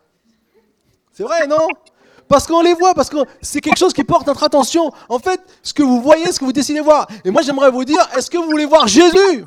C'est 1.11 1.23
vrai, 1.23 1.47
non? 1.47 1.67
Parce 2.29 2.47
qu'on 2.47 2.61
les 2.61 2.73
voit, 2.73 2.93
parce 2.93 3.09
que 3.09 3.17
c'est 3.41 3.59
quelque 3.59 3.77
chose 3.77 3.91
qui 3.91 4.03
porte 4.05 4.27
notre 4.27 4.43
attention. 4.43 4.91
En 5.09 5.19
fait, 5.19 5.41
ce 5.63 5.73
que 5.73 5.83
vous 5.83 6.01
voyez, 6.01 6.31
ce 6.31 6.39
que 6.39 6.45
vous 6.45 6.53
décidez 6.53 6.79
de 6.79 6.85
voir. 6.85 7.07
Et 7.25 7.31
moi, 7.31 7.41
j'aimerais 7.41 7.71
vous 7.71 7.83
dire, 7.83 8.07
est-ce 8.15 8.29
que 8.29 8.37
vous 8.37 8.49
voulez 8.49 8.65
voir 8.65 8.87
Jésus? 8.87 9.45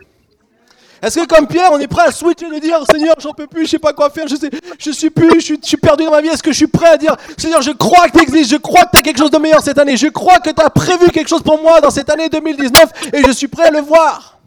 Est-ce 1.02 1.18
que 1.18 1.26
comme 1.26 1.48
Pierre, 1.48 1.70
on 1.72 1.80
est 1.80 1.88
prêt 1.88 2.06
à 2.06 2.12
switcher 2.12 2.48
de 2.48 2.58
dire 2.60 2.78
Seigneur, 2.88 3.16
j'en 3.18 3.32
peux 3.32 3.48
plus, 3.48 3.64
je 3.64 3.70
sais 3.70 3.78
pas 3.80 3.92
quoi 3.92 4.08
faire, 4.08 4.28
je 4.28 4.36
sais, 4.36 4.48
je 4.78 4.90
suis 4.92 5.10
plus, 5.10 5.40
je 5.40 5.56
suis, 5.60 5.76
perdu 5.76 6.04
dans 6.04 6.12
ma 6.12 6.20
vie. 6.20 6.28
Est-ce 6.28 6.44
que 6.44 6.52
je 6.52 6.58
suis 6.58 6.68
prêt 6.68 6.90
à 6.90 6.96
dire 6.96 7.16
Seigneur, 7.36 7.60
je 7.60 7.72
crois 7.72 8.06
que 8.08 8.18
tu 8.18 8.22
existes, 8.22 8.52
je 8.52 8.56
crois 8.56 8.84
que 8.84 8.90
tu 8.92 8.98
as 8.98 9.02
quelque 9.02 9.18
chose 9.18 9.32
de 9.32 9.38
meilleur 9.38 9.60
cette 9.62 9.78
année, 9.78 9.96
je 9.96 10.06
crois 10.06 10.38
que 10.38 10.50
tu 10.50 10.62
as 10.62 10.70
prévu 10.70 11.10
quelque 11.10 11.28
chose 11.28 11.42
pour 11.42 11.60
moi 11.60 11.80
dans 11.80 11.90
cette 11.90 12.08
année 12.08 12.28
2019 12.28 13.12
et 13.14 13.24
je 13.24 13.32
suis 13.32 13.48
prêt 13.48 13.66
à 13.66 13.70
le 13.72 13.80
voir. 13.80 14.38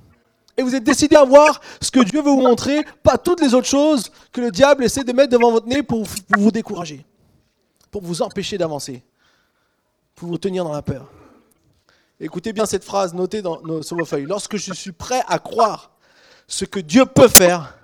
Et 0.57 0.63
vous 0.63 0.73
êtes 0.73 0.85
décidé 0.85 1.17
à 1.17 1.25
voir 1.25 1.59
ce 1.81 1.91
que 1.91 1.99
Dieu 1.99 2.21
veut 2.21 2.31
vous 2.31 2.41
montrer, 2.41 2.85
pas 3.03 3.17
toutes 3.17 3.41
les 3.41 3.53
autres 3.53 3.67
choses 3.67 4.09
que 4.31 4.39
le 4.39 4.49
diable 4.49 4.85
essaie 4.85 5.03
de 5.03 5.11
mettre 5.11 5.31
devant 5.31 5.51
votre 5.51 5.67
nez 5.67 5.83
pour, 5.83 6.05
vous 6.37 6.51
décourager, 6.51 7.05
pour 7.95 8.03
vous 8.03 8.21
empêcher 8.21 8.58
d'avancer, 8.58 9.01
pour 10.15 10.27
vous 10.27 10.38
tenir 10.38 10.65
dans 10.65 10.73
la 10.73 10.81
peur. 10.81 11.10
Écoutez 12.19 12.51
bien 12.51 12.65
cette 12.65 12.84
phrase 12.84 13.13
notée 13.13 13.41
dans, 13.41 13.81
sur 13.84 13.95
vos 13.95 14.03
feuilles. 14.03 14.25
Lorsque 14.25 14.58
je 14.58 14.73
suis 14.73 14.91
prêt 14.91 15.23
à 15.29 15.39
croire 15.39 15.91
ce 16.45 16.65
que 16.65 16.81
Dieu 16.81 17.05
peut 17.05 17.29
faire, 17.29 17.77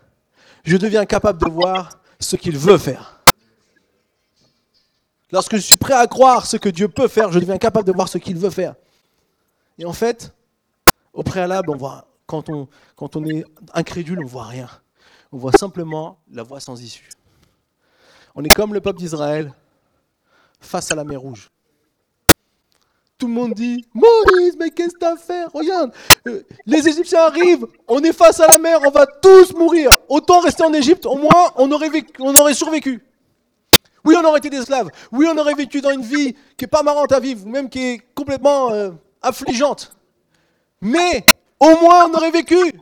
je 0.65 0.75
deviens 0.75 1.05
capable 1.05 1.41
de 1.41 1.49
voir 1.49 1.91
ce 2.19 2.35
qu'il 2.35 2.57
veut 2.57 2.77
faire. 2.77 3.21
Lorsque 5.31 5.55
je 5.55 5.61
suis 5.61 5.77
prêt 5.77 5.93
à 5.93 6.07
croire 6.07 6.45
ce 6.45 6.57
que 6.57 6.67
Dieu 6.67 6.89
peut 6.89 7.07
faire, 7.07 7.31
je 7.31 7.39
deviens 7.39 7.57
capable 7.57 7.87
de 7.87 7.93
voir 7.93 8.09
ce 8.09 8.17
qu'il 8.17 8.37
veut 8.37 8.49
faire. 8.49 8.75
Et 9.77 9.85
en 9.85 9.93
fait, 9.93 10.33
au 11.13 11.23
préalable, 11.23 11.69
on 11.69 11.77
voit 11.77 12.09
quand 12.25 12.49
on, 12.49 12.67
quand 12.97 13.15
on 13.15 13.23
est 13.23 13.45
incrédule, 13.73 14.19
on 14.19 14.23
ne 14.23 14.27
voit 14.27 14.43
rien. 14.43 14.67
On 15.31 15.37
voit 15.37 15.53
simplement 15.53 16.19
la 16.29 16.43
voie 16.43 16.59
sans 16.59 16.81
issue. 16.81 17.07
On 18.35 18.43
est 18.43 18.53
comme 18.53 18.73
le 18.73 18.81
peuple 18.81 18.99
d'Israël 18.99 19.53
face 20.61 20.91
à 20.91 20.95
la 20.95 21.03
mer 21.03 21.19
Rouge. 21.19 21.51
Tout 23.17 23.27
le 23.27 23.33
monde 23.33 23.53
dit 23.53 23.85
Moïse, 23.93 24.55
mais 24.57 24.71
qu'est-ce 24.71 24.93
que 24.93 24.99
tu 24.99 25.05
as 25.05 25.15
fait? 25.15 25.45
Regarde, 25.53 25.91
euh, 26.27 26.41
les 26.65 26.87
Égyptiens 26.87 27.21
arrivent, 27.21 27.67
on 27.87 28.01
est 28.03 28.13
face 28.13 28.39
à 28.39 28.47
la 28.47 28.57
mer, 28.57 28.79
on 28.83 28.89
va 28.89 29.05
tous 29.05 29.53
mourir. 29.53 29.91
Autant 30.09 30.39
rester 30.39 30.63
en 30.63 30.73
Égypte, 30.73 31.05
au 31.05 31.17
moins 31.17 31.51
on 31.55 31.71
aurait, 31.71 31.89
on 32.19 32.33
aurait 32.33 32.55
survécu. 32.55 33.03
Oui, 34.03 34.15
on 34.17 34.25
aurait 34.25 34.39
été 34.39 34.49
des 34.49 34.57
esclaves. 34.57 34.89
Oui, 35.11 35.27
on 35.31 35.37
aurait 35.37 35.53
vécu 35.53 35.81
dans 35.81 35.91
une 35.91 36.01
vie 36.01 36.33
qui 36.57 36.63
n'est 36.63 36.67
pas 36.67 36.81
marrante 36.81 37.11
à 37.11 37.19
vivre, 37.19 37.45
même 37.45 37.69
qui 37.69 37.79
est 37.79 38.01
complètement 38.15 38.71
euh, 38.71 38.89
affligeante. 39.21 39.95
Mais 40.81 41.23
au 41.59 41.79
moins 41.79 42.09
on 42.09 42.13
aurait 42.15 42.31
vécu. 42.31 42.81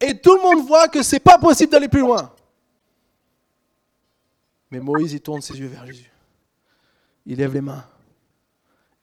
Et 0.00 0.18
tout 0.18 0.34
le 0.34 0.42
monde 0.42 0.66
voit 0.66 0.88
que 0.88 1.02
c'est 1.02 1.20
pas 1.20 1.38
possible 1.38 1.70
d'aller 1.70 1.88
plus 1.88 2.00
loin. 2.00 2.32
Mais 4.70 4.80
Moïse, 4.80 5.12
il 5.12 5.20
tourne 5.20 5.40
ses 5.40 5.58
yeux 5.58 5.68
vers 5.68 5.86
Jésus. 5.86 6.07
Il 7.28 7.36
lève 7.36 7.52
les 7.52 7.60
mains. 7.60 7.84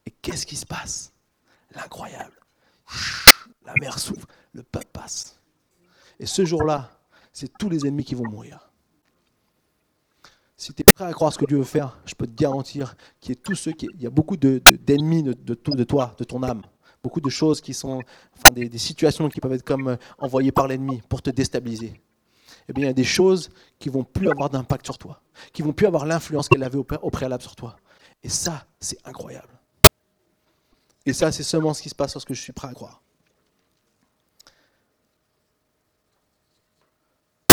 Et 0.06 0.12
qu'est-ce 0.12 0.48
qui 0.48 0.56
se 0.56 0.66
passe? 0.66 1.14
L'incroyable. 1.76 2.34
La 3.66 3.74
mer 3.80 3.98
s'ouvre, 4.00 4.26
le 4.54 4.64
peuple 4.64 4.90
passe. 4.92 5.40
Et 6.20 6.26
ce 6.26 6.44
jour-là, 6.44 7.00
c'est 7.32 7.56
tous 7.58 7.70
les 7.70 7.86
ennemis 7.86 8.04
qui 8.04 8.16
vont 8.16 8.28
mourir. 8.28 8.72
Si 10.58 10.74
tu 10.74 10.82
es 10.82 10.86
prêt 10.96 11.06
à 11.06 11.14
croire 11.14 11.32
ce 11.32 11.38
que 11.38 11.46
Dieu 11.46 11.58
veut 11.58 11.64
faire, 11.64 12.00
je 12.06 12.16
peux 12.16 12.26
te 12.26 12.36
garantir 12.36 12.96
qu'il 13.20 13.36
y 13.36 13.38
a 13.38 13.42
tous 13.42 13.56
ceux 13.56 13.74
y 14.00 14.08
a 14.08 14.10
beaucoup 14.10 14.38
d'ennemis 14.38 15.24
de, 15.24 15.54
toi, 15.84 16.16
de 16.18 16.24
ton 16.24 16.44
âme 16.44 16.64
beaucoup 17.04 17.22
de 17.22 17.30
choses 17.30 17.62
qui 17.62 17.76
sont, 17.76 18.02
enfin 18.36 18.52
des, 18.52 18.78
situations 18.80 19.30
qui 19.30 19.40
peuvent 19.40 19.54
être 19.54 19.64
comme 19.64 19.90
euh, 19.90 19.96
envoyées 20.18 20.52
par 20.52 20.68
l'ennemi 20.68 21.04
pour 21.08 21.22
te 21.22 21.30
déstabiliser. 21.30 22.02
Eh 22.68 22.74
bien, 22.74 22.86
il 22.86 22.88
y 22.88 22.90
a 22.90 22.94
des 22.94 23.04
choses 23.04 23.52
qui 23.78 23.90
vont 23.90 24.04
plus 24.04 24.28
avoir 24.28 24.50
d'impact 24.50 24.88
sur 24.88 24.98
toi, 24.98 25.22
qui 25.54 25.62
vont 25.62 25.72
plus 25.72 25.86
avoir 25.86 26.08
l'influence 26.08 26.50
qu'elle 26.50 26.64
avait 26.64 26.80
au 26.80 27.10
préalable 27.12 27.44
sur 27.44 27.56
toi. 27.56 27.76
Et 28.26 28.30
ça, 28.30 28.66
c'est 28.80 28.98
incroyable. 29.06 29.54
Et 31.06 31.14
ça, 31.14 31.32
c'est 31.32 31.44
seulement 31.44 31.76
ce 31.76 31.84
qui 31.84 31.90
se 31.90 31.96
passe 31.96 32.16
lorsque 32.16 32.34
je 32.34 32.42
suis 32.42 32.54
prêt 32.54 32.68
à 32.68 32.74
croire. 32.74 33.04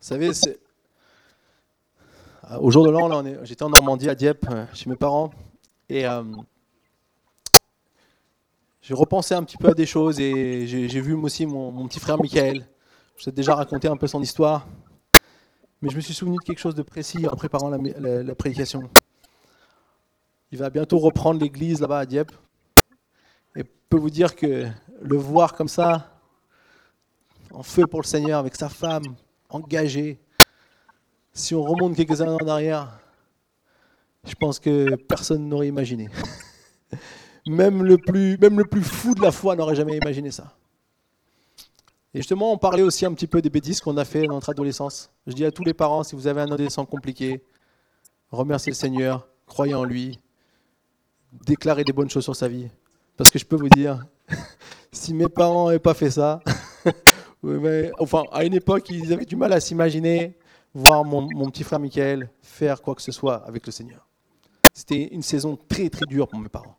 Vous 0.00 0.08
savez, 0.08 0.32
c'est... 0.32 0.58
au 2.58 2.70
jour 2.70 2.87
de 2.87 2.90
l'an, 2.90 3.22
j'étais 3.44 3.62
en 3.62 3.68
Normandie, 3.68 4.08
à 4.08 4.14
Dieppe, 4.14 4.46
euh, 4.50 4.64
chez 4.72 4.88
mes 4.88 4.96
parents, 4.96 5.30
et 5.90 6.06
euh, 6.06 6.24
j'ai 8.80 8.94
repensé 8.94 9.35
un 9.35 9.44
petit 9.44 9.58
peu 9.58 9.68
à 9.68 9.74
des 9.74 9.85
choses 9.85 10.20
et 10.20 10.66
j'ai 10.66 11.00
vu 11.02 11.12
aussi 11.12 11.44
mon, 11.44 11.87
petit 11.87 12.00
frère 12.00 12.16
Michael. 12.16 12.66
Je 13.18 13.24
t'ai 13.26 13.32
déjà 13.32 13.54
raconté 13.54 13.88
un 13.88 13.98
peu 13.98 14.06
son 14.06 14.22
histoire. 14.22 14.66
Mais 15.82 15.90
je 15.90 15.96
me 15.96 16.00
suis 16.00 16.14
souvenu 16.14 16.37
de 16.37 16.42
quelque 16.42 16.61
chose 16.61 16.74
de 16.74 16.82
précis 16.82 17.28
en 17.28 17.37
préparant 17.37 17.68
la, 17.68 18.35
prédication. 18.35 18.88
Il 20.53 20.59
va 20.59 20.69
bientôt 20.69 20.99
reprendre 20.99 21.41
l'église 21.41 21.81
là-bas 21.81 22.01
à 22.01 22.07
Dieppe. 22.07 22.31
Et 23.57 23.61
je 23.61 23.67
peux 23.88 23.97
vous 23.97 24.11
dire 24.11 24.37
que 24.37 24.69
le 25.01 25.17
voir 25.17 25.55
comme 25.55 25.67
ça, 25.67 26.21
en 27.51 27.62
feu 27.62 27.87
pour 27.87 28.03
le 28.03 28.07
Seigneur, 28.07 28.38
avec 28.38 28.55
sa 28.55 28.69
femme, 28.69 29.17
engagée, 29.49 30.21
si 31.33 31.55
on 31.55 31.62
remonte 31.62 31.97
quelques 31.97 32.21
années 32.21 32.37
en 32.38 32.49
arrière, 32.49 33.01
je 34.25 34.35
pense 34.35 34.61
que 34.61 34.95
personne 34.97 35.49
n'aurait 35.49 35.69
imaginé. 35.69 36.11
Même 37.47 37.83
le 37.83 37.97
plus, 37.97 38.38
même 38.38 38.57
le 38.57 38.65
plus 38.65 38.85
fou 38.85 39.17
de 39.17 39.21
la 39.21 39.33
foi 39.33 39.57
n'aurait 39.57 39.75
jamais 39.75 39.97
imaginé 39.97 40.31
ça. 40.31 40.55
Et 42.15 42.19
justement, 42.19 42.53
on 42.53 42.57
parlait 42.57 42.85
aussi 42.85 43.05
un 43.05 43.12
petit 43.15 43.27
peu 43.27 43.43
des 43.43 43.51
bêtises 43.51 43.81
qu'on 43.81 43.97
a 43.97 44.05
fait 44.05 44.29
dans 44.29 44.35
notre 44.35 44.51
adolescence. 44.51 45.11
Je 45.27 45.33
dis 45.33 45.45
à 45.45 45.51
tous 45.51 45.65
les 45.65 45.75
parents, 45.75 46.05
si 46.05 46.15
vous 46.15 46.29
avez 46.29 46.41
un 46.43 46.45
adolescent 46.45 46.85
compliqué, 46.85 47.43
remerciez 48.31 48.71
le 48.71 48.77
Seigneur, 48.77 49.27
croyez 49.47 49.75
en 49.75 49.83
lui, 49.83 50.21
déclarez 51.47 51.85
des 51.85 51.92
bonnes 51.92 52.11
choses 52.11 52.25
sur 52.25 52.37
sa 52.37 52.49
vie. 52.49 52.68
Parce 53.16 53.31
que 53.31 53.38
je 53.38 53.45
peux 53.45 53.57
vous 53.57 53.68
dire, 53.68 54.05
si 54.92 55.14
mes 55.14 55.29
parents 55.29 55.66
n'avaient 55.66 55.79
pas 55.79 55.95
fait 55.95 56.11
ça, 56.11 56.40
enfin, 57.99 58.25
à 58.33 58.45
une 58.45 58.55
époque, 58.55 58.88
ils 58.90 59.12
avaient 59.12 59.25
du 59.25 59.37
mal 59.37 59.53
à 59.53 59.61
s'imaginer 59.61 60.37
voir 60.75 61.05
mon, 61.05 61.29
mon, 61.35 61.51
petit 61.51 61.64
frère 61.64 61.81
Michael 61.81 62.31
faire 62.40 62.81
quoi 62.81 62.95
que 62.95 63.03
ce 63.03 63.12
soit 63.12 63.37
avec 63.47 63.66
le 63.66 63.73
Seigneur. 63.73 64.09
C'était 64.73 65.09
une 65.09 65.23
saison 65.23 65.59
très 65.68 65.90
très 65.90 66.07
dure 66.07 66.29
pour 66.29 66.40
mes 66.40 66.49
parents. 66.49 66.79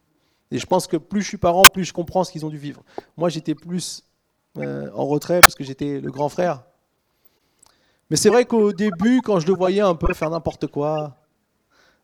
Et 0.49 0.57
je 0.57 0.65
pense 0.65 0.87
que 0.87 0.97
plus 0.97 1.21
je 1.21 1.27
suis 1.27 1.37
parent, 1.37 1.63
plus 1.65 1.83
je 1.83 1.93
comprends 1.93 2.23
ce 2.23 2.31
qu'ils 2.31 2.45
ont 2.45 2.49
dû 2.49 2.57
vivre. 2.57 2.83
Moi, 3.17 3.29
j'étais 3.29 3.55
plus 3.55 4.03
euh, 4.57 4.89
en 4.93 5.05
retrait 5.05 5.41
parce 5.41 5.55
que 5.55 5.63
j'étais 5.63 5.99
le 5.99 6.11
grand 6.11 6.29
frère. 6.29 6.63
Mais 8.09 8.17
c'est 8.17 8.29
vrai 8.29 8.45
qu'au 8.45 8.71
début, 8.71 9.21
quand 9.21 9.39
je 9.39 9.47
le 9.47 9.53
voyais 9.53 9.81
un 9.81 9.95
peu 9.95 10.13
faire 10.13 10.29
n'importe 10.29 10.67
quoi, 10.67 11.17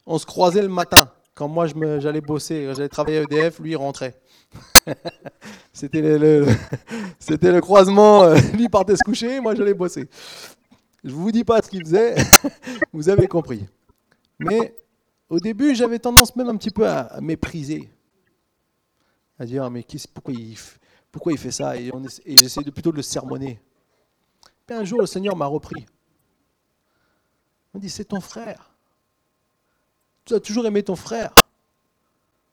on 0.06 0.18
se 0.18 0.26
croisait 0.26 0.62
le 0.62 0.68
matin. 0.68 1.12
Quand 1.40 1.48
moi, 1.48 1.68
j'allais 1.68 2.20
bosser, 2.20 2.70
j'allais 2.76 2.90
travailler 2.90 3.20
à 3.20 3.22
EDF, 3.22 3.60
lui, 3.60 3.72
il 3.72 3.78
rentrait. 3.78 4.20
c'était 5.72 6.02
le, 6.02 7.62
croisement. 7.62 8.26
Euh, 8.26 8.38
lui 8.54 8.68
partait 8.68 8.98
se 8.98 9.04
coucher, 9.06 9.40
moi, 9.40 9.56
j'allais 9.56 9.74
bosser. 9.74 10.10
Je 11.02 11.12
ne 11.12 11.16
vous 11.16 11.32
dis 11.32 11.46
pas 11.46 11.62
ce 11.62 11.70
qu'il 11.70 11.82
faisait, 11.86 12.16
vous 12.92 13.08
avez 13.08 13.30
compris. 13.30 13.66
Mais 14.38 14.76
au 15.30 15.40
début, 15.40 15.74
j'avais 15.76 15.98
tendance 15.98 16.36
même 16.36 16.50
un 16.50 16.58
petit 16.58 16.72
peu 16.72 16.86
à 16.86 17.22
mépriser 17.22 17.90
à 19.40 19.46
dire 19.46 19.70
mais 19.70 19.86
pourquoi, 20.14 20.34
il, 20.34 21.38
fait 21.38 21.52
ça? 21.52 21.78
Et, 21.78 21.90
de, 21.90 22.70
plutôt 22.70 22.92
de 22.92 22.98
le 22.98 23.02
sermonner. 23.02 23.62
Et 24.70 24.74
un 24.74 24.84
jour, 24.84 25.00
le 25.00 25.08
Seigneur 25.08 25.38
m'a 25.38 25.46
repris. 25.46 25.86
M'a 27.74 27.80
dit 27.80 27.90
c'est 27.90 28.04
ton 28.04 28.20
frère. 28.20 28.69
Tu 30.30 30.36
as 30.36 30.40
toujours 30.40 30.68
aimé 30.68 30.84
ton 30.84 30.96
frère. 30.96 31.34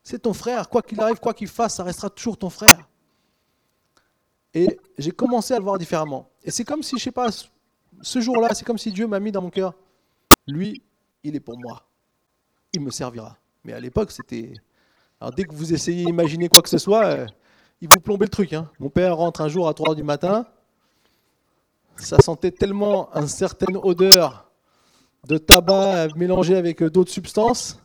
C'est 0.03 0.21
ton 0.21 0.33
frère. 0.33 0.71
Quoi 0.71 0.81
qu'il 0.81 0.99
arrive, 0.99 1.21
quoi 1.21 1.35
qu'il 1.35 1.47
fasse, 1.47 1.75
ça 1.75 1.85
restera 1.85 2.09
toujours 2.09 2.39
ton 2.39 2.49
frère. 2.49 2.89
Et 4.55 4.81
j'ai 4.97 5.11
commencé 5.11 5.53
à 5.53 5.59
le 5.59 5.65
voir 5.65 5.77
différemment. 5.77 6.31
Et 6.43 6.51
c'est 6.51 6.65
comme 6.65 6.83
si, 6.83 6.97
je 6.97 7.05
sais 7.05 7.12
pas, 7.12 7.29
ce 8.01 8.21
jour-là, 8.21 8.55
c'est 8.55 8.65
comme 8.65 8.79
si 8.79 8.93
Dieu 8.93 9.07
m'a 9.07 9.21
mis 9.21 9.31
dans 9.31 9.43
mon 9.43 9.51
cœur. 9.51 9.75
Lui, 10.47 10.83
il 11.23 11.37
est 11.37 11.41
pour 11.41 11.59
moi. 11.59 11.87
Il 12.73 12.81
me 12.81 12.91
servira. 12.91 13.37
Mais 13.62 13.75
à 13.75 13.81
l'époque, 13.81 14.11
c'était 14.11 14.55
alors 15.21 15.35
dès 15.35 15.45
que 15.45 15.55
vous 15.55 15.75
essayez 15.75 16.07
d'imaginer 16.07 16.49
quoi 16.49 16.62
que 16.62 16.71
ce 16.71 16.79
soit, 16.79 17.05
euh, 17.05 17.27
il 17.83 17.91
vous 17.93 18.01
plombez 18.01 18.25
le 18.25 18.31
truc. 18.31 18.55
Hein. 18.55 18.71
Mon 18.79 18.89
père 18.89 19.19
rentre 19.19 19.43
un 19.43 19.49
jour 19.49 19.69
à 19.69 19.75
3 19.75 19.93
h 19.93 19.97
du 19.97 20.03
matin, 20.03 20.47
ça 21.97 22.17
sentait 22.23 22.53
tellement 22.53 23.15
une 23.15 23.29
certaine 23.29 23.77
odeur 23.77 24.46
de 25.27 25.39
tabac 25.39 26.09
mélangé 26.17 26.57
avec 26.57 26.83
d'autres 26.83 27.11
substances 27.11 27.79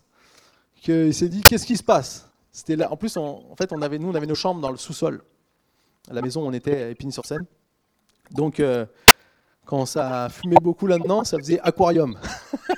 qu'il 0.75 1.13
s'est 1.13 1.29
dit 1.29 1.43
qu'est-ce 1.43 1.65
qui 1.65 1.77
se 1.77 1.83
passe? 1.83 2.29
C'était 2.51 2.75
là. 2.75 2.91
En 2.91 2.97
plus, 2.97 3.15
en 3.17 3.55
fait, 3.57 3.71
on 3.71 3.81
avait 3.81 3.97
nous, 3.97 4.09
on 4.09 4.15
avait 4.15 4.27
nos 4.27 4.35
chambres 4.35 4.61
dans 4.61 4.71
le 4.71 4.77
sous-sol. 4.77 5.21
À 6.09 6.13
la 6.13 6.21
maison, 6.21 6.45
on 6.45 6.53
était 6.53 6.83
à 6.83 6.89
Épinay-sur-Seine. 6.89 7.45
Donc, 8.31 8.59
euh, 8.59 8.85
quand 9.65 9.85
ça 9.85 10.27
fumait 10.29 10.59
beaucoup 10.61 10.87
là-dedans, 10.87 11.23
ça 11.23 11.37
faisait 11.37 11.59
aquarium. 11.61 12.17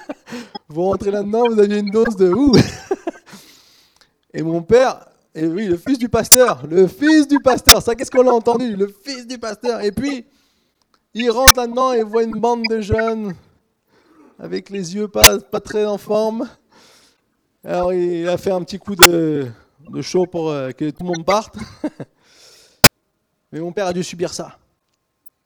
vous 0.70 0.84
rentrez 0.84 1.12
là-dedans, 1.12 1.50
vous 1.50 1.60
aviez 1.60 1.80
une 1.80 1.90
dose 1.90 2.16
de 2.16 2.30
ouh. 2.30 2.56
Et 4.34 4.42
mon 4.42 4.62
père, 4.64 5.06
et 5.36 5.46
oui, 5.46 5.68
le 5.68 5.78
fils 5.78 6.00
du 6.00 6.10
pasteur, 6.10 6.66
le 6.68 6.88
fils 6.88 7.28
du 7.28 7.40
pasteur, 7.40 7.82
ça 7.82 7.94
qu'est-ce 7.96 8.10
qu'on 8.10 8.28
a 8.28 8.32
entendu? 8.32 8.76
Le 8.76 8.88
fils 8.88 9.28
du 9.28 9.38
pasteur. 9.38 9.82
Et 9.82 9.92
puis, 9.92 10.26
il 11.14 11.30
rentre 11.30 11.60
là-dedans 11.60 11.94
et 11.94 12.02
voit 12.04 12.24
une 12.24 12.40
bande 12.40 12.64
de 12.68 12.82
jeunes 12.82 13.34
avec 14.44 14.70
les 14.70 14.94
yeux 14.96 15.08
pas, 15.08 15.40
très 15.64 15.86
en 15.86 15.98
forme. 15.98 16.50
Alors, 17.64 17.94
il 17.94 18.28
a 18.28 18.38
fait 18.38 18.52
un 18.52 18.62
petit 18.62 18.78
coup 18.78 18.94
de, 18.94 19.48
de 19.90 20.02
chaud 20.02 20.26
pour 20.26 20.50
euh, 20.50 20.72
que 20.72 20.90
tout 20.90 21.04
le 21.04 21.08
monde 21.08 21.26
parte. 21.26 21.56
Mais 23.54 23.62
mon 23.62 23.72
père 23.72 23.88
a 23.88 23.94
dû 23.94 24.04
subir 24.04 24.34
ça. 24.34 24.60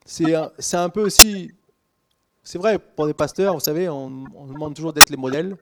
C'est 0.04 0.34
un, 0.34 0.90
peu 0.90 1.02
aussi. 1.02 1.52
C'est 2.42 2.58
vrai, 2.58 2.80
pour 2.80 3.06
des 3.06 3.14
pasteurs, 3.14 3.54
vous 3.54 3.60
savez, 3.60 3.88
on, 3.88 4.26
on 4.34 4.48
demande 4.48 4.74
toujours 4.74 4.94
d'être 4.94 5.12
les 5.12 5.18
modèles. 5.18 5.56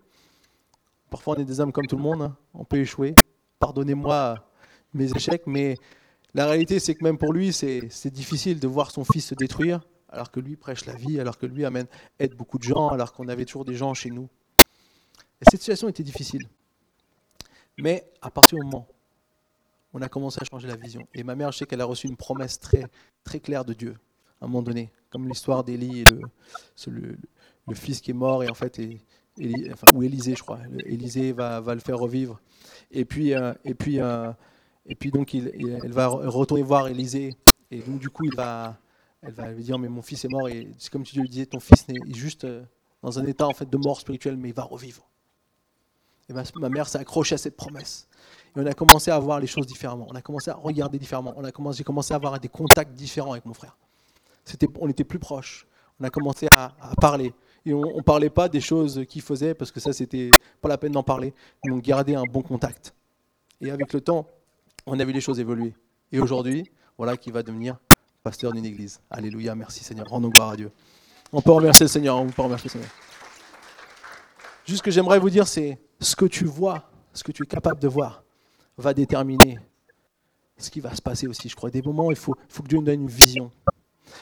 Parfois, 1.09 1.35
on 1.35 1.41
est 1.41 1.45
des 1.45 1.59
hommes 1.59 1.73
comme 1.73 1.87
tout 1.87 1.97
le 1.97 2.03
monde. 2.03 2.21
Hein. 2.21 2.37
On 2.53 2.63
peut 2.63 2.77
échouer. 2.77 3.15
Pardonnez-moi 3.59 4.47
mes 4.93 5.11
échecs, 5.11 5.43
mais 5.45 5.75
la 6.33 6.45
réalité, 6.45 6.79
c'est 6.79 6.95
que 6.95 7.03
même 7.03 7.17
pour 7.17 7.33
lui, 7.33 7.51
c'est 7.51 8.13
difficile 8.13 8.61
de 8.61 8.67
voir 8.67 8.91
son 8.91 9.03
fils 9.03 9.25
se 9.25 9.35
détruire, 9.35 9.81
alors 10.09 10.31
que 10.31 10.39
lui 10.39 10.55
prêche 10.55 10.85
la 10.85 10.95
vie, 10.95 11.19
alors 11.19 11.37
que 11.37 11.45
lui 11.45 11.65
amène, 11.65 11.87
aide 12.19 12.35
beaucoup 12.35 12.57
de 12.57 12.63
gens, 12.63 12.89
alors 12.89 13.13
qu'on 13.13 13.27
avait 13.27 13.45
toujours 13.45 13.65
des 13.65 13.75
gens 13.75 13.93
chez 13.93 14.09
nous. 14.09 14.29
Et 15.41 15.45
cette 15.49 15.61
situation 15.61 15.89
était 15.89 16.03
difficile. 16.03 16.47
Mais 17.77 18.09
à 18.21 18.31
partir 18.31 18.57
du 18.57 18.65
moment 18.65 18.87
on 19.95 20.01
a 20.01 20.09
commencé 20.09 20.39
à 20.41 20.43
changer 20.43 20.67
la 20.67 20.75
vision, 20.75 21.07
et 21.13 21.23
ma 21.23 21.35
mère, 21.35 21.53
je 21.53 21.59
sais 21.59 21.65
qu'elle 21.65 21.79
a 21.79 21.85
reçu 21.85 22.07
une 22.07 22.17
promesse 22.17 22.59
très, 22.59 22.85
très 23.23 23.39
claire 23.39 23.63
de 23.63 23.73
Dieu, 23.73 23.95
à 24.41 24.45
un 24.45 24.47
moment 24.49 24.61
donné, 24.61 24.91
comme 25.09 25.25
l'histoire 25.25 25.63
d'Élie 25.63 26.03
le, 26.87 27.73
fils 27.73 28.01
qui 28.01 28.11
est 28.11 28.13
mort, 28.13 28.43
et 28.43 28.49
en 28.49 28.53
fait, 28.53 28.77
ou 29.93 30.03
Élisée, 30.03 30.35
je 30.35 30.43
crois. 30.43 30.59
Élisée 30.85 31.31
va, 31.31 31.61
va, 31.61 31.73
le 31.73 31.79
faire 31.79 31.97
revivre. 31.97 32.41
Et 32.91 33.05
puis, 33.05 33.33
euh, 33.33 33.53
et 33.63 33.73
puis, 33.73 34.01
euh, 34.01 34.33
et 34.85 34.95
puis 34.95 35.11
donc, 35.11 35.33
il, 35.33 35.47
elle 35.81 35.93
va 35.93 36.07
retourner 36.07 36.61
voir 36.61 36.89
Élisée. 36.89 37.37
Et 37.71 37.79
donc, 37.79 37.99
du 37.99 38.09
coup, 38.09 38.25
il 38.25 38.35
va, 38.35 38.77
elle 39.25 39.33
va 39.33 39.51
lui 39.51 39.63
dire, 39.63 39.77
mais 39.79 39.89
mon 39.89 40.01
fils 40.01 40.25
est 40.25 40.29
mort. 40.29 40.47
Et 40.47 40.67
c'est 40.77 40.91
comme 40.91 41.03
tu 41.03 41.19
lui 41.19 41.27
disais, 41.27 41.45
ton 41.45 41.59
fils 41.59 41.85
est 41.89 42.13
juste 42.13 42.43
euh, 42.43 42.63
dans 43.01 43.19
un 43.19 43.25
état 43.25 43.47
en 43.47 43.53
fait 43.53 43.69
de 43.69 43.77
mort 43.77 43.99
spirituelle, 43.99 44.37
mais 44.37 44.49
il 44.49 44.55
va 44.55 44.63
revivre. 44.63 45.07
Et 46.29 46.33
ma, 46.33 46.69
mère 46.69 46.87
s'est 46.87 46.97
accrochée 46.97 47.35
à 47.35 47.37
cette 47.37 47.55
promesse. 47.55 48.07
Et 48.55 48.59
on 48.59 48.65
a 48.65 48.73
commencé 48.73 49.11
à 49.11 49.19
voir 49.19 49.39
les 49.39 49.47
choses 49.47 49.67
différemment. 49.67 50.07
On 50.09 50.15
a 50.15 50.21
commencé 50.21 50.49
à 50.49 50.55
regarder 50.55 50.97
différemment. 50.97 51.33
On 51.37 51.43
a 51.43 51.51
commencé, 51.51 51.83
à 51.83 52.15
avoir 52.15 52.39
des 52.39 52.47
contacts 52.47 52.93
différents 52.93 53.33
avec 53.33 53.45
mon 53.45 53.53
frère. 53.53 53.77
On 54.79 54.89
était 54.89 55.03
plus 55.03 55.19
proches. 55.19 55.67
On 55.99 56.03
a 56.03 56.09
commencé 56.09 56.47
à, 56.55 56.73
parler. 56.99 57.33
Et 57.63 57.73
on 57.73 57.97
ne 57.97 58.01
parlait 58.01 58.29
pas 58.29 58.49
des 58.49 58.61
choses 58.61 59.05
qu'il 59.07 59.21
faisait, 59.21 59.53
parce 59.53 59.71
que 59.71 59.79
ça, 59.79 59.93
c'était 59.93 60.31
pas 60.61 60.69
la 60.69 60.77
peine 60.77 60.93
d'en 60.93 61.03
parler. 61.03 61.33
Mais 61.63 61.71
on 61.71 61.77
gardait 61.77 62.15
un 62.15 62.23
bon 62.23 62.41
contact. 62.41 62.95
Et 63.61 63.69
avec 63.69 63.93
le 63.93 64.01
temps, 64.01 64.27
on 64.87 64.99
a 64.99 65.05
vu 65.05 65.13
les 65.13 65.21
choses 65.21 65.39
évoluer. 65.39 65.75
Et 66.11 66.19
aujourd'hui, 66.19 66.71
voilà 66.97 67.17
qui 67.17 67.29
va 67.29 67.43
devenir 67.43 67.77
pasteur 68.25 68.53
d'une 68.53 68.65
église. 68.65 68.99
Alléluia, 69.11 69.53
merci 69.53 69.83
Seigneur. 69.83 70.07
Rendons 70.09 70.29
gloire 70.29 70.49
à 70.49 70.55
Dieu. 70.57 70.71
On 71.31 71.43
peut 71.43 71.51
remercier 71.51 71.83
le 71.83 71.89
Seigneur, 71.89 72.17
on 72.17 72.25
peut 72.25 72.41
remercier 72.41 72.69
le 72.69 72.71
Seigneur. 72.71 72.89
Juste 74.65 74.79
ce 74.79 74.83
que 74.83 74.89
j'aimerais 74.89 75.19
vous 75.19 75.29
dire, 75.29 75.47
c'est 75.47 75.77
ce 75.99 76.15
que 76.15 76.25
tu 76.25 76.45
vois, 76.45 76.89
ce 77.13 77.23
que 77.23 77.31
tu 77.31 77.43
es 77.43 77.45
capable 77.45 77.79
de 77.79 77.87
voir, 77.87 78.23
va 78.79 78.95
déterminer 78.95 79.59
ce 80.57 80.71
qui 80.71 80.79
va 80.79 80.95
se 80.95 81.03
passer 81.03 81.27
aussi. 81.27 81.49
Je 81.49 81.55
crois 81.55 81.69
des 81.69 81.83
moments, 81.83 82.09
il 82.09 82.17
faut, 82.17 82.33
faut 82.49 82.63
que 82.63 82.67
Dieu 82.67 82.79
nous 82.79 82.85
donne 82.85 83.01
une 83.01 83.07
vision. 83.07 83.51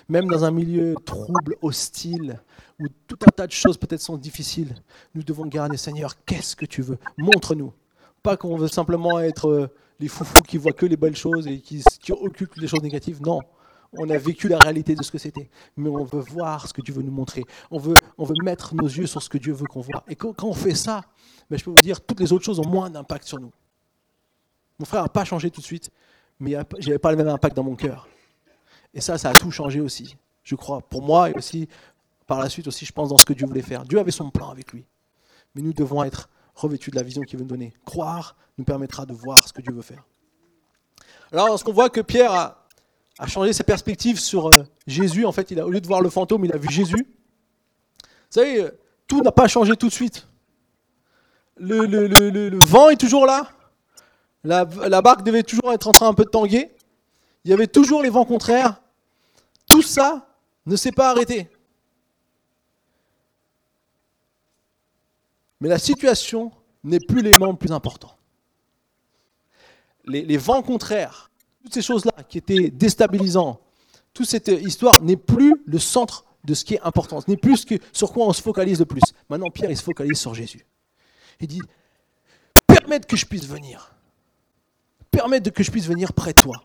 Même 0.09 0.25
dans 0.25 0.43
un 0.43 0.51
milieu 0.51 0.95
trouble, 1.05 1.55
hostile, 1.61 2.41
où 2.81 2.87
tout 3.07 3.19
un 3.25 3.31
tas 3.31 3.47
de 3.47 3.53
choses 3.53 3.77
peut-être 3.77 4.01
sont 4.01 4.17
difficiles, 4.17 4.75
nous 5.15 5.23
devons 5.23 5.45
garder, 5.45 5.77
Seigneur, 5.77 6.25
qu'est-ce 6.25 6.57
que 6.57 6.65
tu 6.65 6.81
veux? 6.81 6.97
Montre-nous. 7.17 7.71
Pas 8.21 8.35
qu'on 8.35 8.57
veut 8.57 8.67
simplement 8.67 9.21
être 9.21 9.47
euh, 9.47 9.69
les 10.01 10.09
foufous 10.09 10.41
qui 10.45 10.57
voient 10.57 10.73
que 10.73 10.85
les 10.85 10.97
belles 10.97 11.15
choses 11.15 11.47
et 11.47 11.61
qui, 11.61 11.81
qui 12.01 12.11
occupent 12.11 12.55
les 12.55 12.67
choses 12.67 12.83
négatives. 12.83 13.21
Non, 13.21 13.39
on 13.97 14.09
a 14.09 14.17
vécu 14.17 14.47
la 14.47 14.57
réalité 14.57 14.95
de 14.95 15.03
ce 15.03 15.11
que 15.11 15.17
c'était, 15.17 15.49
mais 15.77 15.89
on 15.89 16.03
veut 16.03 16.21
voir 16.21 16.67
ce 16.67 16.73
que 16.73 16.81
Dieu 16.81 16.93
veut 16.93 17.03
nous 17.03 17.11
montrer. 17.11 17.43
On 17.71 17.77
veut, 17.77 17.95
on 18.17 18.23
veut 18.23 18.35
mettre 18.43 18.75
nos 18.75 18.87
yeux 18.87 19.07
sur 19.07 19.21
ce 19.21 19.29
que 19.29 19.37
Dieu 19.37 19.53
veut 19.53 19.65
qu'on 19.65 19.81
voit. 19.81 20.03
Et 20.07 20.15
quand, 20.15 20.43
on 20.43 20.53
fait 20.53 20.75
ça, 20.75 21.03
ben, 21.49 21.57
je 21.57 21.63
peux 21.63 21.71
vous 21.71 21.81
dire, 21.81 22.01
toutes 22.01 22.19
les 22.19 22.33
autres 22.33 22.45
choses 22.45 22.59
ont 22.59 22.67
moins 22.67 22.89
d'impact 22.89 23.27
sur 23.27 23.39
nous. 23.39 23.51
Mon 24.79 24.85
frère 24.85 25.03
n'a 25.03 25.09
pas 25.09 25.25
changé 25.25 25.51
tout 25.51 25.61
de 25.61 25.65
suite, 25.65 25.91
mais 26.39 26.55
je 26.79 26.87
n'avais 26.87 26.99
pas 26.99 27.11
le 27.11 27.17
même 27.17 27.27
impact 27.27 27.55
dans 27.55 27.63
mon 27.63 27.75
cœur. 27.75 28.07
Et 28.93 29.01
ça, 29.01 29.17
ça 29.17 29.29
a 29.29 29.35
tout 29.35 29.51
changé 29.51 29.79
aussi, 29.79 30.17
je 30.43 30.55
crois, 30.55 30.81
pour 30.81 31.01
moi 31.01 31.29
et 31.29 31.33
aussi 31.33 31.67
par 32.27 32.39
la 32.39 32.49
suite 32.49 32.67
aussi, 32.67 32.85
je 32.85 32.91
pense, 32.91 33.09
dans 33.09 33.17
ce 33.17 33.25
que 33.25 33.33
Dieu 33.33 33.45
voulait 33.45 33.61
faire. 33.61 33.83
Dieu 33.83 33.99
avait 33.99 34.11
son 34.11 34.29
plan 34.29 34.49
avec 34.49 34.71
lui. 34.71 34.85
Mais 35.55 35.61
nous 35.61 35.73
devons 35.73 36.03
être 36.03 36.29
revêtus 36.55 36.91
de 36.91 36.95
la 36.95 37.03
vision 37.03 37.21
qu'il 37.21 37.37
veut 37.37 37.43
nous 37.43 37.49
donner. 37.49 37.73
Croire 37.85 38.35
nous 38.57 38.63
permettra 38.63 39.05
de 39.05 39.13
voir 39.13 39.47
ce 39.47 39.53
que 39.53 39.61
Dieu 39.61 39.73
veut 39.73 39.81
faire. 39.81 40.03
Alors, 41.31 41.47
lorsqu'on 41.47 41.73
voit 41.73 41.89
que 41.89 42.01
Pierre 42.01 42.31
a, 42.31 42.62
a 43.19 43.27
changé 43.27 43.53
sa 43.53 43.63
perspective 43.63 44.19
sur 44.19 44.47
euh, 44.47 44.63
Jésus. 44.87 45.25
En 45.25 45.31
fait, 45.31 45.51
il 45.51 45.59
a, 45.59 45.65
au 45.65 45.69
lieu 45.69 45.81
de 45.81 45.87
voir 45.87 46.01
le 46.01 46.09
fantôme, 46.09 46.45
il 46.45 46.53
a 46.53 46.57
vu 46.57 46.69
Jésus. 46.69 47.05
Vous 47.05 48.07
savez, 48.29 48.63
euh, 48.63 48.71
tout 49.07 49.21
n'a 49.21 49.31
pas 49.31 49.47
changé 49.47 49.75
tout 49.75 49.87
de 49.87 49.93
suite. 49.93 50.27
Le, 51.57 52.65
vent 52.65 52.89
est 52.89 52.99
toujours 52.99 53.25
là. 53.25 53.49
La, 54.43 54.67
la, 54.87 55.01
barque 55.01 55.23
devait 55.23 55.43
toujours 55.43 55.71
être 55.71 55.87
en 55.87 55.91
train 55.91 56.07
un 56.07 56.13
peu 56.13 56.25
de 56.25 56.29
tanguer. 56.29 56.71
Il 57.45 57.51
y 57.51 57.53
avait 57.53 57.67
toujours 57.67 58.01
les 58.01 58.09
vents 58.09 58.25
contraires. 58.25 58.81
Tout 59.67 59.83
ça 59.83 60.27
ne 60.65 60.75
s'est 60.75 60.91
pas 60.91 61.11
arrêté. 61.11 61.49
Mais 65.61 65.69
la 65.69 65.77
situation 65.77 66.51
n'est 66.83 66.99
plus 66.99 67.21
l'élément 67.21 67.51
le 67.51 67.57
plus 67.57 67.71
important. 67.71 68.17
les 70.05 70.37
vents 70.37 70.63
contraires, 70.63 71.29
toutes 71.63 71.73
ces 71.73 71.81
choses-là 71.81 72.11
qui 72.27 72.37
étaient 72.37 72.69
déstabilisantes, 72.69 73.59
toute 74.13 74.27
cette 74.27 74.49
histoire 74.49 75.01
n'est 75.01 75.17
plus 75.17 75.55
le 75.65 75.79
centre 75.79 76.25
de 76.43 76.53
ce 76.53 76.65
qui 76.65 76.75
est 76.75 76.81
important, 76.81 77.21
ce 77.21 77.29
n'est 77.29 77.37
plus 77.37 77.63
que, 77.63 77.75
sur 77.93 78.11
quoi 78.11 78.27
on 78.27 78.33
se 78.33 78.41
focalise 78.41 78.79
le 78.79 78.85
plus. 78.85 79.01
Maintenant, 79.29 79.49
Pierre, 79.49 79.71
il 79.71 79.77
se 79.77 79.83
focalise 79.83 80.19
sur 80.19 80.33
Jésus. 80.33 80.65
Il 81.39 81.47
dit, 81.47 81.61
permettre 82.67 83.07
que 83.07 83.15
je 83.15 83.25
puisse 83.25 83.47
venir. 83.47 83.95
Permettre 85.09 85.51
que 85.51 85.63
je 85.63 85.71
puisse 85.71 85.87
venir 85.87 86.11
près 86.11 86.33
de 86.33 86.37
toi. 86.37 86.57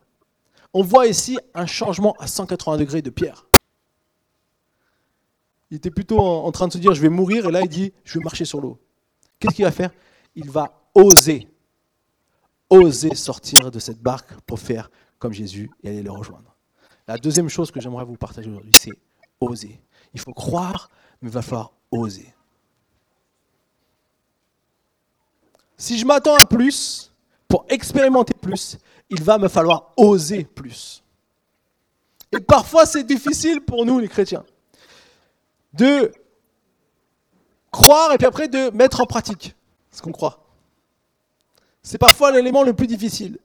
On 0.75 0.83
voit 0.83 1.07
ici 1.07 1.39
un 1.55 1.67
changement 1.67 2.15
à 2.19 2.27
180 2.27 2.77
degrés 2.77 3.03
de 3.03 3.11
Pierre. 3.11 3.47
Il 5.71 5.77
était 5.77 5.91
plutôt 5.91 6.19
en 6.19 6.51
train 6.51 6.67
de 6.67 6.73
se 6.73 6.79
dire, 6.79 6.95
je 6.95 7.01
vais 7.01 7.09
mourir, 7.09 7.47
et 7.47 7.53
là, 7.53 7.61
il 7.61 7.69
dit, 7.69 7.93
je 8.05 8.19
vais 8.19 8.25
marcher 8.25 8.45
sur 8.45 8.61
l'eau. 8.61 8.81
Qu'est-ce 9.39 9.55
qu'il 9.55 9.65
va 9.65 9.71
faire? 9.71 9.91
Il 10.35 10.51
va 10.51 10.83
oser 10.95 11.47
oser 12.71 13.15
sortir 13.15 13.71
de 13.71 13.79
cette 13.79 14.01
barque 14.01 14.33
pour 14.43 14.59
faire 14.59 14.91
comme 15.19 15.33
Jésus 15.33 15.71
et 15.83 15.89
aller 15.89 16.03
le 16.03 16.11
rejoindre. 16.11 16.55
La 17.07 17.17
deuxième 17.17 17.49
chose 17.49 17.71
que 17.71 17.81
j'aimerais 17.81 18.05
vous 18.05 18.17
partager 18.17 18.51
aujourd'hui, 18.51 18.75
c'est 18.75 18.93
oser. 19.41 19.81
Il 20.15 20.21
faut 20.21 20.33
croire, 20.33 20.91
mais 21.21 21.29
il 21.29 21.33
va 21.33 21.43
falloir 21.43 21.73
oser. 21.91 22.35
Si 25.77 25.99
je 25.99 26.05
m'attends 26.05 26.35
à 26.35 26.45
plus, 26.45 27.13
pour 27.47 27.65
expérimenter 27.69 28.35
plus, 28.35 28.79
il 29.09 29.23
va 29.23 29.39
me 29.39 29.49
falloir 29.49 29.93
oser 29.97 30.45
plus. 30.45 31.03
Et 32.33 32.41
parfois, 32.41 32.85
c'est 32.85 33.05
difficile 33.05 33.61
pour 33.63 33.87
nous, 33.87 33.99
les 33.99 34.09
chrétiens, 34.09 34.45
de 35.73 36.13
croire 37.71 38.13
et 38.13 38.19
puis 38.19 38.27
après 38.27 38.49
de 38.49 38.71
mettre 38.71 39.01
en 39.01 39.07
pratique 39.07 39.55
ce 39.91 40.03
qu'on 40.03 40.13
croit. 40.13 40.48
C'est 41.89 41.97
parfois 41.97 42.33
l'élément 42.33 42.65
le 42.65 42.75
plus 42.75 42.87
difficile. 42.87 43.39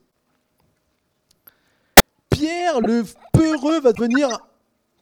Pierre, 2.28 2.82
le 2.82 3.02
peureux, 3.32 3.80
va 3.80 3.94
devenir 3.94 4.28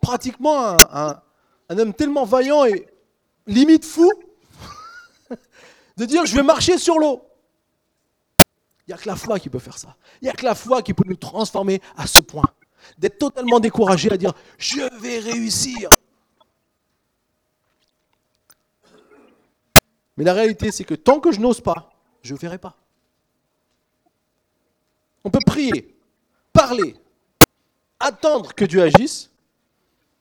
pratiquement 0.01 0.77
un, 0.95 1.21
homme 1.69 1.93
tellement 1.93 2.25
vaillant 2.25 2.65
et 2.67 2.87
limite 3.49 3.85
fou 3.85 4.09
de 5.97 6.05
dire 6.05 6.25
je 6.25 6.37
vais 6.37 6.45
marcher 6.45 6.79
sur 6.79 7.01
l'eau. 7.01 7.27
Il 8.87 8.91
n'y 8.91 8.95
a 8.95 8.97
que 8.97 9.09
la 9.09 9.17
foi 9.17 9.41
qui 9.41 9.51
peut 9.51 9.59
faire 9.59 9.77
ça. 9.77 9.97
Il 10.21 10.27
n'y 10.27 10.31
a 10.31 10.35
que 10.35 10.45
la 10.45 10.55
foi 10.55 10.81
qui 10.81 10.95
peut 10.95 11.09
nous 11.09 11.17
transformer 11.17 11.83
à 11.97 12.07
ce 12.07 12.21
point. 12.21 12.47
D'être 12.97 13.19
totalement 13.19 13.59
découragé 13.59 14.13
à 14.13 14.17
dire 14.17 14.35
je 14.57 14.83
vais 15.01 15.19
réussir. 15.19 15.89
Mais 20.17 20.23
la 20.23 20.33
réalité, 20.33 20.71
c'est 20.71 20.85
que 20.85 20.95
tant 20.95 21.19
que 21.19 21.33
je 21.33 21.41
n'ose 21.41 21.61
pas, 21.61 21.91
je 22.23 22.35
ne 22.35 22.39
verrai 22.39 22.59
pas. 22.59 22.77
On 25.25 25.31
peut 25.31 25.41
prier, 25.47 25.95
parler, 26.53 26.97
attendre 28.01 28.55
que 28.55 28.65
Dieu 28.65 28.83
agisse, 28.83 29.31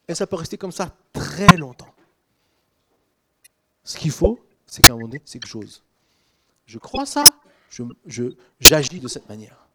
et 0.08 0.14
ça 0.14 0.26
peut 0.26 0.36
rester 0.36 0.56
comme 0.56 0.72
ça 0.72 0.94
très 1.12 1.56
longtemps. 1.56 1.92
Ce 3.84 3.98
qu'il 3.98 4.10
faut, 4.10 4.38
c'est 4.66 4.82
qu'à 4.82 4.92
un 4.92 4.96
moment 4.96 5.08
donné, 5.08 5.22
c'est 5.24 5.38
que 5.38 5.48
j'ose. 5.48 5.82
Je 6.66 6.78
crois 6.78 7.06
ça, 7.06 7.24
je, 8.06 8.34
j'agis 8.60 9.00
de 9.00 9.08
cette 9.08 9.28
manière. 9.28 9.66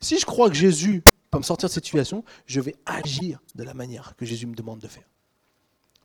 Si 0.00 0.18
je 0.18 0.26
crois 0.26 0.48
que 0.48 0.56
Jésus 0.56 1.04
peut 1.30 1.38
me 1.38 1.42
sortir 1.42 1.68
de 1.68 1.72
cette 1.72 1.84
situation, 1.84 2.24
je 2.46 2.60
vais 2.60 2.74
agir 2.84 3.40
de 3.54 3.62
la 3.62 3.74
manière 3.74 4.16
que 4.16 4.26
Jésus 4.26 4.46
me 4.46 4.54
demande 4.54 4.80
de 4.80 4.88
faire. 4.88 5.08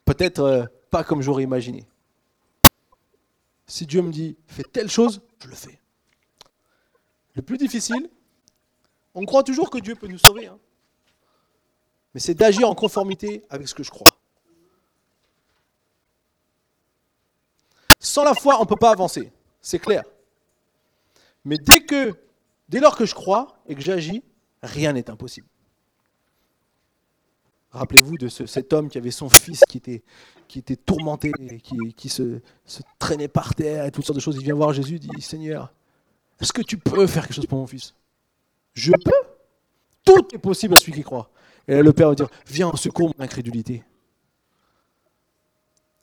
Peut-être 0.05 0.39
euh, 0.39 0.65
pas 0.89 1.03
comme 1.03 1.21
j'aurais 1.21 1.43
imaginé. 1.43 1.85
Si 3.65 3.85
Dieu 3.85 4.01
me 4.01 4.11
dit 4.11 4.37
fais 4.47 4.63
telle 4.63 4.89
chose, 4.89 5.21
je 5.39 5.47
le 5.47 5.55
fais. 5.55 5.81
Le 7.37 7.43
plus 7.43 7.59
difficile, 7.59 8.09
on 9.13 9.23
croit 9.23 9.43
toujours 9.43 9.69
que 9.69 9.77
Dieu 9.77 9.93
peut 9.93 10.07
nous 10.07 10.17
sauver. 10.17 10.47
Hein. 10.47 10.57
Mais 12.13 12.19
c'est 12.19 12.33
d'agir 12.33 12.67
en 12.67 12.73
conformité 12.73 13.45
avec 13.51 13.67
ce 13.67 13.75
que 13.75 13.83
je 13.83 13.91
crois. 13.91 14.07
Sans 17.99 18.23
la 18.23 18.33
foi, 18.33 18.57
on 18.57 18.61
ne 18.61 18.67
peut 18.67 18.75
pas 18.75 18.89
avancer. 18.89 19.31
C'est 19.61 19.77
clair. 19.77 20.03
Mais 21.45 21.59
dès 21.59 21.81
que, 21.81 22.15
dès 22.69 22.79
lors 22.79 22.97
que 22.97 23.05
je 23.05 23.13
crois 23.13 23.59
et 23.67 23.75
que 23.75 23.81
j'agis, 23.81 24.23
rien 24.63 24.93
n'est 24.93 25.11
impossible. 25.11 25.47
Rappelez-vous 27.69 28.17
de 28.17 28.29
cet 28.29 28.73
homme 28.73 28.89
qui 28.89 28.97
avait 28.97 29.11
son 29.11 29.29
fils 29.29 29.61
qui 29.69 29.77
était, 29.77 30.75
tourmenté, 30.75 31.31
qui, 31.61 31.93
qui 31.95 32.09
se, 32.09 32.41
se, 32.65 32.81
traînait 32.97 33.27
par 33.27 33.53
terre 33.53 33.85
et 33.85 33.91
toutes 33.91 34.05
sortes 34.05 34.17
de 34.17 34.21
choses. 34.21 34.37
Il 34.37 34.43
vient 34.43 34.55
voir 34.55 34.73
Jésus, 34.73 34.97
dit 34.97 35.21
Seigneur, 35.21 35.71
est-ce 36.39 36.53
que 36.53 36.61
tu 36.61 36.77
peux 36.77 37.07
faire 37.07 37.23
quelque 37.27 37.35
chose 37.35 37.45
pour 37.45 37.57
mon 37.57 37.67
fils? 37.67 37.93
Je 38.73 38.91
peux. 38.91 39.27
Tout 40.05 40.27
est 40.33 40.37
possible 40.37 40.73
à 40.73 40.77
celui 40.77 40.93
qui 40.93 41.03
croit. 41.03 41.29
Et 41.67 41.73
là, 41.73 41.81
le 41.81 41.93
Père 41.93 42.09
va 42.09 42.15
dire 42.15 42.29
Viens 42.45 42.67
en 42.67 42.75
secours 42.75 43.13
mon 43.17 43.23
incrédulité. 43.23 43.83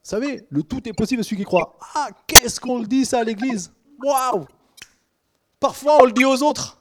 Vous 0.03 0.11
savez, 0.11 0.45
le 0.51 0.63
tout 0.63 0.87
est 0.87 0.93
possible 0.93 1.21
à 1.21 1.25
celui 1.25 1.39
qui 1.39 1.45
croit. 1.45 1.79
Ah, 1.95 2.09
qu'est-ce 2.27 2.61
qu'on 2.61 2.81
le 2.81 2.87
dit 2.87 3.07
ça 3.07 3.21
à 3.21 3.25
l'église? 3.25 3.73
Waouh 4.03 4.47
Parfois 5.59 6.03
on 6.03 6.05
le 6.05 6.13
dit 6.13 6.27
aux 6.27 6.43
autres. 6.43 6.79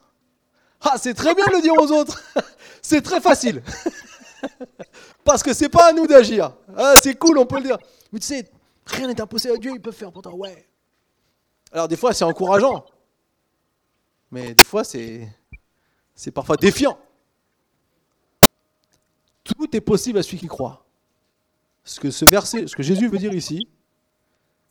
Ah, 0.81 0.95
c'est 0.97 1.13
très 1.13 1.33
bien 1.33 1.45
de 1.45 1.53
le 1.53 1.61
dire 1.61 1.73
aux 1.73 1.91
autres. 1.91 2.21
c'est 2.81 3.01
très 3.01 3.21
facile. 3.21 3.63
Parce 5.23 5.41
que 5.41 5.53
c'est 5.53 5.69
pas 5.69 5.89
à 5.89 5.93
nous 5.93 6.05
d'agir. 6.05 6.51
Ah, 6.75 6.95
c'est 7.01 7.15
cool, 7.15 7.37
on 7.37 7.45
peut 7.45 7.57
le 7.57 7.63
dire. 7.63 7.77
Mais 8.11 8.19
tu 8.19 8.27
sais, 8.27 8.51
rien 8.85 9.07
n'est 9.07 9.21
impossible 9.21 9.53
à 9.53 9.57
Dieu, 9.57 9.71
il 9.73 9.81
peut 9.81 9.93
faire 9.93 10.11
pourtant. 10.11 10.33
Ouais. 10.33 10.67
Alors 11.71 11.87
des 11.87 11.95
fois 11.95 12.13
c'est 12.13 12.25
encourageant. 12.25 12.83
Mais 14.33 14.55
des 14.55 14.63
fois 14.63 14.83
c'est 14.83 15.27
c'est 16.15 16.31
parfois 16.31 16.57
défiant. 16.57 16.97
Tout 19.43 19.75
est 19.75 19.81
possible 19.81 20.17
à 20.17 20.23
celui 20.23 20.39
qui 20.39 20.47
croit. 20.47 20.85
Ce 21.83 21.99
que 21.99 22.09
ce 22.09 22.25
verset, 22.25 22.65
ce 22.65 22.75
que 22.75 22.81
Jésus 22.81 23.07
veut 23.09 23.19
dire 23.19 23.33
ici, 23.33 23.67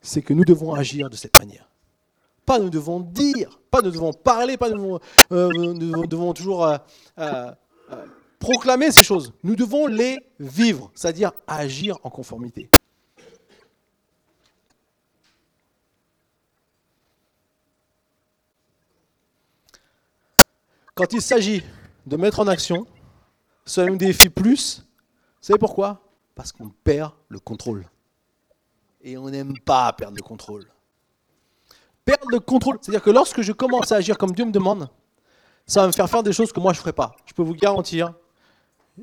c'est 0.00 0.22
que 0.22 0.34
nous 0.34 0.44
devons 0.44 0.74
agir 0.74 1.08
de 1.08 1.16
cette 1.16 1.38
manière. 1.38 1.68
Pas 2.44 2.58
nous 2.58 2.70
devons 2.70 2.98
dire, 2.98 3.60
pas 3.70 3.82
nous 3.82 3.92
devons 3.92 4.12
parler, 4.12 4.56
pas 4.56 4.68
nous 4.68 4.76
devons, 4.76 5.00
euh, 5.30 6.06
devons, 6.06 6.32
toujours 6.32 6.64
euh, 6.64 6.78
euh, 7.18 7.52
proclamer 8.40 8.90
ces 8.90 9.04
choses. 9.04 9.32
Nous 9.44 9.54
devons 9.54 9.86
les 9.86 10.18
vivre, 10.40 10.90
c'est-à-dire 10.94 11.30
agir 11.46 11.98
en 12.02 12.10
conformité. 12.10 12.68
Quand 20.94 21.12
il 21.12 21.22
s'agit 21.22 21.62
de 22.06 22.16
mettre 22.16 22.40
en 22.40 22.46
action, 22.46 22.86
défie 23.96 24.28
plus. 24.28 24.78
Vous 24.80 25.46
savez 25.46 25.58
pourquoi? 25.58 26.02
Parce 26.34 26.52
qu'on 26.52 26.68
perd 26.68 27.12
le 27.28 27.38
contrôle. 27.38 27.86
Et 29.02 29.16
on 29.16 29.30
n'aime 29.30 29.58
pas 29.58 29.92
perdre 29.92 30.16
le 30.16 30.22
contrôle. 30.22 30.66
Perdre 32.04 32.26
le 32.28 32.40
contrôle, 32.40 32.78
c'est-à-dire 32.80 33.02
que 33.02 33.10
lorsque 33.10 33.42
je 33.42 33.52
commence 33.52 33.92
à 33.92 33.96
agir 33.96 34.18
comme 34.18 34.32
Dieu 34.32 34.44
me 34.44 34.50
demande, 34.50 34.88
ça 35.66 35.82
va 35.82 35.86
me 35.86 35.92
faire 35.92 36.10
faire 36.10 36.22
des 36.22 36.32
choses 36.32 36.52
que 36.52 36.60
moi 36.60 36.72
je 36.72 36.78
ne 36.78 36.82
ferai 36.82 36.92
pas. 36.92 37.14
Je 37.26 37.32
peux 37.32 37.42
vous 37.42 37.54
garantir, 37.54 38.12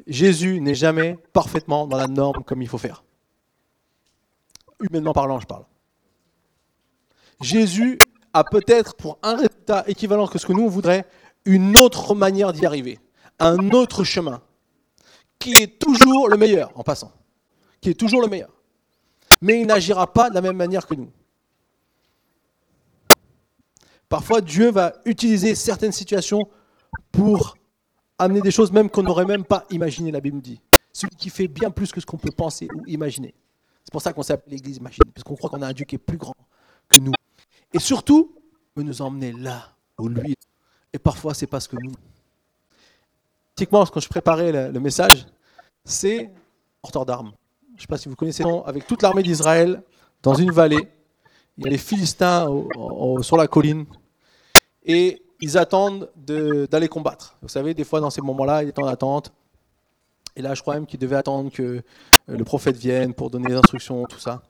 Jésus 0.05 0.59
n'est 0.61 0.75
jamais 0.75 1.17
parfaitement 1.33 1.87
dans 1.87 1.97
la 1.97 2.07
norme 2.07 2.43
comme 2.43 2.61
il 2.61 2.67
faut 2.67 2.77
faire. 2.77 3.03
Humainement 4.81 5.13
parlant, 5.13 5.39
je 5.39 5.47
parle. 5.47 5.65
Jésus 7.41 7.99
a 8.33 8.43
peut-être 8.43 8.95
pour 8.95 9.17
un 9.23 9.35
résultat 9.35 9.83
équivalent 9.87 10.27
que 10.27 10.37
ce 10.37 10.45
que 10.45 10.53
nous 10.53 10.63
on 10.63 10.69
voudrait, 10.69 11.05
une 11.45 11.77
autre 11.77 12.15
manière 12.15 12.53
d'y 12.53 12.65
arriver, 12.65 12.99
un 13.39 13.69
autre 13.71 14.03
chemin 14.03 14.41
qui 15.39 15.53
est 15.53 15.79
toujours 15.79 16.27
le 16.27 16.37
meilleur 16.37 16.71
en 16.77 16.83
passant, 16.83 17.11
qui 17.81 17.89
est 17.89 17.99
toujours 17.99 18.21
le 18.21 18.27
meilleur. 18.27 18.51
Mais 19.41 19.61
il 19.61 19.67
n'agira 19.67 20.11
pas 20.11 20.29
de 20.29 20.35
la 20.35 20.41
même 20.41 20.57
manière 20.57 20.85
que 20.85 20.95
nous. 20.95 21.09
Parfois, 24.09 24.41
Dieu 24.41 24.71
va 24.71 24.93
utiliser 25.05 25.55
certaines 25.55 25.91
situations 25.91 26.49
pour 27.11 27.55
amener 28.17 28.41
des 28.41 28.51
choses 28.51 28.71
même 28.71 28.89
qu'on 28.89 29.03
n'aurait 29.03 29.25
même 29.25 29.45
pas 29.45 29.65
imaginées, 29.69 30.11
la 30.11 30.19
Bible 30.19 30.41
dit. 30.41 30.59
Celui 30.91 31.15
qui 31.15 31.29
fait 31.29 31.47
bien 31.47 31.71
plus 31.71 31.91
que 31.91 32.01
ce 32.01 32.05
qu'on 32.05 32.17
peut 32.17 32.33
penser 32.35 32.67
ou 32.75 32.83
imaginer. 32.87 33.33
C'est 33.83 33.91
pour 33.91 34.01
ça 34.01 34.11
qu'on 34.11 34.23
s'appelle 34.23 34.53
l'Église 34.53 34.77
Imagine, 34.77 35.03
parce 35.13 35.23
qu'on 35.23 35.35
croit 35.35 35.49
qu'on 35.49 35.61
a 35.61 35.67
un 35.67 35.73
Dieu 35.73 35.85
qui 35.85 35.95
est 35.95 35.99
plus 35.99 36.17
grand 36.17 36.35
que 36.89 36.99
nous. 36.99 37.13
Et 37.73 37.79
surtout, 37.79 38.35
il 38.75 38.83
nous 38.83 39.01
emmener 39.01 39.31
là 39.31 39.75
où 39.97 40.07
lui. 40.07 40.35
Et 40.93 40.99
parfois, 40.99 41.33
c'est 41.33 41.47
parce 41.47 41.67
que 41.67 41.75
nous 41.75 41.93
typiquement, 43.59 43.85
quand 43.85 43.99
je 43.99 44.07
préparais 44.07 44.71
le, 44.71 44.79
message, 44.79 45.25
c'est 45.83 46.29
porteur 46.81 47.05
d'armes. 47.05 47.33
Je 47.71 47.75
ne 47.75 47.81
sais 47.81 47.87
pas 47.87 47.97
si 47.97 48.07
vous 48.07 48.15
connaissez, 48.15 48.43
avec 48.65 48.87
toute 48.87 49.01
l'armée 49.01 49.21
d'Israël, 49.21 49.83
dans 50.23 50.33
une 50.33 50.51
vallée, 50.51 50.87
il 51.57 51.65
y 51.65 51.67
a 51.67 51.69
les 51.69 51.77
Philistins 51.77 52.47
sur 53.21 53.35
la 53.35 53.47
colline, 53.47 53.85
et 54.85 55.21
ils 55.41 55.57
attendent 55.57 56.09
d'aller 56.15 56.87
combattre. 56.87 57.35
Vous 57.41 57.49
savez, 57.49 57.73
des 57.73 57.83
fois, 57.83 57.99
dans 57.99 58.09
ces 58.09 58.21
moments-là, 58.21 58.63
il 58.63 58.69
est 58.69 58.79
en 58.79 58.87
attente. 58.87 59.33
Et 60.37 60.41
là, 60.41 60.53
je 60.53 60.61
crois 60.61 60.75
même 60.75 60.85
qu'ils 60.85 60.99
devaient 60.99 61.17
attendre 61.17 61.51
que 61.51 61.63
euh, 61.63 61.81
le 62.27 62.43
prophète 62.45 62.77
vienne 62.77 63.13
pour 63.13 63.29
donner 63.29 63.49
des 63.49 63.55
instructions, 63.55 64.05
tout 64.05 64.19
ça. 64.19 64.41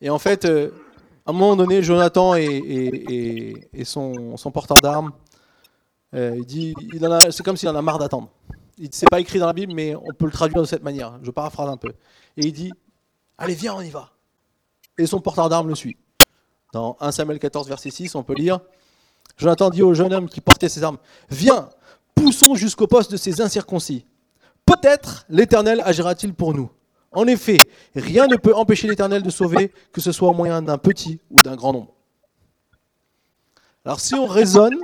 Et 0.00 0.08
en 0.08 0.20
fait, 0.20 0.44
euh, 0.44 0.70
à 1.26 1.30
un 1.30 1.32
moment 1.32 1.56
donné, 1.56 1.82
Jonathan 1.82 2.36
et, 2.36 3.66
son 3.84 4.50
porteur 4.52 4.80
d'armes, 4.80 5.12
euh, 6.14 6.34
il 6.36 6.44
dit, 6.44 6.74
c'est 7.30 7.42
comme 7.42 7.56
s'il 7.56 7.68
en 7.68 7.76
a 7.76 7.82
marre 7.82 7.98
d'attendre. 7.98 8.30
C'est 8.90 9.08
pas 9.08 9.20
écrit 9.20 9.38
dans 9.38 9.46
la 9.46 9.52
Bible, 9.52 9.72
mais 9.74 9.94
on 9.94 10.12
peut 10.12 10.26
le 10.26 10.32
traduire 10.32 10.62
de 10.62 10.66
cette 10.66 10.82
manière. 10.82 11.18
Je 11.22 11.30
paraphrase 11.30 11.68
un 11.68 11.76
peu. 11.76 11.92
Et 12.36 12.46
il 12.46 12.52
dit, 12.52 12.72
allez, 13.38 13.54
viens, 13.54 13.74
on 13.74 13.80
y 13.80 13.90
va. 13.90 14.10
Et 14.98 15.06
son 15.06 15.20
porteur 15.20 15.48
d'armes 15.48 15.68
le 15.68 15.74
suit. 15.74 15.96
Dans 16.72 16.96
1 17.00 17.12
Samuel 17.12 17.38
14, 17.38 17.68
verset 17.68 17.90
6, 17.90 18.14
on 18.14 18.22
peut 18.22 18.34
lire, 18.34 18.60
Jonathan 19.36 19.70
dit 19.70 19.82
au 19.82 19.94
jeune 19.94 20.12
homme 20.12 20.28
qui 20.28 20.40
portait 20.40 20.68
ses 20.68 20.82
armes, 20.82 20.98
viens, 21.30 21.68
poussons 22.14 22.54
jusqu'au 22.54 22.86
poste 22.86 23.10
de 23.12 23.16
ces 23.16 23.40
incirconcis. 23.40 24.06
Peut-être 24.64 25.26
l'Éternel 25.28 25.82
agira-t-il 25.84 26.34
pour 26.34 26.54
nous. 26.54 26.70
En 27.12 27.26
effet, 27.26 27.58
rien 27.94 28.26
ne 28.26 28.36
peut 28.36 28.54
empêcher 28.54 28.88
l'Éternel 28.88 29.22
de 29.22 29.30
sauver, 29.30 29.72
que 29.92 30.00
ce 30.00 30.12
soit 30.12 30.30
au 30.30 30.34
moyen 30.34 30.62
d'un 30.62 30.78
petit 30.78 31.20
ou 31.30 31.36
d'un 31.42 31.56
grand 31.56 31.72
nombre. 31.72 31.92
Alors 33.84 34.00
si 34.00 34.14
on 34.14 34.26
raisonne, 34.26 34.76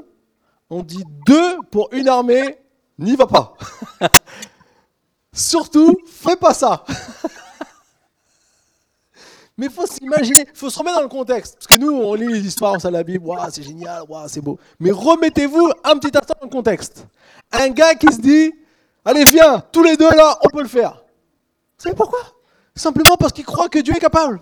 on 0.71 0.83
dit 0.83 1.05
deux 1.27 1.59
pour 1.71 1.89
une 1.93 2.09
armée, 2.09 2.59
n'y 2.99 3.16
va 3.16 3.27
pas. 3.27 3.55
Surtout, 5.33 5.97
fais 6.07 6.37
pas 6.37 6.55
ça. 6.55 6.85
Mais 9.57 9.66
il 9.66 9.73
faut 9.73 9.87
s'imaginer, 9.87 10.47
il 10.49 10.57
faut 10.57 10.71
se 10.71 10.79
remettre 10.79 10.97
dans 10.99 11.03
le 11.03 11.09
contexte. 11.09 11.57
Parce 11.57 11.66
que 11.66 11.79
nous, 11.79 11.91
on 11.91 12.14
lit 12.14 12.29
les 12.29 12.47
histoires, 12.47 12.75
on 12.75 12.79
sait 12.79 12.91
la 12.93 13.03
Bible, 13.03 13.29
c'est 13.51 13.64
génial, 13.64 14.05
c'est 14.29 14.41
beau. 14.41 14.57
Mais 14.79 14.93
remettez-vous 14.93 15.73
un 15.83 15.99
petit 15.99 16.16
instant 16.16 16.35
dans 16.41 16.47
le 16.47 16.53
contexte. 16.53 17.05
Un 17.51 17.71
gars 17.71 17.95
qui 17.97 18.12
se 18.12 18.21
dit, 18.21 18.53
allez 19.05 19.25
viens, 19.25 19.61
tous 19.73 19.83
les 19.83 19.97
deux 19.97 20.11
là, 20.11 20.39
on 20.45 20.49
peut 20.49 20.62
le 20.62 20.69
faire. 20.69 20.93
Vous 20.93 21.83
savez 21.83 21.97
pourquoi? 21.97 22.21
Simplement 22.77 23.16
parce 23.16 23.33
qu'il 23.33 23.45
croit 23.45 23.69
que 23.69 23.81
Dieu 23.81 23.95
est 23.97 24.01
capable. 24.01 24.41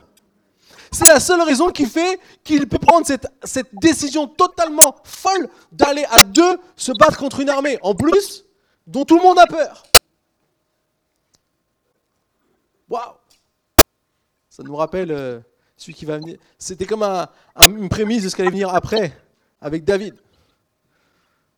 C'est 0.92 1.08
la 1.08 1.20
seule 1.20 1.42
raison 1.42 1.70
qui 1.70 1.86
fait 1.86 2.20
qu'il 2.44 2.68
peut 2.68 2.78
prendre 2.78 3.06
cette, 3.06 3.26
décision 3.74 4.26
totalement 4.26 4.96
folle 5.04 5.48
d'aller 5.72 6.04
à 6.10 6.22
deux 6.22 6.58
se 6.76 6.92
battre 6.98 7.18
contre 7.18 7.40
une 7.40 7.48
armée, 7.48 7.78
en 7.82 7.94
plus, 7.94 8.44
dont 8.86 9.04
tout 9.04 9.16
le 9.16 9.22
monde 9.22 9.38
a 9.38 9.46
peur. 9.46 9.82
Waouh 12.88 13.14
Ça 14.48 14.62
nous 14.62 14.76
rappelle 14.76 15.10
euh, 15.10 15.40
celui 15.76 15.94
qui 15.94 16.04
va 16.04 16.18
venir. 16.18 16.38
C'était 16.58 16.86
comme 16.86 17.02
une 17.02 17.88
prémisse 17.88 18.22
de 18.22 18.28
ce 18.28 18.36
qui 18.36 18.42
allait 18.42 18.50
venir 18.50 18.74
après, 18.74 19.16
avec 19.60 19.84
David, 19.84 20.14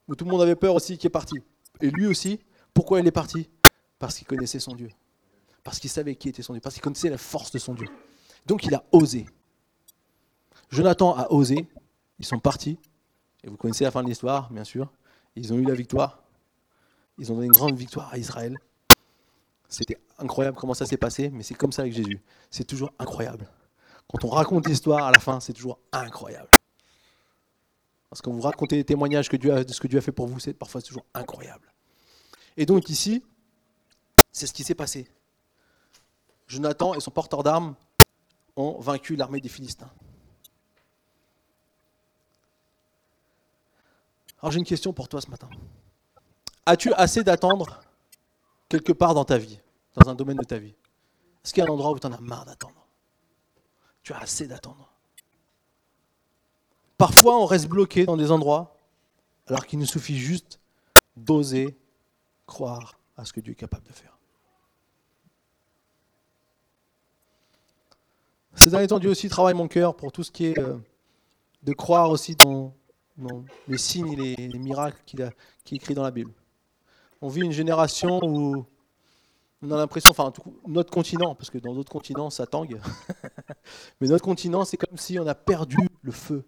où 0.08 0.14
tout 0.14 0.24
le 0.24 0.30
monde 0.30 0.42
avait 0.42 0.56
peur 0.56 0.74
aussi, 0.74 0.96
qui 0.96 1.06
est 1.06 1.10
parti. 1.10 1.36
Et 1.80 1.90
lui 1.90 2.06
aussi, 2.06 2.40
pourquoi 2.74 3.00
il 3.00 3.06
est 3.06 3.12
parti? 3.12 3.48
Parce 3.98 4.16
qu'il 4.16 4.26
connaissait 4.26 4.60
son 4.60 4.74
Dieu. 4.74 4.88
Parce 5.64 5.78
qu'il 5.78 5.90
savait 5.90 6.14
qui 6.14 6.28
était 6.28 6.42
son 6.42 6.54
Dieu. 6.54 6.60
Parce 6.60 6.74
qu'il 6.74 6.82
connaissait 6.82 7.10
la 7.10 7.18
force 7.18 7.50
de 7.50 7.58
son 7.58 7.74
Dieu. 7.74 7.88
Donc 8.48 8.64
il 8.64 8.74
a 8.74 8.82
osé. 8.92 9.26
Jonathan 10.70 11.14
a 11.14 11.30
osé. 11.30 11.68
Ils 12.18 12.24
sont 12.24 12.40
partis. 12.40 12.78
Et 13.44 13.48
vous 13.48 13.56
connaissez 13.56 13.84
la 13.84 13.90
fin 13.90 14.02
de 14.02 14.08
l'histoire, 14.08 14.50
bien 14.50 14.64
sûr. 14.64 14.90
Ils 15.36 15.52
ont 15.52 15.58
eu 15.58 15.64
la 15.64 15.74
victoire. 15.74 16.24
Ils 17.18 17.30
ont 17.30 17.36
donné 17.36 17.46
une 17.46 17.52
grande 17.52 17.76
victoire 17.76 18.12
à 18.12 18.18
Israël. 18.18 18.58
C'était 19.68 19.98
incroyable 20.18 20.56
comment 20.56 20.74
ça 20.74 20.86
s'est 20.86 20.96
passé, 20.96 21.30
mais 21.30 21.42
c'est 21.42 21.54
comme 21.54 21.72
ça 21.72 21.82
avec 21.82 21.92
Jésus. 21.92 22.20
C'est 22.50 22.64
toujours 22.64 22.90
incroyable. 22.98 23.48
quand 24.10 24.24
on 24.24 24.30
raconte 24.30 24.66
l'histoire, 24.66 25.04
à 25.04 25.12
la 25.12 25.18
fin, 25.18 25.38
c'est 25.40 25.52
toujours 25.52 25.78
incroyable. 25.92 26.48
Parce 28.08 28.22
que 28.22 28.30
vous 28.30 28.40
racontez 28.40 28.76
les 28.76 28.84
témoignages 28.84 29.28
de 29.28 29.72
ce 29.72 29.80
que 29.80 29.86
Dieu 29.86 29.98
a 29.98 30.00
fait 30.00 30.12
pour 30.12 30.26
vous, 30.26 30.40
c'est 30.40 30.54
parfois 30.54 30.80
toujours 30.80 31.04
incroyable. 31.12 31.70
Et 32.56 32.64
donc 32.64 32.88
ici, 32.88 33.22
c'est 34.32 34.46
ce 34.46 34.54
qui 34.54 34.64
s'est 34.64 34.74
passé. 34.74 35.06
Jonathan 36.46 36.94
et 36.94 37.00
son 37.00 37.10
porteur 37.10 37.42
d'armes 37.42 37.74
ont 38.58 38.80
vaincu 38.80 39.16
l'armée 39.16 39.40
des 39.40 39.48
Philistins. 39.48 39.90
Alors 44.40 44.52
j'ai 44.52 44.58
une 44.58 44.64
question 44.64 44.92
pour 44.92 45.08
toi 45.08 45.20
ce 45.20 45.30
matin. 45.30 45.48
As-tu 46.66 46.92
assez 46.92 47.24
d'attendre 47.24 47.80
quelque 48.68 48.92
part 48.92 49.14
dans 49.14 49.24
ta 49.24 49.38
vie, 49.38 49.58
dans 49.94 50.10
un 50.10 50.14
domaine 50.14 50.36
de 50.36 50.44
ta 50.44 50.58
vie? 50.58 50.74
Est-ce 51.44 51.54
qu'il 51.54 51.62
y 51.62 51.66
a 51.66 51.70
un 51.70 51.72
endroit 51.72 51.92
où 51.92 51.98
tu 51.98 52.06
en 52.06 52.12
as 52.12 52.20
marre 52.20 52.44
d'attendre? 52.44 52.86
Tu 54.02 54.12
as 54.12 54.18
assez 54.18 54.46
d'attendre. 54.46 54.92
Parfois 56.96 57.40
on 57.40 57.46
reste 57.46 57.68
bloqué 57.68 58.04
dans 58.04 58.16
des 58.16 58.30
endroits 58.30 58.76
alors 59.46 59.66
qu'il 59.66 59.78
nous 59.78 59.86
suffit 59.86 60.18
juste 60.18 60.60
d'oser 61.16 61.76
croire 62.46 62.98
à 63.16 63.24
ce 63.24 63.32
que 63.32 63.40
Dieu 63.40 63.52
est 63.52 63.56
capable 63.56 63.86
de 63.86 63.92
faire. 63.92 64.17
Ces 68.54 68.70
derniers 68.70 68.88
temps, 68.88 68.98
Dieu 68.98 69.10
aussi 69.10 69.28
travaille 69.28 69.54
mon 69.54 69.68
cœur 69.68 69.94
pour 69.94 70.12
tout 70.12 70.22
ce 70.22 70.30
qui 70.30 70.46
est 70.46 70.58
euh, 70.58 70.76
de 71.62 71.72
croire 71.72 72.10
aussi 72.10 72.34
dans, 72.34 72.74
les 73.66 73.78
signes 73.78 74.12
et 74.12 74.36
les, 74.36 74.58
miracles 74.58 75.00
qu'il 75.04 75.22
a, 75.22 75.30
écrit 75.70 75.94
dans 75.94 76.02
la 76.02 76.10
Bible. 76.10 76.32
On 77.20 77.28
vit 77.28 77.42
une 77.42 77.52
génération 77.52 78.20
où 78.22 78.64
on 79.60 79.70
a 79.72 79.76
l'impression, 79.76 80.12
enfin 80.12 80.32
notre 80.66 80.90
continent, 80.90 81.34
parce 81.34 81.50
que 81.50 81.58
dans 81.58 81.74
d'autres 81.74 81.90
continents 81.90 82.30
ça 82.30 82.46
tangue, 82.46 82.80
mais 84.00 84.06
notre 84.06 84.24
continent 84.24 84.64
c'est 84.64 84.76
comme 84.76 84.96
si 84.96 85.18
on 85.18 85.26
a 85.26 85.34
perdu 85.34 85.88
le 86.02 86.12
feu 86.12 86.44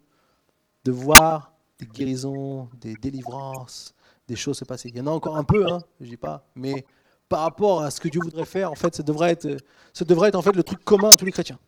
de 0.85 0.93
voir 0.93 1.53
des 1.79 1.87
guérisons, 1.87 2.69
des 2.81 2.95
délivrances, 2.95 3.95
des 4.29 4.37
choses 4.37 4.59
se 4.59 4.65
passer. 4.65 4.89
Il 4.91 4.97
y 4.97 5.01
en 5.01 5.07
a 5.07 5.11
encore 5.11 5.37
un 5.37 5.45
peu, 5.45 5.67
hein, 5.71 5.83
je 6.01 6.09
dis 6.09 6.17
pas, 6.17 6.47
mais 6.55 6.87
par 7.29 7.41
rapport 7.43 7.83
à 7.83 7.91
ce 7.91 8.01
que 8.01 8.09
Dieu 8.09 8.21
voudrait 8.23 8.45
faire, 8.45 8.71
en 8.71 8.77
fait, 8.77 8.95
ça 8.95 9.03
devrait 9.03 9.31
être, 9.31 9.57
ça 9.93 10.05
devrait 10.05 10.29
être 10.29 10.37
en 10.37 10.43
fait 10.43 10.55
le 10.55 10.63
truc 10.63 10.85
commun 10.85 11.11
à 11.11 11.15
tous 11.15 11.25
les 11.25 11.33
chrétiens. 11.33 11.59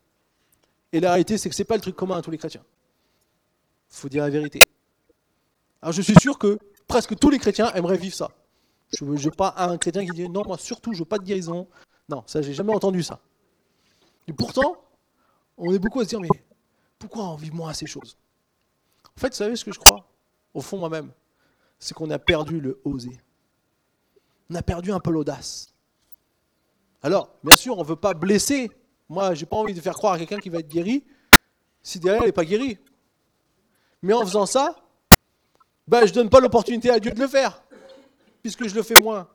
Et 0.93 0.99
la 0.99 1.09
réalité, 1.09 1.37
c'est 1.37 1.49
que 1.49 1.55
ce 1.55 1.61
n'est 1.61 1.65
pas 1.65 1.75
le 1.75 1.81
truc 1.81 1.95
commun 1.95 2.17
à 2.17 2.21
tous 2.21 2.31
les 2.31 2.37
chrétiens. 2.37 2.63
Il 3.89 3.95
faut 3.95 4.09
dire 4.09 4.23
la 4.23 4.29
vérité. 4.29 4.63
Alors 5.81 5.91
je 5.91 6.01
suis 6.01 6.15
sûr 6.21 6.37
que 6.37 6.57
presque 6.87 7.17
tous 7.17 7.29
les 7.29 7.39
chrétiens 7.39 7.73
aimeraient 7.73 7.97
vivre 7.97 8.15
ça. 8.15 8.29
Je 8.97 9.03
ne 9.03 9.17
veux 9.17 9.31
pas 9.31 9.55
un 9.57 9.77
chrétien 9.77 10.05
qui 10.05 10.11
dit 10.11 10.29
non, 10.29 10.43
moi 10.45 10.57
surtout, 10.57 10.93
je 10.93 10.99
veux 10.99 11.05
pas 11.05 11.17
de 11.17 11.23
guérison. 11.23 11.67
Non, 12.07 12.23
ça, 12.27 12.41
j'ai 12.41 12.53
jamais 12.53 12.73
entendu 12.73 13.01
ça. 13.01 13.19
Et 14.27 14.33
pourtant, 14.33 14.77
on 15.57 15.73
est 15.73 15.79
beaucoup 15.79 15.99
à 15.99 16.03
se 16.03 16.09
dire 16.09 16.21
mais 16.21 16.29
pourquoi 16.99 17.23
on 17.29 17.35
vit 17.35 17.51
moins 17.51 17.73
ces 17.73 17.87
choses? 17.87 18.17
En 19.17 19.19
fait, 19.19 19.29
vous 19.29 19.35
savez 19.35 19.55
ce 19.55 19.65
que 19.65 19.71
je 19.71 19.79
crois? 19.79 20.07
Au 20.53 20.61
fond, 20.61 20.77
moi-même, 20.77 21.11
c'est 21.79 21.93
qu'on 21.93 22.09
a 22.11 22.19
perdu 22.19 22.59
le 22.59 22.79
oser. 22.85 23.19
On 24.49 24.55
a 24.55 24.61
perdu 24.61 24.91
un 24.91 24.99
peu 24.99 25.11
l'audace. 25.11 25.73
Alors, 27.01 27.35
bien 27.43 27.55
sûr, 27.55 27.77
on 27.77 27.81
ne 27.81 27.87
veut 27.87 27.95
pas 27.95 28.13
blesser 28.13 28.71
moi, 29.09 29.33
j'ai 29.33 29.45
pas 29.45 29.57
envie 29.57 29.73
de 29.73 29.81
faire 29.81 29.95
croire 29.95 30.13
à 30.13 30.17
quelqu'un 30.17 30.39
qui 30.39 30.49
va 30.49 30.59
être 30.59 30.69
guéri 30.69 31.03
si 31.81 31.99
derrière 31.99 32.23
il 32.23 32.27
n'est 32.27 32.31
pas 32.31 32.45
guéri. 32.45 32.77
Mais 34.01 34.13
en 34.13 34.25
faisant 34.25 34.45
ça, 34.45 34.75
ben, 35.87 36.05
je 36.05 36.11
ne 36.11 36.15
donne 36.15 36.29
pas 36.29 36.39
l'opportunité 36.39 36.89
à 36.89 36.99
Dieu 36.99 37.11
de 37.11 37.19
le 37.19 37.27
faire, 37.27 37.61
puisque 38.41 38.67
je 38.67 38.75
le 38.75 38.83
fais 38.83 38.95
moins. 39.01 39.27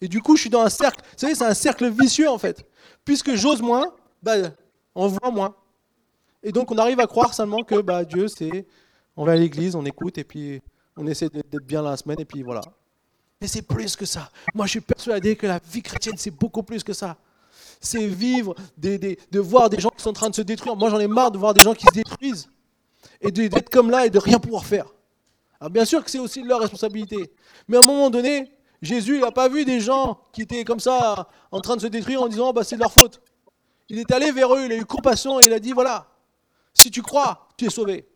Et 0.00 0.08
du 0.08 0.22
coup, 0.22 0.36
je 0.36 0.42
suis 0.42 0.50
dans 0.50 0.62
un 0.62 0.68
cercle. 0.68 1.00
Vous 1.02 1.18
savez, 1.18 1.34
c'est 1.34 1.44
un 1.44 1.54
cercle 1.54 1.90
vicieux 1.90 2.28
en 2.28 2.38
fait. 2.38 2.64
Puisque 3.04 3.34
j'ose 3.34 3.62
moins, 3.62 3.92
ben, 4.22 4.54
on 4.94 5.08
voit 5.08 5.30
moins. 5.30 5.54
Et 6.42 6.52
donc, 6.52 6.70
on 6.70 6.78
arrive 6.78 7.00
à 7.00 7.06
croire 7.06 7.34
seulement 7.34 7.62
que 7.64 7.80
bah, 7.80 8.04
Dieu, 8.04 8.28
c'est. 8.28 8.66
On 9.16 9.24
va 9.24 9.32
à 9.32 9.36
l'église, 9.36 9.74
on 9.74 9.84
écoute, 9.84 10.18
et 10.18 10.24
puis 10.24 10.60
on 10.96 11.06
essaie 11.06 11.28
d'être 11.30 11.64
bien 11.64 11.80
la 11.82 11.96
semaine, 11.96 12.20
et 12.20 12.24
puis 12.24 12.42
voilà. 12.42 12.60
Mais 13.40 13.48
c'est 13.48 13.62
plus 13.62 13.96
que 13.96 14.04
ça. 14.04 14.30
Moi, 14.54 14.66
je 14.66 14.72
suis 14.72 14.80
persuadé 14.80 15.36
que 15.36 15.46
la 15.46 15.58
vie 15.58 15.82
chrétienne, 15.82 16.16
c'est 16.18 16.30
beaucoup 16.30 16.62
plus 16.62 16.84
que 16.84 16.92
ça 16.92 17.16
c'est 17.80 18.06
vivre, 18.06 18.54
de 18.78 19.40
voir 19.40 19.70
des 19.70 19.80
gens 19.80 19.90
qui 19.90 20.02
sont 20.02 20.10
en 20.10 20.14
train 20.14 20.30
de 20.30 20.34
se 20.34 20.42
détruire. 20.42 20.76
Moi, 20.76 20.90
j'en 20.90 20.98
ai 20.98 21.06
marre 21.06 21.30
de 21.30 21.38
voir 21.38 21.54
des 21.54 21.60
gens 21.60 21.74
qui 21.74 21.86
se 21.86 21.92
détruisent 21.92 22.48
et 23.20 23.30
d'être 23.30 23.70
comme 23.70 23.90
là 23.90 24.06
et 24.06 24.10
de 24.10 24.18
rien 24.18 24.38
pouvoir 24.38 24.64
faire. 24.64 24.86
Alors, 25.60 25.70
bien 25.70 25.84
sûr 25.84 26.04
que 26.04 26.10
c'est 26.10 26.18
aussi 26.18 26.42
leur 26.42 26.60
responsabilité. 26.60 27.32
Mais 27.68 27.76
à 27.76 27.80
un 27.80 27.86
moment 27.86 28.10
donné, 28.10 28.50
Jésus 28.82 29.18
n'a 29.18 29.32
pas 29.32 29.48
vu 29.48 29.64
des 29.64 29.80
gens 29.80 30.20
qui 30.32 30.42
étaient 30.42 30.64
comme 30.64 30.80
ça 30.80 31.28
en 31.50 31.60
train 31.60 31.76
de 31.76 31.80
se 31.80 31.86
détruire 31.86 32.22
en 32.22 32.28
disant 32.28 32.52
bah, 32.52 32.64
c'est 32.64 32.76
de 32.76 32.80
leur 32.80 32.92
faute. 32.92 33.20
Il 33.88 33.98
est 33.98 34.10
allé 34.10 34.32
vers 34.32 34.54
eux, 34.54 34.64
il 34.66 34.72
a 34.72 34.76
eu 34.76 34.84
compassion 34.84 35.40
et 35.40 35.46
il 35.46 35.52
a 35.52 35.58
dit 35.58 35.72
voilà, 35.72 36.08
si 36.74 36.90
tu 36.90 37.02
crois, 37.02 37.48
tu 37.56 37.66
es 37.66 37.70
sauvé. 37.70 38.06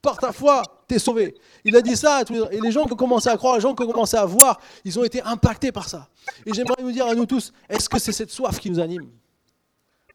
Par 0.00 0.16
ta 0.18 0.32
foi, 0.32 0.62
tu 0.88 0.94
es 0.94 0.98
sauvé. 0.98 1.34
Il 1.64 1.74
a 1.76 1.80
dit 1.80 1.96
ça, 1.96 2.22
et 2.22 2.60
les 2.60 2.70
gens 2.70 2.86
qui 2.86 2.92
ont 2.92 2.96
commencé 2.96 3.28
à 3.28 3.36
croire, 3.36 3.56
les 3.56 3.60
gens 3.60 3.74
qui 3.74 3.82
ont 3.82 3.90
commencé 3.90 4.16
à 4.16 4.24
voir, 4.24 4.60
ils 4.84 4.98
ont 4.98 5.04
été 5.04 5.20
impactés 5.22 5.72
par 5.72 5.88
ça. 5.88 6.08
Et 6.46 6.52
j'aimerais 6.54 6.82
nous 6.82 6.92
dire 6.92 7.06
à 7.06 7.14
nous 7.14 7.26
tous, 7.26 7.52
est-ce 7.68 7.88
que 7.88 7.98
c'est 7.98 8.12
cette 8.12 8.30
soif 8.30 8.58
qui 8.60 8.70
nous 8.70 8.78
anime? 8.78 9.10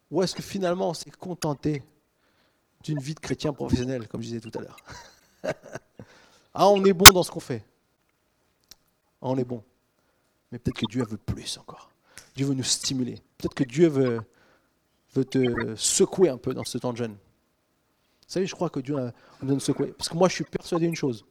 Ou 0.09 0.23
est-ce 0.23 0.35
que 0.35 0.43
finalement 0.43 0.89
on 0.89 0.93
s'est 0.93 1.11
contenté 1.11 1.83
d'une 2.83 2.99
vie 2.99 3.13
de 3.13 3.19
chrétien 3.19 3.51
professionnel, 3.51 4.07
comme 4.07 4.21
je 4.21 4.27
disais 4.27 4.39
tout 4.39 4.57
à 4.57 4.61
l'heure? 4.61 4.77
Ah, 6.55 6.69
on 6.69 6.85
est 6.85 6.93
bon 6.93 7.11
dans 7.11 7.23
ce 7.23 7.31
qu'on 7.31 7.39
fait. 7.39 7.65
Ah, 9.19 9.29
on 9.29 9.37
est 9.37 9.43
bon. 9.43 9.63
Mais 10.51 10.59
peut-être 10.59 10.81
que 10.81 10.85
Dieu 10.85 11.03
veut 11.03 11.17
plus 11.17 11.57
encore. 11.57 11.89
Dieu 12.35 12.45
veut 12.45 12.53
nous 12.53 12.63
stimuler. 12.63 13.15
Peut-être 13.37 13.55
que 13.55 13.63
Dieu 13.63 13.87
veut, 13.87 14.21
veut 15.15 15.25
te 15.25 15.75
secouer 15.75 16.29
un 16.29 16.37
peu 16.37 16.53
dans 16.53 16.63
ce 16.63 16.77
temps 16.77 16.91
de 16.91 16.97
jeûne. 16.97 17.15
Vous 18.33 18.39
savez, 18.39 18.47
je 18.47 18.55
crois 18.55 18.71
que 18.71 18.79
Dieu 18.79 18.95
nous 19.43 19.47
donne 19.47 19.59
secouer. 19.59 19.93
Parce 19.95 20.09
que 20.09 20.17
moi, 20.17 20.27
je 20.27 20.33
suis 20.33 20.43
persuadé 20.43 20.87
d'une 20.87 20.95
chose 20.95 21.23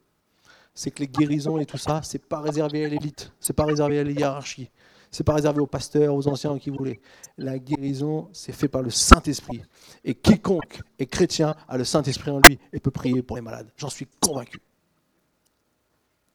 c'est 0.74 0.90
que 0.90 1.00
les 1.00 1.08
guérisons 1.08 1.58
et 1.58 1.66
tout 1.66 1.78
ça, 1.78 2.00
c'est 2.02 2.24
pas 2.24 2.40
réservé 2.40 2.84
à 2.84 2.88
l'élite, 2.88 3.32
c'est 3.40 3.52
pas 3.52 3.64
réservé 3.64 3.98
à 3.98 4.04
la 4.04 4.10
hiérarchie, 4.10 4.70
c'est 5.10 5.24
pas 5.24 5.34
réservé 5.34 5.60
aux 5.60 5.66
pasteurs, 5.66 6.14
aux 6.14 6.26
anciens, 6.28 6.58
qui 6.58 6.70
voulaient. 6.70 7.00
La 7.36 7.58
guérison, 7.58 8.28
c'est 8.32 8.52
fait 8.52 8.68
par 8.68 8.80
le 8.82 8.88
Saint-Esprit. 8.88 9.62
Et 10.04 10.14
quiconque 10.14 10.80
est 10.98 11.06
chrétien 11.06 11.54
a 11.68 11.76
le 11.76 11.84
Saint-Esprit 11.84 12.30
en 12.30 12.40
lui 12.40 12.58
et 12.72 12.80
peut 12.80 12.90
prier 12.90 13.22
pour 13.22 13.36
les 13.36 13.42
malades. 13.42 13.70
J'en 13.76 13.90
suis 13.90 14.06
convaincu. 14.20 14.60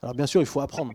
Alors 0.04 0.14
bien 0.14 0.28
sûr, 0.28 0.42
il 0.42 0.48
faut 0.48 0.62
apprendre. 0.62 0.94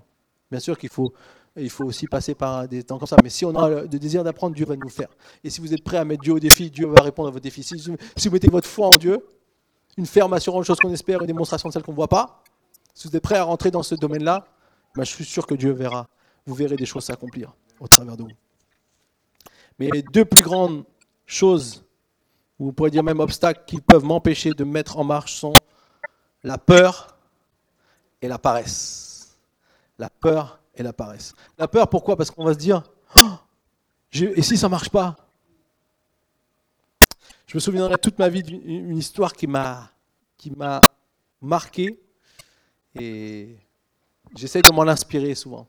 Bien 0.48 0.60
sûr 0.60 0.78
qu'il 0.78 0.90
faut, 0.90 1.12
il 1.56 1.70
faut 1.70 1.84
aussi 1.84 2.06
passer 2.06 2.36
par 2.36 2.68
des 2.68 2.84
temps 2.84 2.98
comme 2.98 3.08
ça. 3.08 3.16
Mais 3.24 3.30
si 3.30 3.44
on 3.44 3.56
a 3.56 3.68
le 3.68 3.88
désir 3.88 4.22
d'apprendre, 4.22 4.54
Dieu 4.54 4.66
va 4.66 4.76
nous 4.76 4.88
faire. 4.88 5.08
Et 5.42 5.50
si 5.50 5.60
vous 5.60 5.74
êtes 5.74 5.82
prêt 5.82 5.96
à 5.96 6.04
mettre 6.04 6.22
Dieu 6.22 6.34
au 6.34 6.38
défi, 6.38 6.70
Dieu 6.70 6.86
va 6.86 7.02
répondre 7.02 7.28
à 7.28 7.32
vos 7.32 7.40
défis. 7.40 7.64
Si 7.64 8.28
vous 8.28 8.32
mettez 8.32 8.48
votre 8.48 8.68
foi 8.68 8.86
en 8.86 8.96
Dieu, 8.96 9.18
une 9.96 10.06
ferme 10.06 10.32
assurance, 10.32 10.66
chose 10.66 10.78
qu'on 10.78 10.92
espère, 10.92 11.20
une 11.20 11.26
démonstration 11.26 11.68
de 11.68 11.72
celle 11.74 11.82
qu'on 11.82 11.92
ne 11.92 11.96
voit 11.96 12.08
pas, 12.08 12.42
si 12.94 13.08
vous 13.08 13.16
êtes 13.16 13.22
prêt 13.22 13.36
à 13.36 13.44
rentrer 13.44 13.70
dans 13.70 13.82
ce 13.82 13.94
domaine-là, 13.94 14.46
ben, 14.94 15.04
je 15.04 15.10
suis 15.10 15.24
sûr 15.24 15.46
que 15.46 15.54
Dieu 15.54 15.72
verra. 15.72 16.08
Vous 16.46 16.54
verrez 16.54 16.76
des 16.76 16.86
choses 16.86 17.04
s'accomplir 17.04 17.54
au 17.80 17.88
travers 17.88 18.16
de 18.16 18.24
vous. 18.24 18.30
Mais 19.78 19.88
les 19.90 20.02
deux 20.02 20.24
plus 20.24 20.42
grandes 20.42 20.84
choses, 21.24 21.84
ou 22.58 22.66
vous 22.66 22.72
pourriez 22.72 22.90
dire 22.90 23.02
même 23.02 23.20
obstacles, 23.20 23.62
qui 23.66 23.80
peuvent 23.80 24.04
m'empêcher 24.04 24.50
de 24.50 24.64
mettre 24.64 24.98
en 24.98 25.04
marche 25.04 25.34
sont 25.34 25.54
la 26.42 26.58
peur 26.58 27.16
et 28.20 28.28
la 28.28 28.38
paresse. 28.38 29.38
La 29.98 30.10
peur 30.10 30.60
et 30.74 30.82
la 30.82 30.92
paresse. 30.92 31.34
La 31.58 31.68
peur, 31.68 31.88
pourquoi? 31.88 32.16
Parce 32.16 32.30
qu'on 32.30 32.44
va 32.44 32.54
se 32.54 32.58
dire, 32.58 32.82
oh, 33.16 33.30
et 34.14 34.42
si 34.42 34.58
ça 34.58 34.66
ne 34.66 34.70
marche 34.70 34.90
pas? 34.90 35.16
Je 37.52 37.58
me 37.58 37.60
souviendrai 37.60 37.98
toute 37.98 38.18
ma 38.18 38.30
vie 38.30 38.42
d'une 38.42 38.96
histoire 38.96 39.34
qui 39.34 39.46
m'a 39.46 39.90
marqué 41.42 42.00
et 42.98 43.58
j'essaie 44.34 44.62
de 44.62 44.72
m'en 44.72 44.84
inspirer 44.88 45.34
souvent. 45.34 45.68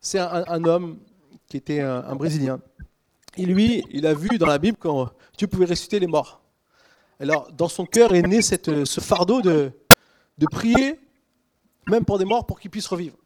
C'est 0.00 0.20
un, 0.20 0.64
homme 0.64 1.00
qui 1.48 1.56
était 1.56 1.80
un, 1.80 2.14
Brésilien. 2.14 2.60
Et 3.36 3.46
lui, 3.46 3.84
il 3.90 4.06
a 4.06 4.14
vu 4.14 4.38
dans 4.38 4.46
la 4.46 4.58
Bible 4.58 4.78
que 4.78 4.86
Dieu 5.36 5.48
pouvait 5.48 5.64
ressusciter 5.64 5.98
les 5.98 6.06
morts. 6.06 6.40
Alors, 7.18 7.50
dans 7.50 7.66
son 7.66 7.84
cœur 7.84 8.14
est 8.14 8.22
né 8.22 8.40
cette, 8.40 8.84
ce 8.84 9.00
fardeau 9.00 9.42
de, 9.42 9.72
de 10.38 10.46
prier, 10.46 11.00
même 11.88 12.04
pour 12.04 12.20
des 12.20 12.24
morts, 12.24 12.46
pour 12.46 12.60
qu'ils 12.60 12.70
puissent 12.70 12.86
revivre. 12.86 13.16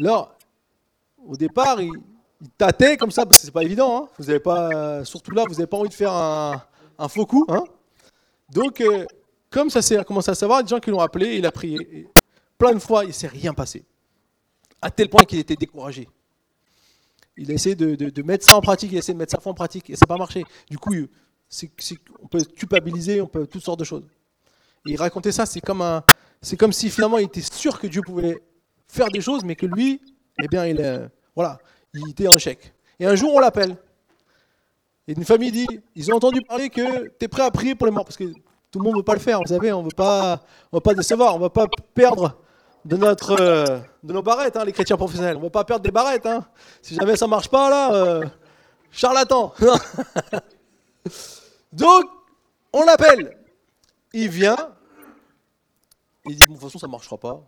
Alors, 0.00 0.36
au 1.24 1.36
départ, 1.36 1.80
il, 1.80 1.92
tâtait 2.58 2.96
comme 2.96 3.12
ça, 3.12 3.24
parce 3.24 3.38
que 3.38 3.46
c'est 3.46 3.52
pas 3.52 3.62
évident. 3.62 4.02
Hein. 4.02 4.08
Vous 4.18 4.28
avez 4.30 4.40
pas, 4.40 5.04
surtout 5.04 5.30
là, 5.30 5.44
vous 5.46 5.54
n'avez 5.54 5.68
pas 5.68 5.76
envie 5.76 5.88
de 5.88 5.94
faire 5.94 6.12
un, 6.12 6.60
un 6.98 7.08
faux 7.08 7.26
coup. 7.26 7.44
Hein. 7.48 7.64
Donc, 8.50 8.80
euh, 8.80 9.06
comme 9.50 9.70
ça 9.70 9.82
s'est 9.82 10.02
commencé 10.04 10.30
à 10.30 10.34
savoir, 10.34 10.62
des 10.62 10.68
gens 10.68 10.80
qui 10.80 10.90
l'ont 10.90 11.00
appelé, 11.00 11.36
il 11.36 11.46
a 11.46 11.52
prié 11.52 12.08
plein 12.58 12.72
de 12.72 12.78
fois, 12.78 13.04
il 13.04 13.08
ne 13.08 13.12
s'est 13.12 13.28
rien 13.28 13.54
passé. 13.54 13.84
À 14.80 14.90
tel 14.90 15.08
point 15.08 15.24
qu'il 15.24 15.38
était 15.38 15.56
découragé. 15.56 16.08
Il 17.36 17.50
a 17.50 17.54
essayé 17.54 17.74
de, 17.74 18.22
mettre 18.22 18.44
ça 18.44 18.56
en 18.56 18.60
pratique, 18.60 18.92
il 18.92 18.96
a 18.96 18.98
essayé 18.98 19.14
de 19.14 19.18
mettre 19.18 19.32
sa 19.32 19.40
foi 19.40 19.52
en 19.52 19.54
pratique, 19.54 19.90
et 19.90 19.96
ça 19.96 20.02
n'a 20.02 20.06
pas 20.06 20.18
marché. 20.18 20.44
Du 20.70 20.78
coup, 20.78 20.94
on 22.22 22.28
peut 22.28 22.44
culpabiliser, 22.44 23.20
on 23.20 23.26
peut 23.26 23.46
toutes 23.46 23.64
sortes 23.64 23.80
de 23.80 23.84
choses. 23.84 24.04
il 24.86 24.96
racontait 24.96 25.32
ça, 25.32 25.46
c'est 25.46 25.60
comme, 25.60 25.82
un, 25.82 26.04
c'est 26.42 26.56
comme 26.56 26.72
si 26.72 26.90
finalement 26.90 27.18
il 27.18 27.24
était 27.24 27.40
sûr 27.40 27.80
que 27.80 27.86
Dieu 27.86 28.02
pouvait 28.02 28.40
faire 28.86 29.08
des 29.08 29.20
choses, 29.20 29.42
mais 29.42 29.56
que 29.56 29.66
lui, 29.66 30.00
eh 30.42 30.48
bien, 30.48 30.66
il, 30.66 31.10
voilà, 31.34 31.58
il 31.92 32.08
était 32.10 32.28
en 32.28 32.36
échec. 32.36 32.74
Et 33.00 33.06
un 33.06 33.16
jour, 33.16 33.34
on 33.34 33.40
l'appelle. 33.40 33.76
Et 35.06 35.12
une 35.12 35.24
famille 35.24 35.52
dit, 35.52 35.66
ils 35.94 36.12
ont 36.12 36.16
entendu 36.16 36.40
parler 36.42 36.70
que 36.70 37.08
tu 37.08 37.24
es 37.24 37.28
prêt 37.28 37.42
à 37.42 37.50
prier 37.50 37.74
pour 37.74 37.86
les 37.86 37.92
morts, 37.92 38.04
parce 38.04 38.16
que 38.16 38.32
tout 38.70 38.78
le 38.78 38.84
monde 38.84 38.94
ne 38.94 38.98
veut 38.98 39.04
pas 39.04 39.14
le 39.14 39.20
faire, 39.20 39.38
vous 39.38 39.46
savez, 39.46 39.72
on 39.72 39.82
ne 39.82 39.84
veut 39.84 39.94
pas, 39.94 40.40
décevoir, 40.94 41.34
on 41.34 41.38
ne 41.38 41.44
veut 41.44 41.50
pas 41.50 41.66
perdre 41.94 42.36
de, 42.84 42.96
notre, 42.96 43.40
euh, 43.40 43.78
de 44.02 44.12
nos 44.12 44.22
barrettes, 44.22 44.56
hein, 44.56 44.64
les 44.64 44.72
chrétiens 44.72 44.96
professionnels. 44.96 45.36
On 45.36 45.40
ne 45.40 45.44
veut 45.44 45.50
pas 45.50 45.64
perdre 45.64 45.82
des 45.82 45.90
barrettes. 45.90 46.26
Hein. 46.26 46.44
Si 46.82 46.94
jamais 46.94 47.16
ça 47.16 47.26
ne 47.26 47.30
marche 47.30 47.48
pas, 47.48 47.70
là, 47.70 47.94
euh, 47.94 48.24
charlatan. 48.90 49.54
Donc, 51.72 52.04
on 52.72 52.84
l'appelle. 52.84 53.36
Il 54.12 54.28
vient. 54.28 54.56
Il 56.26 56.36
dit, 56.36 56.42
de 56.42 56.46
toute 56.46 56.60
façon, 56.60 56.78
ça 56.78 56.86
ne 56.86 56.92
marchera 56.92 57.18
pas. 57.18 57.42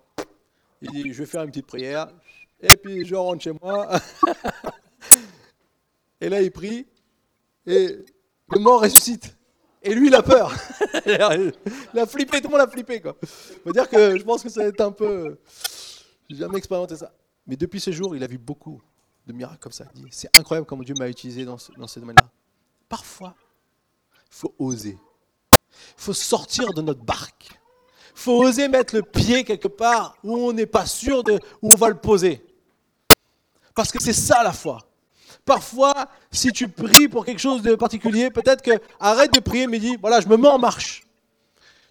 Il 0.83 0.91
dit, 0.91 1.13
je 1.13 1.19
vais 1.19 1.27
faire 1.27 1.43
une 1.43 1.51
petite 1.51 1.67
prière. 1.67 2.09
Et 2.61 2.77
puis, 2.77 3.07
je 3.07 3.15
rentre 3.15 3.43
chez 3.43 3.53
moi. 3.53 3.89
et 6.21 6.29
là, 6.29 6.43
il 6.43 6.51
prie. 6.51 6.87
Et 7.67 7.99
le 8.51 8.61
mort 8.61 8.83
ressuscite. 8.83 9.37
Et 9.83 9.95
lui, 9.95 10.09
il 10.09 10.15
a 10.15 10.23
peur. 10.23 10.53
il 11.07 11.99
a 11.99 12.07
flippé, 12.07 12.41
tout 12.41 12.49
le 12.49 12.53
monde 12.53 12.67
a 12.67 12.71
flippé. 12.71 13.01
Quoi. 13.01 13.17
Faut 13.65 13.73
dire 13.73 13.89
que 13.89 14.19
je 14.19 14.25
pense 14.25 14.43
que 14.43 14.49
ça 14.49 14.63
va 14.63 14.69
être 14.69 14.81
un 14.81 14.93
peu. 14.93 15.39
J'ai 16.29 16.37
jamais 16.37 16.59
expérimenté 16.59 16.97
ça. 16.97 17.13
Mais 17.47 17.57
depuis 17.57 17.81
ce 17.81 17.93
jour, 17.93 18.17
il 18.17 18.23
a 18.25 18.27
vu 18.27 18.39
beaucoup 18.39 18.83
de 19.27 19.33
miracles 19.33 19.61
comme 19.61 19.73
ça. 19.73 19.85
C'est 20.11 20.37
incroyable 20.37 20.67
comment 20.67 20.83
Dieu 20.83 20.95
m'a 20.99 21.09
utilisé 21.09 21.45
dans 21.45 21.59
ce, 21.59 22.01
domaine-là. 22.01 22.29
Parfois, 22.89 23.35
il 24.15 24.35
faut 24.35 24.55
oser. 24.59 24.99
Il 24.99 26.03
faut 26.03 26.13
sortir 26.13 26.73
de 26.73 26.83
notre 26.83 27.03
barque. 27.03 27.49
Il 28.15 28.21
faut 28.21 28.43
oser 28.43 28.69
mettre 28.69 28.95
le 28.97 29.03
pied 29.03 29.45
quelque 29.45 29.69
part 29.69 30.17
où 30.25 30.37
on 30.37 30.53
n'est 30.53 30.67
pas 30.67 30.87
sûr 30.87 31.23
de 31.23 31.39
où 31.63 31.73
on 31.73 31.77
va 31.77 31.89
le 31.89 31.99
poser. 31.99 32.45
Parce 33.75 33.93
que 33.93 34.03
c'est 34.03 34.13
ça 34.13 34.43
la 34.43 34.53
foi. 34.53 34.89
Parfois, 35.45 35.95
si 36.31 36.53
tu 36.53 36.69
pries 36.69 37.09
pour 37.09 37.25
quelque 37.25 37.39
chose 37.39 37.63
de 37.63 37.75
particulier, 37.75 38.31
peut-être 38.31 38.63
que 38.63 38.73
arrête 38.99 39.33
de 39.33 39.41
prier, 39.41 39.67
mais 39.67 39.79
dis, 39.79 39.97
voilà, 40.01 40.21
je 40.21 40.29
me 40.29 40.37
mets 40.37 40.49
en 40.49 40.59
marche. 40.59 41.03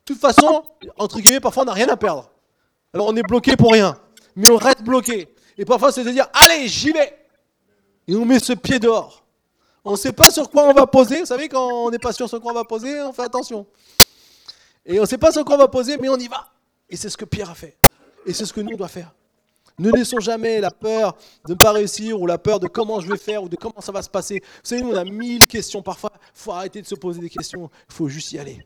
De 0.05 0.13
toute 0.13 0.19
façon, 0.19 0.63
entre 0.97 1.19
guillemets, 1.19 1.39
parfois 1.39 1.63
on 1.63 1.65
n'a 1.67 1.73
rien 1.73 1.89
à 1.89 1.97
perdre. 1.97 2.29
Alors 2.93 3.07
on 3.07 3.15
est 3.15 3.23
bloqué 3.23 3.55
pour 3.55 3.71
rien, 3.71 3.97
mais 4.35 4.49
on 4.49 4.57
reste 4.57 4.83
bloqué. 4.83 5.33
Et 5.57 5.65
parfois 5.65 5.91
c'est 5.91 6.03
de 6.03 6.11
dire, 6.11 6.27
allez, 6.33 6.67
j'y 6.67 6.91
vais. 6.91 7.17
Et 8.07 8.15
on 8.15 8.25
met 8.25 8.39
ce 8.39 8.53
pied 8.53 8.79
dehors. 8.79 9.23
On 9.83 9.91
ne 9.91 9.97
sait 9.97 10.13
pas 10.13 10.31
sur 10.31 10.49
quoi 10.49 10.63
on 10.63 10.73
va 10.73 10.87
poser. 10.87 11.19
Vous 11.19 11.25
savez, 11.25 11.47
quand 11.47 11.67
on 11.85 11.91
n'est 11.91 11.99
pas 11.99 12.11
sûr 12.11 12.27
sur 12.27 12.41
quoi 12.41 12.51
on 12.51 12.55
va 12.55 12.63
poser, 12.63 13.01
on 13.01 13.13
fait 13.13 13.23
attention. 13.23 13.65
Et 14.85 14.99
on 14.99 15.03
ne 15.03 15.07
sait 15.07 15.17
pas 15.17 15.31
sur 15.31 15.45
quoi 15.45 15.55
on 15.55 15.59
va 15.59 15.67
poser, 15.67 15.97
mais 15.97 16.09
on 16.09 16.17
y 16.17 16.27
va. 16.27 16.51
Et 16.89 16.97
c'est 16.97 17.09
ce 17.09 17.17
que 17.17 17.25
Pierre 17.25 17.49
a 17.49 17.55
fait. 17.55 17.77
Et 18.25 18.33
c'est 18.33 18.45
ce 18.45 18.53
que 18.53 18.61
nous, 18.61 18.71
on 18.73 18.77
doit 18.77 18.87
faire. 18.87 19.13
Ne 19.77 19.91
laissons 19.91 20.19
jamais 20.19 20.61
la 20.61 20.71
peur 20.71 21.17
de 21.45 21.53
ne 21.53 21.57
pas 21.57 21.73
réussir 21.73 22.19
ou 22.21 22.27
la 22.27 22.37
peur 22.37 22.59
de 22.59 22.67
comment 22.67 23.01
je 23.01 23.09
vais 23.09 23.17
faire 23.17 23.43
ou 23.43 23.49
de 23.49 23.55
comment 23.55 23.81
ça 23.81 23.91
va 23.91 24.01
se 24.01 24.09
passer. 24.09 24.41
Vous 24.41 24.59
savez, 24.63 24.81
nous, 24.81 24.91
on 24.91 24.95
a 24.95 25.03
mille 25.03 25.47
questions 25.47 25.81
parfois. 25.81 26.11
Il 26.15 26.19
faut 26.33 26.51
arrêter 26.51 26.81
de 26.81 26.87
se 26.87 26.95
poser 26.95 27.19
des 27.19 27.29
questions. 27.29 27.69
Il 27.89 27.93
faut 27.93 28.07
juste 28.07 28.31
y 28.31 28.39
aller. 28.39 28.65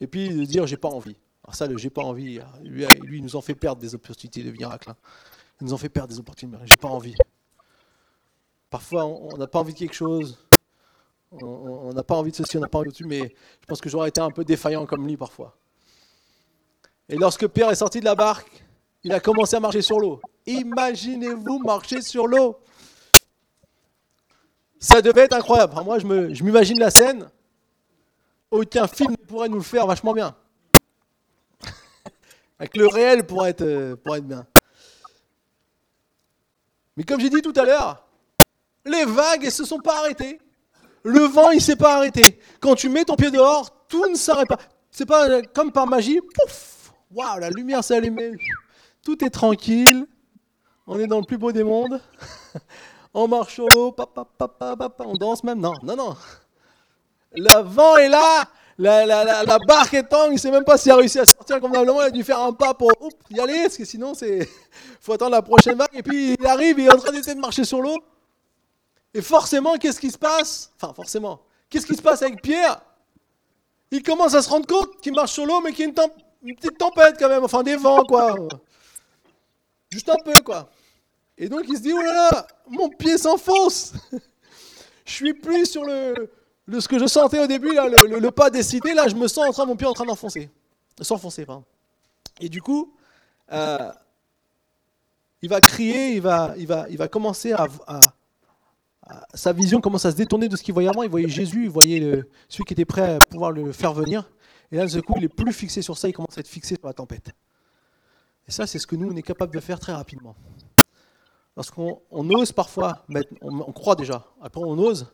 Et 0.00 0.06
puis 0.06 0.28
de 0.28 0.44
dire 0.44 0.66
j'ai 0.66 0.76
pas 0.76 0.88
envie. 0.88 1.16
Alors 1.44 1.54
ça, 1.54 1.66
le 1.66 1.76
j'ai 1.76 1.90
pas 1.90 2.02
envie, 2.02 2.40
lui, 2.62 2.86
il 3.10 3.22
nous 3.22 3.36
en 3.36 3.40
fait 3.40 3.54
perdre 3.54 3.80
des 3.80 3.94
opportunités 3.94 4.42
de 4.42 4.50
miracle. 4.52 4.90
Hein. 4.90 4.96
Il 5.60 5.66
nous 5.66 5.72
en 5.72 5.78
fait 5.78 5.88
perdre 5.88 6.12
des 6.12 6.18
opportunités. 6.20 6.58
J'ai 6.64 6.76
pas 6.76 6.88
envie. 6.88 7.14
Parfois, 8.70 9.06
on 9.06 9.36
n'a 9.38 9.46
pas 9.46 9.58
envie 9.58 9.72
de 9.72 9.78
quelque 9.78 9.94
chose. 9.94 10.38
On 11.30 11.92
n'a 11.92 12.02
pas 12.02 12.14
envie 12.14 12.30
de 12.30 12.36
ceci, 12.36 12.56
on 12.56 12.60
n'a 12.60 12.68
pas 12.68 12.78
envie 12.78 12.88
de 12.88 12.94
ceci, 12.94 13.04
mais 13.04 13.34
je 13.60 13.66
pense 13.66 13.80
que 13.80 13.88
j'aurais 13.88 14.08
été 14.08 14.20
un 14.20 14.30
peu 14.30 14.44
défaillant 14.44 14.86
comme 14.86 15.06
lui 15.06 15.16
parfois. 15.16 15.56
Et 17.08 17.16
lorsque 17.16 17.46
Pierre 17.48 17.70
est 17.70 17.76
sorti 17.76 18.00
de 18.00 18.04
la 18.04 18.14
barque, 18.14 18.57
il 19.04 19.12
a 19.12 19.20
commencé 19.20 19.56
à 19.56 19.60
marcher 19.60 19.82
sur 19.82 20.00
l'eau. 20.00 20.20
Imaginez-vous 20.46 21.58
marcher 21.60 22.02
sur 22.02 22.26
l'eau. 22.26 22.58
Ça 24.80 25.02
devait 25.02 25.22
être 25.22 25.34
incroyable. 25.34 25.74
moi, 25.84 25.98
je 25.98 26.42
m'imagine 26.42 26.78
la 26.78 26.90
scène. 26.90 27.28
Aucun 28.50 28.86
film 28.88 29.12
ne 29.12 29.16
pourrait 29.26 29.48
nous 29.48 29.56
le 29.56 29.62
faire 29.62 29.86
vachement 29.86 30.14
bien. 30.14 30.34
Avec 32.58 32.76
le 32.76 32.86
réel 32.86 33.26
pour 33.26 33.46
être, 33.46 33.62
euh, 33.62 33.96
pour 33.96 34.16
être 34.16 34.26
bien. 34.26 34.46
Mais 36.96 37.04
comme 37.04 37.20
j'ai 37.20 37.30
dit 37.30 37.42
tout 37.42 37.52
à 37.56 37.64
l'heure, 37.64 38.04
les 38.84 39.04
vagues 39.04 39.44
ne 39.44 39.50
se 39.50 39.64
sont 39.64 39.80
pas 39.80 39.98
arrêtées. 39.98 40.40
Le 41.04 41.20
vent, 41.20 41.50
il 41.50 41.56
ne 41.56 41.62
s'est 41.62 41.76
pas 41.76 41.96
arrêté. 41.96 42.40
Quand 42.60 42.74
tu 42.74 42.88
mets 42.88 43.04
ton 43.04 43.16
pied 43.16 43.30
dehors, 43.30 43.86
tout 43.86 44.06
ne 44.08 44.16
s'arrête 44.16 44.48
pas. 44.48 44.58
C'est 44.90 45.06
pas 45.06 45.28
euh, 45.28 45.42
comme 45.54 45.70
par 45.70 45.86
magie, 45.86 46.20
pouf, 46.20 46.92
waouh, 47.10 47.38
la 47.38 47.50
lumière 47.50 47.84
s'est 47.84 47.96
allumée 47.96 48.32
tout 49.02 49.24
est 49.24 49.30
tranquille, 49.30 50.06
on 50.86 50.98
est 50.98 51.06
dans 51.06 51.20
le 51.20 51.26
plus 51.26 51.38
beau 51.38 51.52
des 51.52 51.64
mondes, 51.64 52.00
on 53.14 53.28
marche 53.28 53.54
sur 53.54 53.68
l'eau, 53.68 53.94
on 55.00 55.16
danse 55.16 55.44
même. 55.44 55.60
Non, 55.60 55.74
non, 55.82 55.96
non. 55.96 56.16
Le 57.32 57.62
vent 57.62 57.96
est 57.96 58.08
là, 58.08 58.48
la, 58.78 59.58
barque 59.66 59.94
est 59.94 60.04
tangue, 60.04 60.30
il 60.30 60.34
ne 60.34 60.38
sait 60.38 60.50
même 60.50 60.64
pas 60.64 60.78
s'il 60.78 60.92
a 60.92 60.96
réussi 60.96 61.18
à 61.18 61.26
sortir 61.26 61.60
convenablement, 61.60 62.00
il 62.02 62.06
a 62.06 62.10
dû 62.10 62.22
faire 62.22 62.40
un 62.40 62.52
pas 62.52 62.74
pour 62.74 62.92
y 63.30 63.40
aller, 63.40 63.62
parce 63.62 63.76
que 63.76 63.84
sinon 63.84 64.14
c'est 64.14 64.48
faut 65.00 65.12
attendre 65.12 65.32
la 65.32 65.42
prochaine 65.42 65.76
vague. 65.76 65.88
Et 65.92 66.02
puis 66.02 66.36
il 66.38 66.46
arrive, 66.46 66.78
il 66.78 66.86
est 66.86 66.92
en 66.92 66.98
train 66.98 67.12
d'essayer 67.12 67.34
de 67.34 67.40
marcher 67.40 67.64
sur 67.64 67.80
l'eau. 67.80 67.96
Et 69.14 69.22
forcément, 69.22 69.76
qu'est-ce 69.76 70.00
qui 70.00 70.10
se 70.10 70.18
passe? 70.18 70.72
Enfin, 70.80 70.92
forcément, 70.94 71.40
qu'est-ce 71.68 71.86
qui 71.86 71.96
se 71.96 72.02
passe 72.02 72.22
avec 72.22 72.40
Pierre? 72.40 72.80
Il 73.90 74.02
commence 74.02 74.34
à 74.34 74.42
se 74.42 74.48
rendre 74.50 74.66
compte 74.66 75.00
qu'il 75.00 75.14
marche 75.14 75.32
sur 75.32 75.46
l'eau, 75.46 75.60
mais 75.60 75.72
qu'il 75.72 75.86
y 75.86 76.00
a 76.00 76.06
une 76.42 76.54
petite 76.54 76.78
tempête 76.78 77.16
quand 77.18 77.28
même, 77.28 77.42
enfin 77.42 77.62
des 77.62 77.76
vents 77.76 78.04
quoi. 78.04 78.34
Juste 79.90 80.08
un 80.08 80.18
peu, 80.24 80.42
quoi. 80.42 80.70
Et 81.36 81.48
donc 81.48 81.64
il 81.68 81.76
se 81.76 81.82
dit, 81.82 81.92
oh 81.92 82.00
là 82.00 82.12
là, 82.12 82.46
mon 82.68 82.88
pied 82.88 83.16
s'enfonce. 83.16 83.94
je 85.04 85.12
suis 85.12 85.34
plus 85.34 85.66
sur 85.66 85.84
le, 85.84 86.30
le, 86.66 86.80
ce 86.80 86.88
que 86.88 86.98
je 86.98 87.06
sentais 87.06 87.38
au 87.38 87.46
début, 87.46 87.72
le, 87.72 88.30
pas 88.30 88.50
décidé. 88.50 88.92
Là, 88.92 89.08
je 89.08 89.14
me 89.14 89.28
sens 89.28 89.48
en 89.48 89.52
train, 89.52 89.64
mon 89.64 89.76
pied 89.76 89.86
en 89.86 89.92
train 89.92 90.04
d'enfoncer. 90.04 90.50
S'enfoncer, 91.00 91.46
pardon. 91.46 91.64
Et 92.40 92.48
du 92.48 92.60
coup, 92.60 92.92
euh, 93.52 93.90
il 95.42 95.48
va 95.48 95.60
crier, 95.60 96.14
il 96.14 96.20
va, 96.20 96.54
il 96.58 96.66
va, 96.66 96.86
il 96.90 96.98
va 96.98 97.08
commencer 97.08 97.52
à, 97.52 97.66
Sa 99.32 99.52
vision 99.52 99.80
commence 99.80 100.04
à 100.04 100.10
se 100.10 100.16
détourner 100.16 100.48
de 100.48 100.56
ce 100.56 100.62
qu'il 100.62 100.74
voyait 100.74 100.88
avant. 100.88 101.04
Il 101.04 101.10
voyait 101.10 101.28
Jésus, 101.28 101.64
il 101.64 101.70
voyait 101.70 102.24
celui 102.48 102.64
qui 102.64 102.74
était 102.74 102.84
prêt 102.84 103.16
à 103.16 103.20
pouvoir 103.20 103.52
le 103.52 103.72
faire 103.72 103.94
venir. 103.94 104.28
Et 104.70 104.76
là, 104.76 104.86
de 104.86 105.00
coup, 105.00 105.14
il 105.16 105.24
est 105.24 105.28
plus 105.28 105.52
fixé 105.52 105.80
sur 105.82 105.96
ça, 105.96 106.08
il 106.08 106.12
commence 106.12 106.36
à 106.36 106.40
être 106.40 106.48
fixé 106.48 106.74
sur 106.74 106.86
la 106.86 106.92
tempête. 106.92 107.30
Et 108.48 108.50
ça, 108.50 108.66
c'est 108.66 108.78
ce 108.78 108.86
que 108.86 108.96
nous, 108.96 109.12
on 109.12 109.16
est 109.16 109.22
capable 109.22 109.54
de 109.54 109.60
faire 109.60 109.78
très 109.78 109.92
rapidement. 109.92 110.34
Lorsqu'on 111.54 112.00
on 112.10 112.28
ose 112.30 112.52
parfois, 112.52 113.04
on, 113.42 113.72
croit 113.72 113.94
déjà, 113.94 114.24
après 114.40 114.62
on 114.64 114.78
ose, 114.78 115.12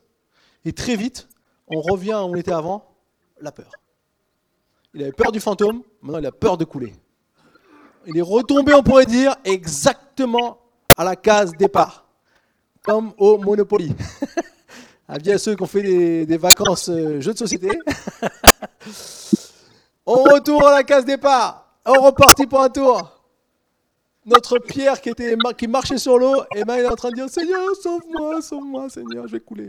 et 0.64 0.72
très 0.72 0.94
vite, 0.94 1.28
on 1.66 1.80
revient 1.80 2.12
où 2.12 2.30
on 2.30 2.34
était 2.36 2.52
avant, 2.52 2.94
la 3.40 3.50
peur. 3.50 3.70
Il 4.92 5.02
avait 5.02 5.12
peur 5.12 5.32
du 5.32 5.40
fantôme, 5.40 5.82
maintenant 6.00 6.20
il 6.20 6.26
a 6.26 6.32
peur 6.32 6.56
de 6.56 6.64
couler. 6.64 6.94
Il 8.06 8.16
est 8.16 8.22
retombé, 8.22 8.72
on 8.74 8.82
pourrait 8.82 9.06
dire, 9.06 9.34
exactement 9.44 10.58
à 10.96 11.02
la 11.02 11.16
case 11.16 11.52
départ, 11.58 12.06
comme 12.82 13.12
au 13.18 13.38
Monopoly. 13.38 13.94
Avis 15.08 15.32
à 15.32 15.38
ceux 15.38 15.56
qui 15.56 15.62
ont 15.62 15.66
fait 15.66 15.82
des, 15.82 16.26
des 16.26 16.36
vacances 16.36 16.88
euh, 16.88 17.20
jeux 17.20 17.32
de 17.32 17.38
société. 17.38 17.68
on 20.06 20.22
retourne 20.22 20.66
à 20.66 20.72
la 20.72 20.84
case 20.84 21.04
départ, 21.04 21.74
on 21.84 22.00
repartit 22.00 22.46
pour 22.46 22.60
un 22.60 22.68
tour 22.68 23.13
notre 24.26 24.58
Pierre 24.58 25.00
qui, 25.00 25.10
était, 25.10 25.36
qui 25.56 25.68
marchait 25.68 25.98
sur 25.98 26.18
l'eau, 26.18 26.42
et 26.54 26.64
ben 26.64 26.76
il 26.76 26.82
est 26.82 26.88
en 26.88 26.96
train 26.96 27.10
de 27.10 27.14
dire 27.14 27.28
Seigneur, 27.28 27.74
sauve-moi, 27.82 28.40
sauve-moi, 28.42 28.88
Seigneur, 28.88 29.26
je 29.26 29.32
vais 29.32 29.40
couler. 29.40 29.68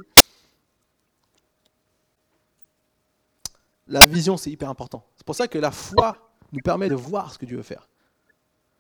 La 3.87 4.05
vision, 4.05 4.37
c'est 4.37 4.49
hyper 4.49 4.69
important. 4.69 5.05
C'est 5.15 5.25
pour 5.25 5.35
ça 5.35 5.47
que 5.47 5.59
la 5.59 5.71
foi 5.71 6.17
nous 6.51 6.59
permet 6.61 6.89
de 6.89 6.95
voir 6.95 7.31
ce 7.33 7.37
que 7.37 7.45
Dieu 7.45 7.57
veut 7.57 7.63
faire. 7.63 7.87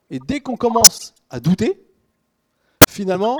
Et 0.09 0.19
dès 0.19 0.39
qu'on 0.39 0.55
commence 0.55 1.13
à 1.29 1.39
douter, 1.39 1.85
finalement, 2.87 3.37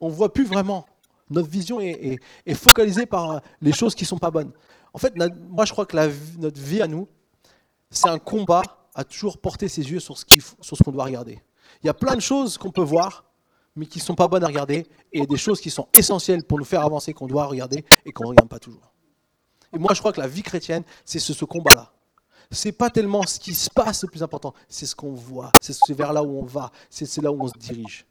on 0.00 0.08
ne 0.08 0.14
voit 0.14 0.32
plus 0.32 0.44
vraiment. 0.44 0.86
Notre 1.30 1.48
vision 1.48 1.80
est, 1.80 2.18
focalisée 2.54 3.06
par 3.06 3.40
les 3.60 3.72
choses 3.72 3.94
qui 3.94 4.04
ne 4.04 4.08
sont 4.08 4.18
pas 4.18 4.30
bonnes. 4.30 4.52
En 4.92 4.98
fait, 4.98 5.14
moi 5.48 5.64
je 5.64 5.72
crois 5.72 5.86
que 5.86 5.96
notre 6.38 6.60
vie 6.60 6.80
à 6.80 6.86
nous, 6.86 7.08
c'est 7.90 8.08
un 8.08 8.18
combat 8.18 8.62
à 8.94 9.04
toujours 9.04 9.38
porter 9.38 9.68
ses 9.68 9.90
yeux 9.90 10.00
sur 10.00 10.16
ce 10.16 10.82
qu'on 10.84 10.92
doit 10.92 11.04
regarder. 11.04 11.42
Il 11.82 11.86
y 11.86 11.90
a 11.90 11.94
plein 11.94 12.14
de 12.14 12.20
choses 12.20 12.58
qu'on 12.58 12.70
peut 12.70 12.82
voir, 12.82 13.24
mais 13.74 13.86
qui 13.86 13.98
ne 13.98 14.04
sont 14.04 14.14
pas 14.14 14.28
bonnes 14.28 14.44
à 14.44 14.46
regarder, 14.46 14.86
et 15.12 15.26
des 15.26 15.36
choses 15.36 15.60
qui 15.60 15.70
sont 15.70 15.88
essentielles 15.94 16.44
pour 16.44 16.58
nous 16.58 16.64
faire 16.64 16.82
avancer, 16.82 17.12
qu'on 17.12 17.26
doit 17.26 17.46
regarder 17.46 17.84
et 18.04 18.12
qu'on 18.12 18.24
ne 18.24 18.28
regarde 18.30 18.48
pas 18.48 18.58
toujours. 18.58 18.92
Et 19.72 19.78
moi, 19.78 19.92
je 19.94 20.00
crois 20.00 20.12
que 20.12 20.20
la 20.20 20.28
vie 20.28 20.42
chrétienne, 20.42 20.82
c'est 21.04 21.18
ce, 21.18 21.44
combat-là. 21.44 21.92
Ce 22.50 22.68
n'est 22.68 22.72
pas 22.72 22.90
tellement 22.90 23.26
ce 23.26 23.38
qui 23.38 23.54
se 23.54 23.68
passe 23.68 24.02
le 24.02 24.08
plus 24.08 24.22
important, 24.22 24.54
c'est 24.68 24.86
ce 24.86 24.94
qu'on 24.94 25.12
voit, 25.12 25.52
c'est 25.60 25.76
vers 25.92 26.12
là 26.12 26.22
où 26.22 26.38
on 26.38 26.44
va, 26.44 26.70
c'est 26.88 27.20
là 27.20 27.30
où 27.30 27.42
on 27.42 27.48
se 27.48 27.58
dirige. 27.58 28.06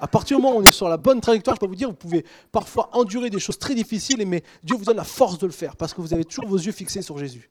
À 0.00 0.08
partir 0.08 0.36
du 0.36 0.42
moment 0.42 0.56
où 0.56 0.60
on 0.60 0.64
est 0.64 0.72
sur 0.72 0.88
la 0.88 0.96
bonne 0.96 1.20
trajectoire, 1.20 1.56
je 1.56 1.60
peux 1.60 1.66
vous 1.66 1.76
dire, 1.76 1.88
vous 1.88 1.94
pouvez 1.94 2.24
parfois 2.50 2.90
endurer 2.92 3.30
des 3.30 3.38
choses 3.38 3.58
très 3.58 3.74
difficiles, 3.74 4.26
mais 4.26 4.42
Dieu 4.62 4.76
vous 4.76 4.84
donne 4.84 4.96
la 4.96 5.04
force 5.04 5.38
de 5.38 5.46
le 5.46 5.52
faire, 5.52 5.76
parce 5.76 5.92
que 5.94 6.00
vous 6.00 6.14
avez 6.14 6.24
toujours 6.24 6.48
vos 6.48 6.56
yeux 6.56 6.72
fixés 6.72 7.02
sur 7.02 7.18
Jésus. 7.18 7.50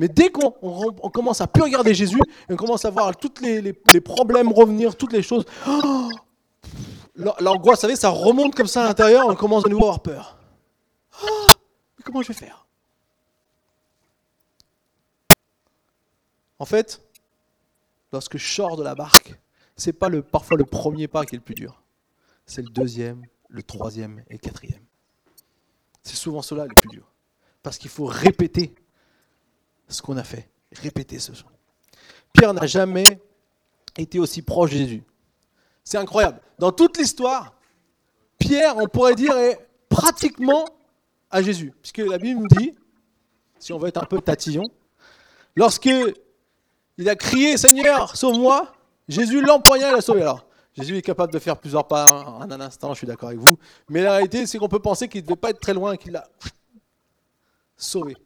Mais 0.00 0.08
dès 0.08 0.30
qu'on 0.30 0.50
commence 1.10 1.42
à 1.42 1.46
plus 1.46 1.62
regarder 1.62 1.92
Jésus, 1.92 2.18
on 2.48 2.56
commence 2.56 2.86
à 2.86 2.90
voir 2.90 3.14
tous 3.14 3.42
les, 3.42 4.00
problèmes 4.00 4.50
revenir, 4.50 4.96
toutes 4.96 5.12
les 5.12 5.22
choses, 5.22 5.44
oh, 5.68 6.08
l'angoisse, 7.14 7.80
vous 7.80 7.82
savez, 7.82 7.96
ça 7.96 8.08
remonte 8.08 8.54
comme 8.54 8.66
ça 8.66 8.82
à 8.82 8.88
l'intérieur, 8.88 9.26
on 9.28 9.34
commence 9.34 9.62
de 9.64 9.68
nouveau 9.68 9.82
à 9.82 9.88
avoir 9.88 10.00
peur. 10.00 10.38
comment 12.02 12.22
je 12.22 12.28
vais 12.28 12.34
faire? 12.34 12.66
En 16.58 16.64
fait, 16.64 17.02
lorsque 18.10 18.38
je 18.38 18.54
sors 18.54 18.78
de 18.78 18.82
la 18.82 18.94
barque, 18.94 19.38
c'est 19.76 19.92
pas 19.92 20.08
parfois 20.22 20.56
le 20.56 20.64
premier 20.64 21.08
pas 21.08 21.26
qui 21.26 21.34
est 21.34 21.38
le 21.38 21.44
plus 21.44 21.54
dur. 21.54 21.82
C'est 22.46 22.62
le 22.62 22.70
deuxième, 22.70 23.26
le 23.50 23.62
troisième 23.62 24.24
et 24.30 24.32
le 24.32 24.38
quatrième. 24.38 24.82
C'est 26.02 26.16
souvent 26.16 26.40
cela 26.40 26.64
le 26.64 26.74
plus 26.74 26.88
dur. 26.88 27.12
Parce 27.62 27.76
qu'il 27.76 27.90
faut 27.90 28.06
répéter 28.06 28.74
ce 29.90 30.02
qu'on 30.02 30.16
a 30.16 30.24
fait. 30.24 30.48
Répéter 30.72 31.18
ce 31.18 31.32
chant. 31.32 31.50
Pierre 32.32 32.54
n'a 32.54 32.66
jamais 32.66 33.20
été 33.96 34.18
aussi 34.18 34.42
proche 34.42 34.70
de 34.70 34.76
Jésus. 34.76 35.02
C'est 35.84 35.98
incroyable. 35.98 36.40
Dans 36.58 36.72
toute 36.72 36.96
l'histoire, 36.98 37.54
Pierre, 38.38 38.76
on 38.76 38.86
pourrait 38.86 39.14
dire, 39.14 39.36
est 39.36 39.58
pratiquement 39.88 40.64
à 41.30 41.42
Jésus. 41.42 41.72
Puisque 41.82 41.98
la 41.98 42.18
Bible 42.18 42.40
nous 42.40 42.48
dit, 42.48 42.74
si 43.58 43.72
on 43.72 43.78
veut 43.78 43.88
être 43.88 44.02
un 44.02 44.06
peu 44.06 44.20
tatillon, 44.20 44.70
lorsque 45.56 45.90
il 46.98 47.08
a 47.08 47.16
crié 47.16 47.56
Seigneur, 47.56 48.16
sauve-moi, 48.16 48.72
Jésus 49.08 49.40
l'empoigna 49.40 49.90
et 49.90 49.92
l'a 49.92 50.00
sauvé. 50.00 50.22
Alors, 50.22 50.46
Jésus 50.74 50.96
est 50.96 51.02
capable 51.02 51.32
de 51.32 51.38
faire 51.38 51.56
plusieurs 51.56 51.86
pas 51.86 52.06
en 52.06 52.50
un 52.50 52.60
instant, 52.60 52.94
je 52.94 52.98
suis 52.98 53.06
d'accord 53.06 53.30
avec 53.30 53.40
vous. 53.40 53.58
Mais 53.88 54.02
la 54.02 54.12
réalité, 54.12 54.46
c'est 54.46 54.58
qu'on 54.58 54.68
peut 54.68 54.78
penser 54.78 55.08
qu'il 55.08 55.22
ne 55.22 55.26
devait 55.26 55.36
pas 55.36 55.50
être 55.50 55.60
très 55.60 55.74
loin 55.74 55.92
et 55.92 55.98
qu'il 55.98 56.12
l'a 56.12 56.28
sauvé. 57.76 58.16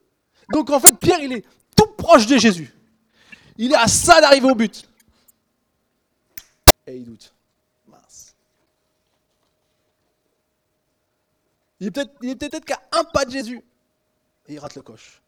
Donc 0.52 0.70
en 0.70 0.80
fait, 0.80 0.96
Pierre, 0.98 1.20
il 1.20 1.32
est 1.32 1.44
tout 1.76 1.86
proche 1.96 2.26
de 2.26 2.36
Jésus. 2.36 2.74
Il 3.56 3.72
est 3.72 3.76
à 3.76 3.88
ça 3.88 4.20
d'arriver 4.20 4.50
au 4.50 4.54
but. 4.54 4.88
Et 6.86 6.96
il 6.96 7.04
doute. 7.04 7.32
Mince. 7.88 8.34
Il 11.80 11.86
est 11.86 11.90
peut-être 11.90 12.50
peut 12.50 12.60
qu'à 12.60 12.82
un 12.92 13.04
pas 13.04 13.24
de 13.24 13.30
Jésus. 13.30 13.62
Et 14.46 14.54
il 14.54 14.58
rate 14.58 14.74
le 14.74 14.82
coche. 14.82 15.22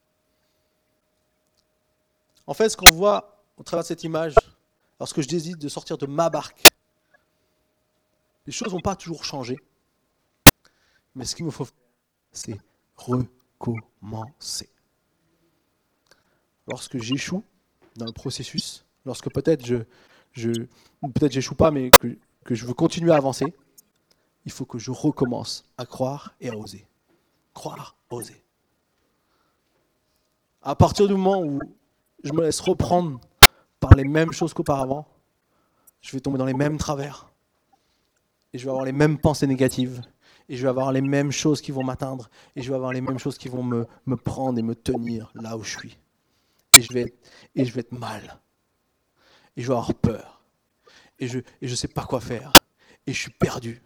En 2.47 2.55
fait, 2.55 2.69
ce 2.69 2.77
qu'on 2.77 2.93
voit 2.93 3.43
au 3.57 3.63
travers 3.63 3.83
de 3.83 3.89
cette 3.89 4.05
image, 4.05 4.35
lorsque 5.01 5.21
je 5.21 5.29
décide 5.29 5.59
de 5.59 5.69
sortir 5.69 5.99
de 5.99 6.07
ma 6.07 6.31
barque, 6.31 6.63
les 8.47 8.53
choses 8.53 8.73
n'ont 8.73 8.81
pas 8.81 8.95
toujours 8.97 9.25
changé. 9.25 9.57
Mais 11.15 11.25
ce 11.25 11.35
qu'il 11.35 11.47
me 11.47 11.51
faut 11.51 11.65
faire, 11.65 11.75
c'est 12.33 12.61
recommencer. 12.97 14.69
Lorsque 16.69 16.99
j'échoue 16.99 17.45
dans 17.97 18.07
le 18.07 18.13
processus, 18.13 18.85
lorsque 19.05 19.31
peut-être 19.31 19.65
je, 19.65 19.77
je 20.33 20.51
peut-être 21.15 21.33
j'échoue 21.33 21.55
pas, 21.55 21.71
mais 21.71 21.91
que, 22.01 22.55
je 22.55 22.67
veux 22.67 22.75
continuer 22.75 23.13
à 23.13 23.17
avancer, 23.17 23.47
il 24.45 24.53
faut 24.53 24.65
que 24.65 24.79
je 24.79 24.91
recommence 24.91 25.65
à 25.79 25.87
croire 25.87 26.35
et 26.41 26.49
à 26.49 26.57
oser. 26.57 26.87
Croire, 27.55 27.97
oser. 28.11 28.43
À 30.63 30.75
partir 30.75 31.09
du 31.09 31.15
moment 31.15 31.43
où 31.43 31.61
je 32.23 32.33
me 32.33 32.43
laisse 32.43 32.61
reprendre 32.61 33.21
par 33.81 33.95
les 33.95 34.05
mêmes 34.05 34.33
choses 34.33 34.53
qu'auparavant, 34.53 35.07
je 36.01 36.13
vais 36.13 36.21
tomber 36.21 36.39
dans 36.39 36.45
les 36.45 36.55
mêmes 36.55 36.79
travers. 36.79 37.29
Et 38.53 38.59
je 38.59 38.65
vais 38.65 38.71
avoir 38.71 38.85
les 38.85 38.93
mêmes 38.93 39.19
pensées 39.19 39.47
négatives. 39.47 40.03
Et 40.49 40.57
je 40.57 40.63
vais 40.63 40.69
avoir 40.69 40.93
les 40.93 41.01
mêmes 41.01 41.33
choses 41.33 41.61
qui 41.61 41.73
vont 41.73 41.83
m'atteindre. 41.83 42.31
Et 42.55 42.63
je 42.63 42.69
vais 42.69 42.77
avoir 42.77 42.93
les 42.93 43.01
mêmes 43.01 43.19
choses 43.19 43.39
qui 43.39 43.49
vont 43.49 43.63
me, 43.63 43.87
me 44.07 44.17
prendre 44.17 44.59
et 44.59 44.63
me 44.63 44.75
tenir 44.75 45.31
là 45.35 45.57
où 45.57 45.65
je 45.65 45.77
suis. 45.77 45.99
Et 46.77 46.83
je 46.83 46.93
vais 46.93 47.01
être, 47.03 47.31
et 47.55 47.65
je 47.65 47.73
vais 47.73 47.81
être 47.81 47.93
mal. 47.93 48.39
Et 49.57 49.63
je 49.63 49.67
vais 49.67 49.73
avoir 49.73 49.95
peur. 49.95 50.43
Et 51.19 51.27
je 51.27 51.41
ne 51.63 51.75
sais 51.75 51.89
pas 51.89 52.05
quoi 52.05 52.21
faire. 52.21 52.53
Et 53.07 53.13
je 53.15 53.19
suis 53.19 53.31
perdu. 53.31 53.83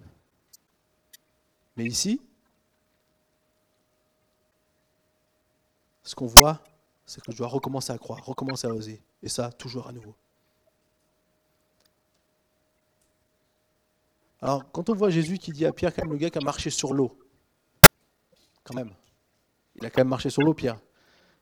Mais 1.76 1.84
ici, 1.84 2.20
ce 6.03 6.16
qu'on 6.16 6.26
voit, 6.26 6.62
c'est 7.07 7.22
que 7.22 7.30
je 7.30 7.36
dois 7.36 7.47
recommencer 7.47 7.93
à 7.93 7.99
croire, 7.99 8.24
recommencer 8.24 8.66
à 8.66 8.70
oser. 8.70 9.01
Et 9.22 9.28
ça, 9.28 9.53
toujours 9.53 9.86
à 9.86 9.93
nouveau. 9.93 10.16
Alors, 14.43 14.68
quand 14.72 14.91
on 14.91 14.95
voit 14.95 15.11
Jésus 15.11 15.38
qui 15.38 15.53
dit 15.53 15.64
à 15.64 15.72
Pierre, 15.72 15.95
quand 15.95 16.03
même, 16.03 16.12
le 16.12 16.18
gars 16.18 16.30
qui 16.30 16.38
a 16.38 16.41
marché 16.41 16.70
sur 16.70 16.93
l'eau, 16.93 17.16
quand 18.64 18.74
même, 18.74 18.93
il 19.76 19.86
a 19.86 19.91
quand 19.91 20.01
même 20.01 20.09
marché 20.09 20.30
sur 20.30 20.43
l'eau, 20.43 20.55
Pierre, 20.55 20.80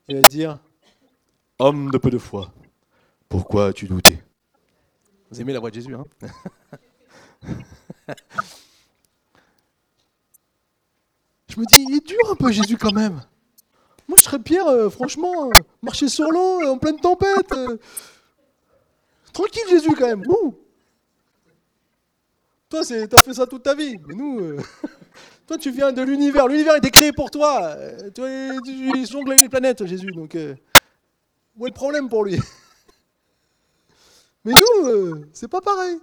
il 0.07 0.17
va 0.17 0.21
dire 0.21 0.59
Homme 1.61 1.91
de 1.91 1.97
peu 1.97 2.09
de 2.09 2.17
foi, 2.17 2.53
pourquoi 3.27 3.67
as-tu 3.67 3.85
douté 3.85 4.17
Vous 5.29 5.41
aimez 5.41 5.51
la 5.51 5.59
voix 5.59 5.69
de 5.69 5.75
Jésus, 5.75 5.93
hein 5.93 6.05
Je 11.49 11.59
me 11.59 11.65
dis, 11.65 11.83
il 11.85 11.95
est 11.95 12.07
dur 12.07 12.31
un 12.31 12.35
peu 12.35 12.49
Jésus 12.53 12.77
quand 12.77 12.93
même. 12.93 13.21
Moi, 14.07 14.17
je 14.17 14.23
serais 14.23 14.39
Pierre, 14.39 14.67
euh, 14.67 14.89
franchement, 14.89 15.49
euh, 15.49 15.61
marcher 15.81 16.07
sur 16.07 16.31
l'eau 16.31 16.61
euh, 16.61 16.69
en 16.69 16.77
pleine 16.77 16.97
tempête. 16.97 17.53
Tranquille, 19.33 19.63
Jésus, 19.69 19.93
quand 19.97 20.07
même. 20.07 20.23
Ouh. 20.29 20.55
Toi, 22.69 22.83
t'as 22.85 23.21
fait 23.21 23.33
ça 23.33 23.45
toute 23.45 23.63
ta 23.63 23.75
vie. 23.75 23.97
Mais 24.07 24.15
nous, 24.15 24.55
toi, 25.47 25.57
tu 25.57 25.71
viens 25.71 25.91
de 25.91 26.01
l'univers. 26.03 26.47
L'univers 26.47 26.77
était 26.77 26.91
créé 26.91 27.11
pour 27.11 27.29
toi. 27.29 27.75
toi, 28.15 28.29
tu 28.63 29.05
jongles 29.05 29.35
les 29.41 29.49
planètes, 29.49 29.85
Jésus. 29.85 30.11
Donc, 30.11 30.37
où 31.59 31.67
est 31.67 31.69
le 31.69 31.75
problème 31.75 32.09
pour 32.09 32.23
lui? 32.23 32.39
Mais 34.45 34.53
nous, 34.53 35.25
c'est 35.33 35.49
pas 35.49 35.61
pareil. 35.61 35.99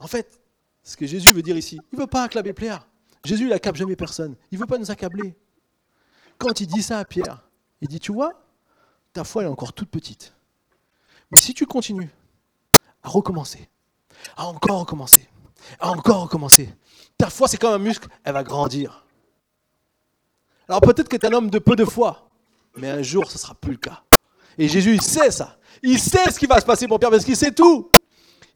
En 0.00 0.06
fait, 0.06 0.40
ce 0.82 0.96
que 0.96 1.06
Jésus 1.06 1.28
veut 1.34 1.42
dire 1.42 1.56
ici, 1.56 1.78
il 1.92 1.98
veut 1.98 2.06
pas 2.06 2.24
acclamer 2.24 2.54
Pierre. 2.54 2.88
Jésus, 3.24 3.46
il 3.46 3.52
accable 3.52 3.76
jamais 3.76 3.96
personne. 3.96 4.36
Il 4.50 4.58
veut 4.58 4.66
pas 4.66 4.78
nous 4.78 4.90
accabler. 4.90 5.36
Quand 6.38 6.60
il 6.60 6.66
dit 6.66 6.82
ça 6.82 6.98
à 6.98 7.04
Pierre, 7.04 7.46
il 7.80 7.88
dit, 7.88 8.00
tu 8.00 8.12
vois, 8.12 8.32
ta 9.12 9.24
foi 9.24 9.42
est 9.42 9.46
encore 9.46 9.72
toute 9.72 9.90
petite. 9.90 10.32
Mais 11.30 11.38
si 11.38 11.52
tu 11.52 11.66
continues 11.66 12.10
à 13.02 13.10
recommencer, 13.10 13.68
à 14.36 14.46
encore 14.46 14.80
recommencer, 14.80 15.28
à 15.78 15.90
encore 15.90 16.22
recommencer, 16.22 16.74
ta 17.18 17.28
foi 17.28 17.48
c'est 17.48 17.58
comme 17.58 17.74
un 17.74 17.78
muscle, 17.78 18.08
elle 18.24 18.32
va 18.32 18.44
grandir. 18.44 19.04
Alors 20.68 20.80
peut-être 20.80 21.08
que 21.08 21.16
tu 21.16 21.26
es 21.26 21.28
un 21.28 21.32
homme 21.34 21.50
de 21.50 21.58
peu 21.58 21.76
de 21.76 21.84
foi, 21.84 22.30
mais 22.76 22.88
un 22.88 23.02
jour 23.02 23.30
ce 23.30 23.34
ne 23.34 23.38
sera 23.40 23.54
plus 23.54 23.72
le 23.72 23.78
cas. 23.78 24.02
Et 24.58 24.68
Jésus, 24.68 24.94
il 24.94 25.00
sait 25.00 25.30
ça. 25.30 25.56
Il 25.82 25.98
sait 25.98 26.30
ce 26.30 26.38
qui 26.38 26.46
va 26.46 26.60
se 26.60 26.66
passer 26.66 26.88
pour 26.88 26.98
Pierre 26.98 27.10
parce 27.10 27.24
qu'il 27.24 27.36
sait 27.36 27.52
tout. 27.52 27.90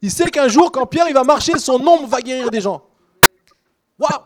Il 0.01 0.11
sait 0.11 0.29
qu'un 0.29 0.49
jour, 0.49 0.71
quand 0.71 0.85
Pierre 0.85 1.11
va 1.13 1.23
marcher, 1.23 1.57
son 1.57 1.75
ombre 1.75 2.07
va 2.07 2.21
guérir 2.21 2.51
des 2.51 2.59
gens. 2.59 2.85
Waouh 3.97 4.21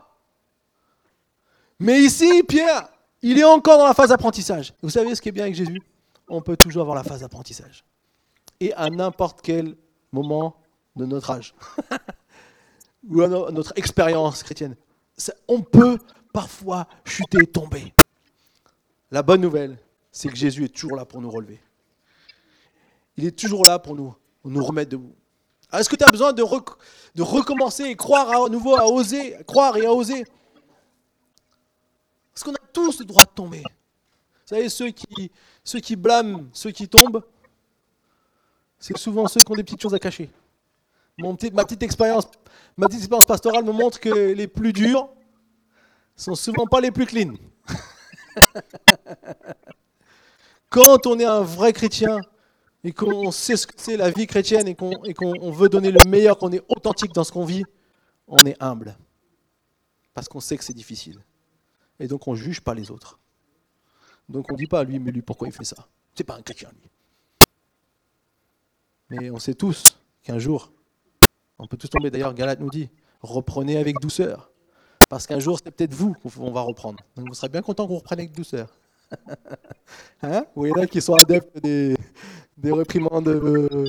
Mais 1.79 2.01
ici, 2.01 2.41
Pierre, 2.43 2.89
il 3.21 3.37
est 3.37 3.43
encore 3.43 3.77
dans 3.77 3.85
la 3.85 3.93
phase 3.93 4.09
d'apprentissage. 4.09 4.73
Vous 4.81 4.89
savez 4.89 5.13
ce 5.13 5.21
qui 5.21 5.29
est 5.29 5.31
bien 5.31 5.43
avec 5.43 5.55
Jésus? 5.55 5.81
On 6.27 6.41
peut 6.41 6.57
toujours 6.57 6.81
avoir 6.81 6.95
la 6.95 7.03
phase 7.03 7.21
d'apprentissage. 7.21 7.85
Et 8.59 8.73
à 8.73 8.89
n'importe 8.89 9.41
quel 9.43 9.75
moment 10.11 10.57
de 10.95 11.05
notre 11.05 11.29
âge, 11.29 11.53
ou 13.07 13.21
à 13.21 13.27
notre 13.27 13.71
expérience 13.75 14.41
chrétienne, 14.41 14.75
on 15.47 15.61
peut 15.61 15.99
parfois 16.33 16.87
chuter, 17.05 17.45
tomber. 17.45 17.93
La 19.11 19.21
bonne 19.21 19.41
nouvelle, 19.41 19.77
c'est 20.11 20.29
que 20.29 20.35
Jésus 20.35 20.65
est 20.65 20.69
toujours 20.69 20.95
là 20.95 21.05
pour 21.05 21.21
nous 21.21 21.29
relever. 21.29 21.59
Il 23.17 23.25
est 23.25 23.37
toujours 23.37 23.65
là 23.65 23.79
pour 23.79 23.95
nous, 23.95 24.15
nous 24.45 24.63
remettre 24.63 24.91
debout. 24.91 25.15
Est-ce 25.73 25.89
que 25.89 25.95
tu 25.95 26.03
as 26.03 26.11
besoin 26.11 26.31
de, 26.31 26.43
de 27.15 27.21
recommencer 27.21 27.83
et 27.85 27.95
croire 27.95 28.45
à 28.45 28.49
nouveau, 28.49 28.75
à 28.75 28.87
oser, 28.87 29.35
croire 29.45 29.75
et 29.75 29.85
à 29.85 29.93
oser? 29.93 30.23
Parce 32.33 32.43
qu'on 32.43 32.53
a 32.53 32.67
tous 32.71 32.99
le 32.99 33.05
droit 33.05 33.25
de 33.25 33.31
tomber. 33.31 33.63
Vous 33.63 34.55
savez, 34.55 34.69
ceux 34.69 34.91
qui, 34.91 35.31
ceux 35.63 35.79
qui 35.79 35.95
blâment, 35.95 36.45
ceux 36.53 36.71
qui 36.71 36.87
tombent, 36.87 37.23
c'est 38.79 38.95
souvent 38.97 39.27
ceux 39.27 39.41
qui 39.41 39.51
ont 39.51 39.55
des 39.55 39.63
petites 39.63 39.81
choses 39.81 39.95
à 39.95 39.99
cacher. 39.99 40.29
ma 41.17 41.33
petite 41.65 41.83
expérience, 41.83 42.27
ma 42.77 42.87
petite 42.87 43.01
expérience 43.01 43.25
pastorale 43.25 43.65
me 43.65 43.71
montre 43.71 43.99
que 43.99 44.09
les 44.09 44.47
plus 44.47 44.71
durs 44.71 45.09
sont 46.15 46.35
souvent 46.35 46.67
pas 46.67 46.79
les 46.79 46.91
plus 46.91 47.07
clean. 47.07 47.33
Quand 50.69 51.07
on 51.07 51.19
est 51.19 51.25
un 51.25 51.41
vrai 51.41 51.73
chrétien 51.73 52.21
et 52.83 52.91
qu'on 52.91 53.31
sait 53.31 53.57
ce 53.57 53.67
que 53.67 53.73
c'est 53.77 53.97
la 53.97 54.11
vie 54.11 54.27
chrétienne 54.27 54.67
et 54.67 54.75
qu'on 54.75 55.51
veut 55.51 55.69
donner 55.69 55.91
le 55.91 55.99
meilleur, 56.07 56.37
qu'on 56.37 56.51
est 56.51 56.63
authentique 56.69 57.13
dans 57.13 57.23
ce 57.23 57.31
qu'on 57.31 57.45
vit, 57.45 57.63
on 58.27 58.45
est 58.45 58.55
humble. 58.61 58.97
Parce 60.13 60.27
qu'on 60.27 60.39
sait 60.39 60.57
que 60.57 60.63
c'est 60.63 60.73
difficile. 60.73 61.19
Et 61.99 62.07
donc 62.07 62.27
on 62.27 62.31
ne 62.31 62.37
juge 62.37 62.61
pas 62.61 62.73
les 62.73 62.91
autres. 62.91 63.19
Donc 64.29 64.45
on 64.49 64.53
ne 64.53 64.57
dit 64.57 64.67
pas 64.67 64.79
à 64.79 64.83
lui, 64.83 64.99
mais 64.99 65.11
lui, 65.11 65.21
pourquoi 65.21 65.47
il 65.47 65.53
fait 65.53 65.63
ça? 65.63 65.87
C'est 66.15 66.23
pas 66.23 66.35
un 66.35 66.41
chrétien, 66.41 66.69
lui. 66.81 66.89
Mais 69.09 69.29
on 69.29 69.39
sait 69.39 69.53
tous 69.53 69.99
qu'un 70.23 70.37
jour, 70.37 70.71
on 71.59 71.67
peut 71.67 71.77
tous 71.77 71.89
tomber. 71.89 72.11
D'ailleurs, 72.11 72.33
Galate 72.33 72.59
nous 72.59 72.69
dit, 72.69 72.89
reprenez 73.21 73.77
avec 73.77 73.99
douceur. 73.99 74.51
Parce 75.09 75.25
qu'un 75.25 75.39
jour, 75.39 75.57
c'est 75.63 75.71
peut-être 75.71 75.93
vous 75.93 76.13
qu'on 76.13 76.51
va 76.51 76.61
reprendre. 76.61 76.99
Donc 77.15 77.29
vous 77.29 77.33
serez 77.33 77.47
bien 77.47 77.61
content 77.61 77.87
qu'on 77.87 77.95
reprenne 77.95 78.19
avec 78.19 78.33
douceur. 78.33 78.77
hein? 80.21 80.45
Vous 80.55 80.65
voyez 80.67 80.87
qui 80.87 81.01
sont 81.01 81.15
adeptes 81.15 81.57
des, 81.61 81.95
des 82.57 82.71
réprimandes 82.71 83.27
euh, 83.27 83.85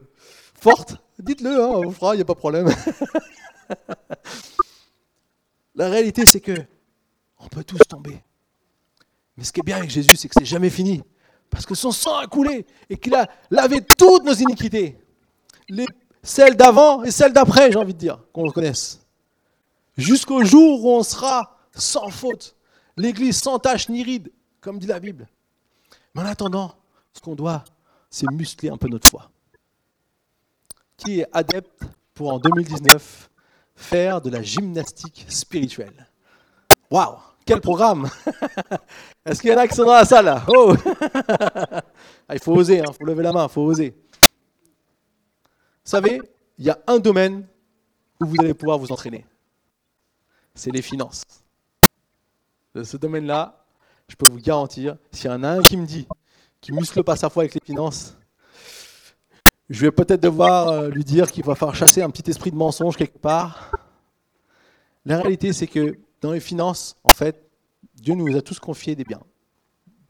fortes? 0.55 0.97
Dites-le, 1.19 1.63
hein, 1.63 1.69
on 1.69 1.91
fera, 1.91 2.15
il 2.15 2.19
n'y 2.19 2.23
a 2.23 2.25
pas 2.25 2.35
de 2.35 2.39
problème. 2.39 2.69
La 5.75 5.89
réalité, 5.89 6.25
c'est 6.27 6.41
que 6.41 6.55
on 7.39 7.47
peut 7.49 7.65
tous 7.65 7.79
tomber. 7.89 8.23
Mais 9.37 9.45
ce 9.45 9.53
qui 9.53 9.61
est 9.61 9.63
bien 9.63 9.77
avec 9.77 9.91
Jésus, 9.91 10.17
c'est 10.17 10.29
que 10.29 10.35
c'est 10.37 10.45
jamais 10.45 10.71
fini. 10.71 11.03
Parce 11.51 11.65
que 11.65 11.75
son 11.75 11.93
sang 11.93 12.17
a 12.17 12.27
coulé 12.27 12.67
et 12.91 12.97
qu'il 12.97 13.15
a 13.15 13.29
lavé 13.51 13.81
toutes 13.97 14.25
nos 14.25 14.35
iniquités. 14.35 14.99
Les, 15.69 15.87
celles 16.23 16.57
d'avant 16.57 17.05
et 17.05 17.11
celles 17.11 17.33
d'après, 17.33 17.71
j'ai 17.71 17.79
envie 17.79 17.95
de 17.95 17.99
dire, 17.99 18.21
qu'on 18.33 18.45
le 18.45 18.51
connaisse. 18.51 19.01
Jusqu'au 19.97 20.45
jour 20.45 20.85
où 20.85 20.91
on 20.91 21.03
sera 21.03 21.59
sans 21.75 22.09
faute. 22.09 22.57
L'Église 22.97 23.41
sans 23.41 23.59
tache 23.59 23.89
ni 23.89 24.03
ride, 24.03 24.33
comme 24.69 24.79
dit 24.79 24.87
la 24.87 25.01
Bible. 25.01 25.27
Mais 26.15 26.21
en 26.21 26.27
attendant, 26.27 26.75
ce 27.15 27.23
qu'on 27.23 27.35
doit, 27.35 27.65
c'est 28.11 28.31
muscler 28.31 28.69
un 28.69 28.77
peu 28.77 28.87
notre 28.87 29.09
foi. 29.09 29.31
Qui 30.99 31.21
est 31.21 31.27
adepte 31.33 31.85
pour 32.13 32.35
en 32.35 32.39
2019 32.39 33.31
faire 33.77 34.21
de 34.21 34.29
la 34.29 34.43
gymnastique 34.43 35.25
spirituelle 35.31 36.07
Waouh 36.91 37.17
Quel 37.47 37.63
programme 37.63 38.11
Est-ce 39.25 39.41
qu'il 39.41 39.49
y 39.49 39.55
en 39.55 39.57
a 39.57 39.67
qui 39.67 39.75
sont 39.75 39.87
dans 39.87 39.95
la 39.95 40.05
salle 40.05 40.43
oh 40.49 40.77
ah, 42.29 42.35
Il 42.35 42.39
faut 42.39 42.55
oser, 42.55 42.77
il 42.77 42.81
hein, 42.81 42.93
faut 42.93 43.07
lever 43.07 43.23
la 43.23 43.33
main, 43.33 43.47
il 43.47 43.51
faut 43.51 43.63
oser. 43.63 43.97
Vous 45.83 45.91
savez, 45.91 46.21
il 46.59 46.67
y 46.67 46.71
a 46.71 46.79
un 46.87 46.99
domaine 46.99 47.47
où 48.21 48.27
vous 48.27 48.37
allez 48.41 48.53
pouvoir 48.53 48.77
vous 48.77 48.93
entraîner. 48.93 49.25
C'est 50.55 50.73
les 50.73 50.83
finances. 50.83 51.23
De 52.75 52.85
ce 52.85 52.99
domaine-là, 52.99 53.58
je 54.09 54.17
peux 54.17 54.27
vous 54.27 54.39
garantir, 54.39 54.97
s'il 55.13 55.31
y 55.31 55.33
en 55.33 55.43
a 55.43 55.49
un 55.49 55.63
qui 55.63 55.77
me 55.77 55.87
dit 55.87 56.07
qu'il 56.61 56.75
muscle 56.75 57.03
pas 57.05 57.17
sa 57.17 57.31
foi 57.31 57.45
avec 57.45 57.55
les 57.55 57.61
finances, 57.65 58.17
je 59.71 59.83
vais 59.83 59.93
peut-être 59.93 60.23
devoir 60.23 60.69
euh, 60.69 60.89
lui 60.89 61.05
dire 61.05 61.31
qu'il 61.31 61.45
va 61.45 61.55
falloir 61.55 61.77
chasser 61.77 62.03
un 62.03 62.11
petit 62.11 62.31
esprit 62.31 62.51
de 62.51 62.57
mensonge 62.57 62.97
quelque 62.97 63.19
part. 63.19 63.71
La 65.05 65.19
réalité, 65.19 65.53
c'est 65.53 65.67
que 65.67 65.99
dans 66.21 66.33
les 66.33 66.41
finances, 66.41 66.97
en 67.05 67.11
fait, 67.11 67.49
Dieu 67.95 68.15
nous 68.15 68.35
a 68.37 68.41
tous 68.41 68.59
confié 68.59 68.97
des 68.97 69.05
biens. 69.05 69.23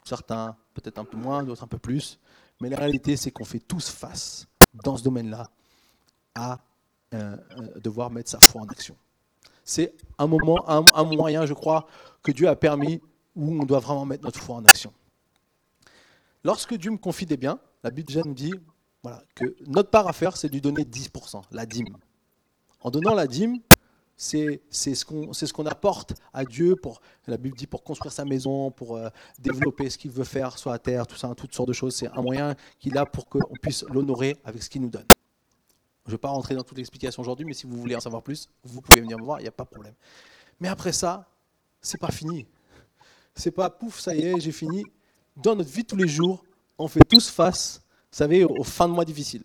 Certains, 0.04 0.56
peut-être 0.74 0.98
un 0.98 1.04
peu 1.04 1.16
moins, 1.16 1.42
d'autres 1.42 1.64
un 1.64 1.68
peu 1.68 1.78
plus. 1.78 2.18
Mais 2.60 2.68
la 2.68 2.76
réalité, 2.76 3.16
c'est 3.16 3.30
qu'on 3.30 3.44
fait 3.44 3.58
tous 3.58 3.90
face, 3.90 4.46
dans 4.74 4.96
ce 4.96 5.02
domaine-là, 5.02 5.50
à 6.34 6.60
euh, 7.14 7.36
euh, 7.58 7.80
devoir 7.80 8.10
mettre 8.10 8.30
sa 8.30 8.38
foi 8.40 8.62
en 8.62 8.66
action. 8.66 8.96
C'est 9.64 9.94
un 10.18 10.26
moment, 10.26 10.64
un, 10.68 11.04
moyen, 11.04 11.46
je 11.46 11.52
crois, 11.52 11.86
que 12.22 12.32
Dieu 12.32 12.48
a 12.48 12.56
permis 12.56 13.02
où 13.38 13.62
on 13.62 13.64
doit 13.64 13.78
vraiment 13.78 14.04
mettre 14.04 14.24
notre 14.24 14.40
foi 14.40 14.56
en 14.56 14.64
action. 14.64 14.92
Lorsque 16.44 16.74
Dieu 16.74 16.90
me 16.90 16.98
confie 16.98 17.24
des 17.24 17.36
biens, 17.36 17.58
la 17.82 17.90
Bible 17.90 18.12
nous 18.24 18.34
dit 18.34 18.54
voilà, 19.02 19.22
que 19.34 19.56
notre 19.66 19.90
part 19.90 20.08
à 20.08 20.12
faire, 20.12 20.36
c'est 20.36 20.48
de 20.48 20.54
lui 20.54 20.60
donner 20.60 20.82
10%, 20.82 21.42
la 21.52 21.64
dîme. 21.64 21.96
En 22.80 22.90
donnant 22.90 23.14
la 23.14 23.26
dîme, 23.26 23.60
c'est 24.16 24.60
ce 24.70 25.04
qu'on 25.04 25.32
ce 25.32 25.52
qu'on 25.52 25.66
apporte 25.66 26.14
à 26.32 26.44
Dieu 26.44 26.74
pour, 26.74 27.00
la 27.28 27.36
Bible 27.36 27.56
dit, 27.56 27.68
pour 27.68 27.84
construire 27.84 28.12
sa 28.12 28.24
maison, 28.24 28.72
pour 28.72 28.96
euh, 28.96 29.08
développer 29.38 29.88
ce 29.88 29.96
qu'il 29.96 30.10
veut 30.10 30.24
faire 30.24 30.58
sur 30.58 30.70
la 30.70 30.78
terre, 30.80 31.06
tout 31.06 31.16
ça, 31.16 31.32
toutes 31.36 31.54
sortes 31.54 31.68
de 31.68 31.72
choses. 31.72 31.94
C'est 31.94 32.08
un 32.08 32.22
moyen 32.22 32.56
qu'il 32.80 32.98
a 32.98 33.06
pour 33.06 33.28
qu'on 33.28 33.54
puisse 33.62 33.84
l'honorer 33.84 34.36
avec 34.44 34.62
ce 34.62 34.68
qu'il 34.68 34.82
nous 34.82 34.90
donne. 34.90 35.06
Je 36.06 36.10
ne 36.10 36.14
vais 36.14 36.18
pas 36.18 36.30
rentrer 36.30 36.56
dans 36.56 36.64
toute 36.64 36.78
l'explication 36.78 37.20
aujourd'hui, 37.20 37.46
mais 37.46 37.54
si 37.54 37.66
vous 37.66 37.76
voulez 37.76 37.94
en 37.94 38.00
savoir 38.00 38.22
plus, 38.22 38.48
vous 38.64 38.80
pouvez 38.80 39.00
venir 39.00 39.18
me 39.18 39.24
voir, 39.24 39.38
il 39.38 39.42
n'y 39.42 39.48
a 39.48 39.52
pas 39.52 39.64
de 39.64 39.68
problème. 39.68 39.94
Mais 40.58 40.68
après 40.68 40.92
ça, 40.92 41.28
c'est 41.80 42.00
pas 42.00 42.10
fini. 42.10 42.46
C'est 43.38 43.52
pas 43.52 43.70
pouf, 43.70 44.00
ça 44.00 44.14
y 44.16 44.22
est, 44.22 44.40
j'ai 44.40 44.50
fini. 44.50 44.84
Dans 45.36 45.54
notre 45.54 45.70
vie 45.70 45.84
tous 45.84 45.96
les 45.96 46.08
jours, 46.08 46.44
on 46.76 46.88
fait 46.88 47.04
tous 47.08 47.30
face, 47.30 47.80
vous 48.10 48.18
savez, 48.18 48.44
aux 48.44 48.64
fins 48.64 48.88
de 48.88 48.92
mois 48.92 49.04
difficiles. 49.04 49.44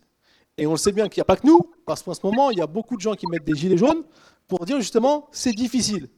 Et 0.58 0.66
on 0.66 0.72
le 0.72 0.76
sait 0.76 0.90
bien 0.90 1.08
qu'il 1.08 1.20
n'y 1.20 1.22
a 1.22 1.26
pas 1.26 1.36
que 1.36 1.46
nous, 1.46 1.60
parce 1.86 2.02
qu'en 2.02 2.12
ce 2.12 2.20
moment, 2.24 2.50
il 2.50 2.58
y 2.58 2.60
a 2.60 2.66
beaucoup 2.66 2.96
de 2.96 3.00
gens 3.00 3.14
qui 3.14 3.26
mettent 3.28 3.44
des 3.44 3.54
gilets 3.54 3.76
jaunes 3.76 4.02
pour 4.48 4.66
dire 4.66 4.80
justement, 4.80 5.28
c'est 5.30 5.52
difficile. 5.52 6.08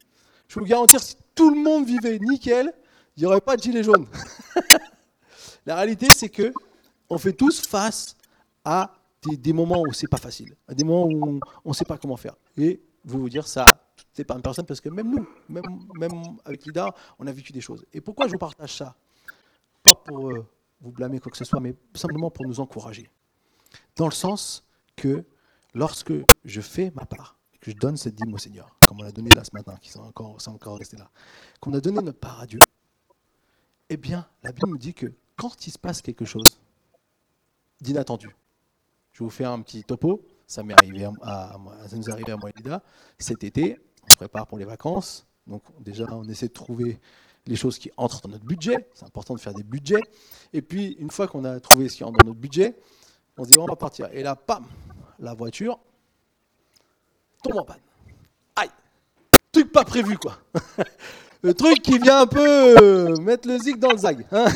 Je 0.48 0.54
peux 0.54 0.60
vous 0.60 0.66
garantir, 0.66 1.00
si 1.02 1.16
tout 1.34 1.50
le 1.50 1.60
monde 1.60 1.86
vivait 1.86 2.18
nickel, 2.18 2.72
il 3.16 3.20
n'y 3.20 3.26
aurait 3.26 3.42
pas 3.42 3.56
de 3.56 3.62
gilets 3.62 3.82
jaunes. 3.82 4.06
La 5.66 5.76
réalité, 5.76 6.08
c'est 6.14 6.30
que 6.30 6.52
on 7.10 7.18
fait 7.18 7.32
tous 7.34 7.60
face 7.60 8.16
à 8.64 8.94
des, 9.22 9.52
moments 9.52 9.82
où 9.82 9.92
c'est 9.92 10.08
pas 10.08 10.16
facile, 10.16 10.56
des 10.68 10.84
moments 10.84 11.06
où 11.06 11.40
on 11.64 11.68
ne 11.68 11.74
sait 11.74 11.84
pas 11.84 11.98
comment 11.98 12.16
faire. 12.16 12.36
Et 12.56 12.80
vous 13.04 13.20
vous 13.20 13.28
dire 13.28 13.46
ça, 13.46 13.85
c'est 14.16 14.24
pas 14.24 14.34
une 14.34 14.42
personne 14.42 14.64
parce 14.64 14.80
que 14.80 14.88
même 14.88 15.10
nous, 15.10 15.28
même, 15.50 16.38
avec 16.46 16.64
Lida, 16.64 16.94
on 17.18 17.26
a 17.26 17.32
vécu 17.32 17.52
des 17.52 17.60
choses. 17.60 17.84
Et 17.92 18.00
pourquoi 18.00 18.26
je 18.28 18.32
vous 18.32 18.38
partage 18.38 18.74
ça? 18.74 18.96
Pas 19.82 19.94
pour 19.94 20.30
euh, 20.30 20.46
vous 20.80 20.90
blâmer 20.90 21.20
quoi 21.20 21.30
que 21.30 21.36
ce 21.36 21.44
soit, 21.44 21.60
mais 21.60 21.76
simplement 21.94 22.30
pour 22.30 22.46
nous 22.46 22.58
encourager. 22.58 23.10
Dans 23.94 24.06
le 24.06 24.12
sens 24.12 24.64
que 24.96 25.22
lorsque 25.74 26.14
je 26.46 26.60
fais 26.62 26.90
ma 26.94 27.04
part, 27.04 27.38
que 27.60 27.70
je 27.70 27.76
donne 27.76 27.98
cette 27.98 28.14
dîme 28.14 28.32
au 28.32 28.38
Seigneur, 28.38 28.74
comme 28.86 29.00
on 29.00 29.02
l'a 29.02 29.12
donné 29.12 29.32
là 29.32 29.44
ce 29.44 29.50
matin, 29.52 29.76
qui 29.82 29.90
sont 29.90 30.10
encore, 30.16 30.78
restés 30.78 30.96
là, 30.96 31.10
qu'on 31.60 31.74
a 31.74 31.80
donné 31.80 32.00
notre 32.00 32.18
part 32.18 32.40
à 32.40 32.46
Dieu, 32.46 32.60
eh 33.90 33.98
bien, 33.98 34.26
la 34.42 34.50
Bible 34.50 34.70
nous 34.70 34.78
dit 34.78 34.94
que 34.94 35.12
quand 35.36 35.66
il 35.66 35.70
se 35.70 35.78
passe 35.78 36.00
quelque 36.00 36.24
chose 36.24 36.58
d'inattendu, 37.82 38.34
je 39.12 39.22
vous 39.22 39.30
fais 39.30 39.44
un 39.44 39.60
petit 39.60 39.84
topo. 39.84 40.24
Ça 40.46 40.62
m'est 40.62 40.74
arrivé 40.74 41.04
à, 41.22 41.58
ça 41.88 41.96
nous 41.96 42.08
est 42.08 42.12
arrivé 42.12 42.32
à 42.32 42.36
moi 42.36 42.50
et 42.50 42.52
Lida. 42.56 42.82
Cet 43.18 43.42
été, 43.42 43.78
se 44.16 44.18
prépare 44.18 44.46
pour 44.46 44.58
les 44.58 44.64
vacances. 44.64 45.26
Donc 45.46 45.62
déjà, 45.80 46.06
on 46.10 46.24
essaie 46.24 46.48
de 46.48 46.52
trouver 46.52 46.98
les 47.46 47.54
choses 47.56 47.78
qui 47.78 47.90
entrent 47.96 48.22
dans 48.22 48.30
notre 48.30 48.44
budget. 48.44 48.88
C'est 48.94 49.04
important 49.04 49.34
de 49.34 49.40
faire 49.40 49.54
des 49.54 49.62
budgets. 49.62 50.00
Et 50.52 50.62
puis, 50.62 50.96
une 50.98 51.10
fois 51.10 51.28
qu'on 51.28 51.44
a 51.44 51.60
trouvé 51.60 51.88
ce 51.88 51.96
qui 51.96 52.04
entre 52.04 52.18
dans 52.18 52.28
notre 52.28 52.40
budget, 52.40 52.76
on 53.36 53.44
se 53.44 53.50
dit, 53.50 53.58
on 53.58 53.66
va 53.66 53.76
partir. 53.76 54.08
Et 54.12 54.22
là, 54.22 54.34
pam, 54.34 54.64
la 55.18 55.34
voiture 55.34 55.78
tombe 57.42 57.58
en 57.58 57.64
panne. 57.64 57.80
Aïe 58.56 58.70
Truc 59.52 59.70
pas 59.70 59.84
prévu, 59.84 60.16
quoi. 60.16 60.38
le 61.42 61.52
truc 61.52 61.82
qui 61.82 61.98
vient 61.98 62.20
un 62.22 62.26
peu 62.26 62.76
euh, 62.80 63.16
mettre 63.18 63.46
le 63.46 63.58
zig 63.58 63.78
dans 63.78 63.92
le 63.92 63.98
zag. 63.98 64.26
Hein. 64.32 64.46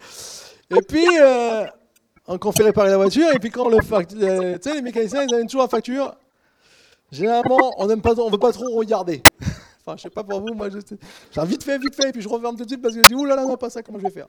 et 0.70 0.82
puis, 0.82 1.06
euh, 1.20 1.64
on 2.26 2.52
fait 2.52 2.64
réparer 2.64 2.90
la 2.90 2.96
voiture, 2.96 3.28
et 3.32 3.38
puis 3.38 3.50
quand 3.50 3.68
le 3.68 3.78
euh, 3.78 4.58
tu 4.58 4.68
sais, 4.68 4.74
les 4.74 4.82
mécaniciens, 4.82 5.22
ils 5.22 5.34
amènent 5.34 5.46
toujours 5.46 5.62
la 5.62 5.68
facture. 5.68 6.16
Généralement, 7.10 7.72
on 7.78 7.86
ne 7.86 8.20
on 8.20 8.30
veut 8.30 8.38
pas 8.38 8.52
trop 8.52 8.76
regarder. 8.76 9.22
enfin, 9.80 9.96
je 9.96 10.02
sais 10.02 10.10
pas 10.10 10.22
pour 10.22 10.40
vous, 10.40 10.54
moi, 10.54 10.68
j'ai 10.70 10.78
vite 11.44 11.64
fait, 11.64 11.78
vite 11.78 11.94
fait, 11.94 12.10
et 12.10 12.12
puis 12.12 12.22
je 12.22 12.28
referme 12.28 12.56
tout 12.56 12.64
de 12.64 12.68
suite 12.68 12.82
parce 12.82 12.94
que 12.94 13.00
je 13.00 13.06
dis, 13.06 13.14
oulala, 13.14 13.44
non, 13.44 13.56
pas 13.56 13.70
ça, 13.70 13.82
comment 13.82 13.98
je 13.98 14.04
vais 14.04 14.10
faire? 14.10 14.28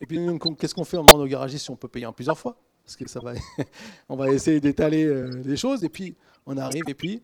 Et 0.00 0.06
puis, 0.06 0.18
qu'est-ce 0.58 0.74
qu'on 0.74 0.84
fait? 0.84 0.96
On 0.96 1.04
demande 1.04 1.22
au 1.22 1.26
garagiste 1.26 1.64
si 1.64 1.70
on 1.70 1.76
peut 1.76 1.88
payer 1.88 2.06
en 2.06 2.12
plusieurs 2.12 2.38
fois. 2.38 2.56
Parce 2.84 2.96
que 2.96 3.08
ça 3.08 3.20
va, 3.20 3.34
on 4.08 4.16
va 4.16 4.30
essayer 4.30 4.60
d'étaler 4.60 5.04
euh, 5.04 5.42
les 5.44 5.56
choses, 5.56 5.84
et 5.84 5.88
puis 5.88 6.16
on 6.46 6.56
arrive, 6.56 6.84
et 6.88 6.94
puis 6.94 7.22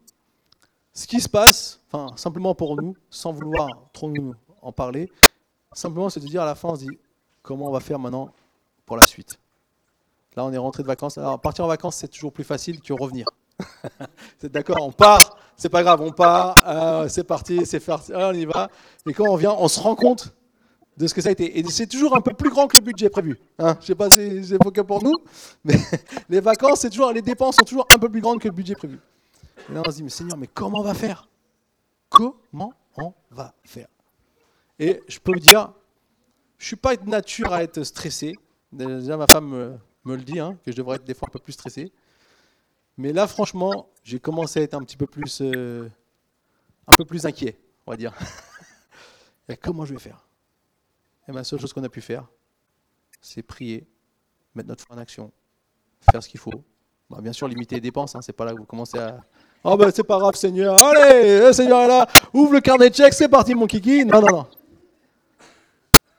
ce 0.93 1.07
qui 1.07 1.21
se 1.21 1.29
passe, 1.29 1.81
enfin, 1.91 2.15
simplement 2.17 2.55
pour 2.55 2.77
nous, 2.77 2.95
sans 3.11 3.33
vouloir 3.33 3.69
trop 3.93 4.11
nous 4.11 4.35
en 4.63 4.73
parler, 4.73 5.11
simplement, 5.73 6.09
c'est 6.11 6.21
de 6.21 6.27
dire 6.27 6.43
à 6.43 6.47
la 6.47 6.55
fin, 6.55 6.69
on 6.69 6.77
se 6.77 6.83
dit, 6.83 6.99
comment 7.43 7.69
on 7.69 7.73
va 7.73 7.81
faire 7.81 7.99
maintenant 7.99 8.31
pour 8.87 8.97
la 8.97 9.05
suite? 9.05 9.39
Là, 10.37 10.45
on 10.45 10.53
est 10.53 10.59
rentré 10.59 10.83
de 10.83 10.89
vacances. 10.89 11.19
Alors, 11.19 11.41
partir 11.41 11.65
en 11.65 11.69
vacances, 11.69 11.97
c'est 11.97 12.09
toujours 12.09 12.33
plus 12.33 12.45
facile 12.45 12.81
que 12.81 12.93
revenir. 12.93 13.27
c'est 14.39 14.51
d'accord, 14.51 14.79
on 14.81 14.93
part, 14.93 15.39
c'est 15.57 15.69
pas 15.69 15.83
grave, 15.83 16.01
on 16.01 16.11
part, 16.11 16.57
euh, 16.67 17.09
c'est 17.09 17.25
parti, 17.25 17.65
c'est 17.67 17.81
parti, 17.81 18.13
on 18.15 18.33
y 18.33 18.45
va. 18.45 18.69
Et 19.07 19.13
quand 19.13 19.29
on 19.29 19.37
vient, 19.37 19.55
on 19.59 19.69
se 19.69 19.81
rend 19.81 19.95
compte 19.95 20.35
de 20.97 21.07
ce 21.07 21.15
que 21.15 21.21
ça 21.21 21.31
a 21.31 21.33
été. 21.33 21.59
Et 21.59 21.65
c'est 21.65 21.87
toujours 21.87 22.17
un 22.17 22.21
peu 22.21 22.33
plus 22.35 22.51
grand 22.51 22.67
que 22.67 22.77
le 22.77 22.83
budget 22.83 23.09
prévu. 23.09 23.39
Hein 23.59 23.77
Je 23.81 23.87
sais 23.87 23.95
pas 23.95 24.11
si 24.11 24.45
c'est 24.45 24.59
que 24.59 24.81
pour 24.81 25.03
nous, 25.03 25.15
mais 25.65 25.77
les 26.29 26.41
vacances, 26.41 26.81
c'est 26.81 26.91
toujours, 26.91 27.13
les 27.13 27.23
dépenses 27.23 27.57
sont 27.57 27.65
toujours 27.65 27.87
un 27.93 27.99
peu 27.99 28.09
plus 28.09 28.21
grandes 28.21 28.41
que 28.41 28.49
le 28.49 28.55
budget 28.55 28.75
prévu. 28.75 28.99
Et 29.71 29.75
là, 29.75 29.83
on 29.85 29.91
se 29.91 29.97
dit, 29.97 30.03
mais 30.03 30.11
Seigneur, 30.11 30.37
mais 30.37 30.47
comment 30.47 30.81
on 30.81 30.85
va 30.85 30.95
faire? 30.95 31.29
Comment 32.09 32.73
on 32.97 33.13
va 33.31 33.55
faire? 33.65 33.89
Et 34.79 35.03
je 35.09 35.19
peux 35.19 35.33
vous 35.33 35.41
dire, 35.41 35.73
je 36.59 36.67
suis 36.67 36.77
pas 36.77 36.97
de 36.97 37.09
nature 37.09 37.53
à 37.53 37.63
être 37.63 37.83
stressé. 37.83 38.37
Déjà, 38.73 39.17
ma 39.17 39.27
femme 39.27 39.79
me, 40.05 40.17
le 40.17 40.23
dit, 40.23 40.39
hein, 40.39 40.59
que 40.65 40.73
je 40.73 40.77
devrais 40.77 40.97
être 40.97 41.05
des 41.05 41.15
fois 41.15 41.29
un 41.29 41.33
peu 41.33 41.39
plus 41.39 41.53
stressé. 41.53 41.93
Mais 42.97 43.13
là, 43.13 43.27
franchement, 43.27 43.91
j'ai 44.03 44.21
commencé 44.21 44.61
à 44.61 44.63
être 44.63 44.75
un 44.75 44.83
petit 44.83 44.97
peu 44.97 45.07
plus, 45.07 45.41
euh, 45.41 45.89
un 46.87 46.93
peu 46.93 47.05
plus 47.05 47.27
inquiet, 47.27 47.59
on 47.87 47.91
va 47.91 47.97
dire. 47.97 48.15
Comment 49.63 49.85
je 49.85 49.95
vais 49.95 50.01
faire? 50.01 50.27
Et 51.29 51.33
la 51.33 51.45
seule 51.45 51.61
chose 51.61 51.73
qu'on 51.73 51.83
a 51.83 51.89
pu 51.89 52.01
faire, 52.01 52.27
c'est 53.21 53.43
prier, 53.43 53.87
mettre 54.55 54.69
notre 54.69 54.85
foi 54.85 54.97
en 54.97 54.99
action, 54.99 55.33
faire 56.11 56.23
ce 56.23 56.29
qu'il 56.29 56.41
faut. 56.41 56.65
bien 57.21 57.33
sûr, 57.33 57.49
limiter 57.49 57.77
les 57.77 57.81
dépenses, 57.81 58.15
hein, 58.15 58.23
c'est 58.23 58.33
pas 58.33 58.45
là 58.45 58.53
que 58.53 58.59
vous 58.59 58.67
commencez 58.67 58.99
à. 58.99 59.21
Oh 59.65 59.77
ben 59.79 59.91
c'est 59.95 60.05
pas 60.05 60.19
grave, 60.19 60.35
Seigneur. 60.35 60.79
Allez, 60.79 61.41
le 61.41 61.53
Seigneur 61.53 61.81
est 61.81 61.89
là. 61.89 62.07
Ouvre 62.35 62.53
le 62.53 62.61
carnet 62.61 62.91
de 62.91 62.95
chèques, 62.95 63.15
c'est 63.15 63.29
parti, 63.29 63.55
mon 63.55 63.67
kiki. 63.67 64.05
Non, 64.05 64.21
non, 64.21 64.31
non. 64.31 64.47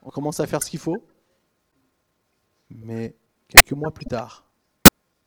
On 0.02 0.10
commence 0.10 0.40
à 0.40 0.46
faire 0.46 0.62
ce 0.62 0.70
qu'il 0.70 0.80
faut. 0.80 0.96
Mais 2.68 3.14
quelques 3.48 3.72
mois 3.72 3.92
plus 3.92 4.06
tard, 4.06 4.44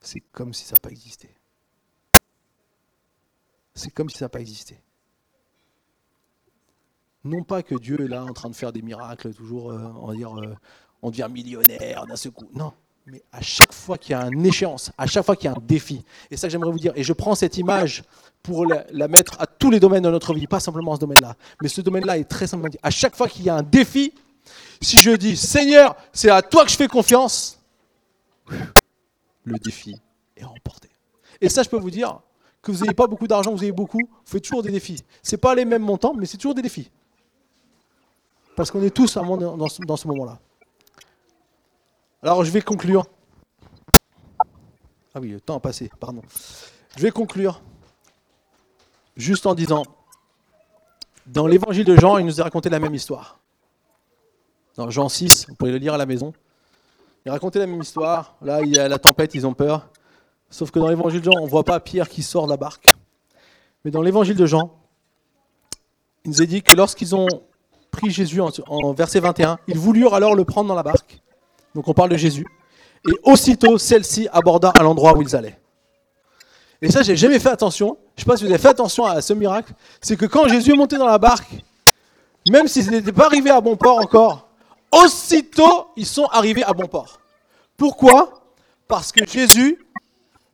c'est 0.01 0.19
comme 0.19 0.53
si 0.53 0.65
ça 0.65 0.75
n'a 0.75 0.79
pas. 0.79 0.89
C'est 3.79 3.91
comme 3.91 4.09
si 4.09 4.17
ça 4.17 4.25
n'a 4.25 4.29
pas 4.29 4.41
existé. 4.41 4.77
Non 7.23 7.43
pas 7.43 7.63
que 7.63 7.75
Dieu 7.75 8.01
est 8.01 8.07
là 8.09 8.25
en 8.25 8.33
train 8.33 8.49
de 8.49 8.55
faire 8.55 8.73
des 8.73 8.81
miracles, 8.81 9.33
toujours, 9.33 9.71
euh, 9.71 9.79
on, 10.01 10.13
dire, 10.13 10.37
euh, 10.37 10.53
on 11.01 11.09
devient 11.09 11.29
millionnaire 11.31 12.05
d'un 12.05 12.17
seul 12.17 12.33
coup. 12.33 12.49
Non, 12.53 12.73
mais 13.05 13.23
à 13.31 13.41
chaque 13.41 13.71
fois 13.71 13.97
qu'il 13.97 14.11
y 14.11 14.15
a 14.15 14.27
une 14.27 14.45
échéance, 14.45 14.91
à 14.97 15.07
chaque 15.07 15.25
fois 15.25 15.37
qu'il 15.37 15.45
y 15.45 15.47
a 15.47 15.53
un 15.53 15.61
défi. 15.61 16.03
Et 16.29 16.35
ça 16.35 16.49
j'aimerais 16.49 16.71
vous 16.71 16.79
dire, 16.79 16.91
et 16.95 17.03
je 17.03 17.13
prends 17.13 17.35
cette 17.35 17.57
image 17.57 18.03
pour 18.43 18.65
la, 18.65 19.07
mettre 19.07 19.39
à 19.39 19.47
tous 19.47 19.71
les 19.71 19.79
domaines 19.79 20.03
de 20.03 20.09
notre 20.09 20.33
vie, 20.33 20.45
pas 20.45 20.59
simplement 20.59 20.95
ce 20.95 20.99
domaine-là. 20.99 21.37
Mais 21.61 21.69
ce 21.69 21.79
domaine-là 21.79 22.17
est 22.17 22.25
très 22.25 22.47
simplement 22.47 22.69
dit. 22.69 22.79
À 22.83 22.91
chaque 22.91 23.15
fois 23.15 23.29
qu'il 23.29 23.45
y 23.45 23.49
a 23.49 23.55
un 23.55 23.63
défi, 23.63 24.13
si 24.81 24.97
je 24.97 25.11
dis 25.11 25.37
Seigneur, 25.37 25.95
c'est 26.11 26.29
à 26.29 26.41
toi 26.41 26.65
que 26.65 26.71
je 26.71 26.75
fais 26.75 26.89
confiance, 26.89 27.61
le 29.45 29.57
défi 29.57 29.95
est 30.35 30.43
remporté. 30.43 30.89
Et 31.39 31.47
ça, 31.47 31.63
je 31.63 31.69
peux 31.69 31.79
vous 31.79 31.91
dire 31.91 32.19
que 32.61 32.71
vous 32.71 32.79
n'ayez 32.81 32.93
pas 32.93 33.07
beaucoup 33.07 33.27
d'argent, 33.27 33.51
vous 33.51 33.63
avez 33.63 33.71
beaucoup, 33.71 33.99
vous 33.99 34.31
faites 34.31 34.43
toujours 34.43 34.63
des 34.63 34.71
défis. 34.71 35.03
Ce 35.23 35.35
pas 35.35 35.55
les 35.55 35.65
mêmes 35.65 35.83
montants, 35.83 36.13
mais 36.13 36.25
c'est 36.25 36.37
toujours 36.37 36.55
des 36.55 36.61
défis. 36.61 36.91
Parce 38.55 38.71
qu'on 38.71 38.83
est 38.83 38.89
tous 38.89 39.15
dans 39.15 39.67
ce, 39.69 39.81
dans 39.83 39.95
ce 39.95 40.07
moment-là. 40.09 40.39
Alors, 42.21 42.43
je 42.43 42.51
vais 42.51 42.61
conclure. 42.61 43.05
Ah 45.13 45.19
oui, 45.21 45.29
le 45.29 45.39
temps 45.39 45.55
a 45.55 45.59
passé, 45.59 45.89
pardon. 45.99 46.21
Je 46.97 47.01
vais 47.01 47.11
conclure 47.11 47.61
juste 49.15 49.45
en 49.45 49.55
disant, 49.55 49.83
dans 51.25 51.47
l'évangile 51.47 51.85
de 51.85 51.95
Jean, 51.95 52.17
il 52.17 52.25
nous 52.25 52.41
a 52.41 52.43
raconté 52.43 52.69
la 52.69 52.79
même 52.79 52.93
histoire. 52.93 53.39
Dans 54.75 54.89
Jean 54.89 55.09
6, 55.09 55.47
vous 55.49 55.55
pouvez 55.55 55.71
le 55.71 55.77
lire 55.77 55.93
à 55.93 55.97
la 55.97 56.05
maison. 56.05 56.33
Il 57.25 57.31
racontait 57.31 57.59
la 57.59 57.67
même 57.67 57.81
histoire. 57.81 58.35
Là, 58.41 58.61
il 58.61 58.69
y 58.69 58.79
a 58.79 58.87
la 58.87 58.97
tempête, 58.97 59.35
ils 59.35 59.45
ont 59.45 59.53
peur. 59.53 59.89
Sauf 60.49 60.71
que 60.71 60.79
dans 60.79 60.87
l'évangile 60.87 61.21
de 61.21 61.25
Jean, 61.25 61.39
on 61.39 61.45
ne 61.45 61.49
voit 61.49 61.63
pas 61.63 61.79
Pierre 61.79 62.09
qui 62.09 62.23
sort 62.23 62.45
de 62.45 62.51
la 62.51 62.57
barque. 62.57 62.87
Mais 63.85 63.91
dans 63.91 64.01
l'évangile 64.01 64.35
de 64.35 64.45
Jean, 64.45 64.71
il 66.25 66.31
nous 66.31 66.41
est 66.41 66.47
dit 66.47 66.61
que 66.61 66.75
lorsqu'ils 66.75 67.15
ont 67.15 67.27
pris 67.91 68.09
Jésus 68.11 68.41
en, 68.41 68.93
verset 68.93 69.19
21, 69.19 69.59
ils 69.67 69.77
voulurent 69.77 70.13
alors 70.13 70.35
le 70.35 70.43
prendre 70.43 70.67
dans 70.67 70.75
la 70.75 70.83
barque. 70.83 71.21
Donc 71.75 71.87
on 71.87 71.93
parle 71.93 72.09
de 72.09 72.17
Jésus. 72.17 72.45
Et 73.07 73.13
aussitôt, 73.23 73.77
celle-ci 73.77 74.27
aborda 74.31 74.71
à 74.77 74.83
l'endroit 74.83 75.17
où 75.17 75.21
ils 75.21 75.35
allaient. 75.35 75.59
Et 76.81 76.91
ça, 76.91 77.01
j'ai 77.01 77.15
jamais 77.15 77.39
fait 77.39 77.49
attention. 77.49 77.97
Je 78.15 78.21
ne 78.21 78.25
sais 78.25 78.25
pas 78.25 78.37
si 78.37 78.43
vous 78.43 78.49
avez 78.49 78.59
fait 78.59 78.69
attention 78.69 79.05
à 79.05 79.21
ce 79.21 79.33
miracle. 79.33 79.73
C'est 80.01 80.15
que 80.15 80.25
quand 80.25 80.47
Jésus 80.47 80.73
est 80.73 80.77
monté 80.77 80.97
dans 80.97 81.07
la 81.07 81.17
barque, 81.17 81.49
même 82.49 82.67
s'ils 82.67 82.89
n'étaient 82.89 83.11
pas 83.11 83.25
arrivés 83.25 83.49
à 83.49 83.61
bon 83.61 83.75
port 83.75 83.97
encore, 83.97 84.49
aussitôt, 84.91 85.87
ils 85.95 86.05
sont 86.05 86.25
arrivés 86.25 86.63
à 86.63 86.73
bon 86.73 86.87
port. 86.87 87.19
Pourquoi? 87.77 88.41
Parce 88.87 89.11
que 89.11 89.25
Jésus 89.25 89.77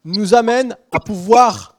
nous 0.05 0.33
amène 0.33 0.77
à 0.91 0.99
pouvoir 0.99 1.75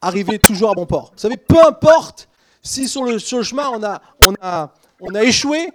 arriver 0.00 0.38
toujours 0.38 0.70
à 0.70 0.74
bon 0.74 0.86
port. 0.86 1.10
Vous 1.12 1.20
savez, 1.20 1.36
peu 1.36 1.58
importe 1.66 2.28
si 2.62 2.88
sur 2.88 3.04
le, 3.04 3.18
chemin 3.18 3.68
on 3.70 3.82
a, 3.82 4.00
on, 4.20 4.34
a, 4.40 4.72
on 5.00 5.14
a 5.14 5.22
échoué, 5.22 5.70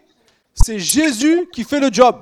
c'est 0.53 0.79
Jésus 0.79 1.47
qui 1.53 1.63
fait 1.63 1.79
le 1.79 1.91
job. 1.91 2.21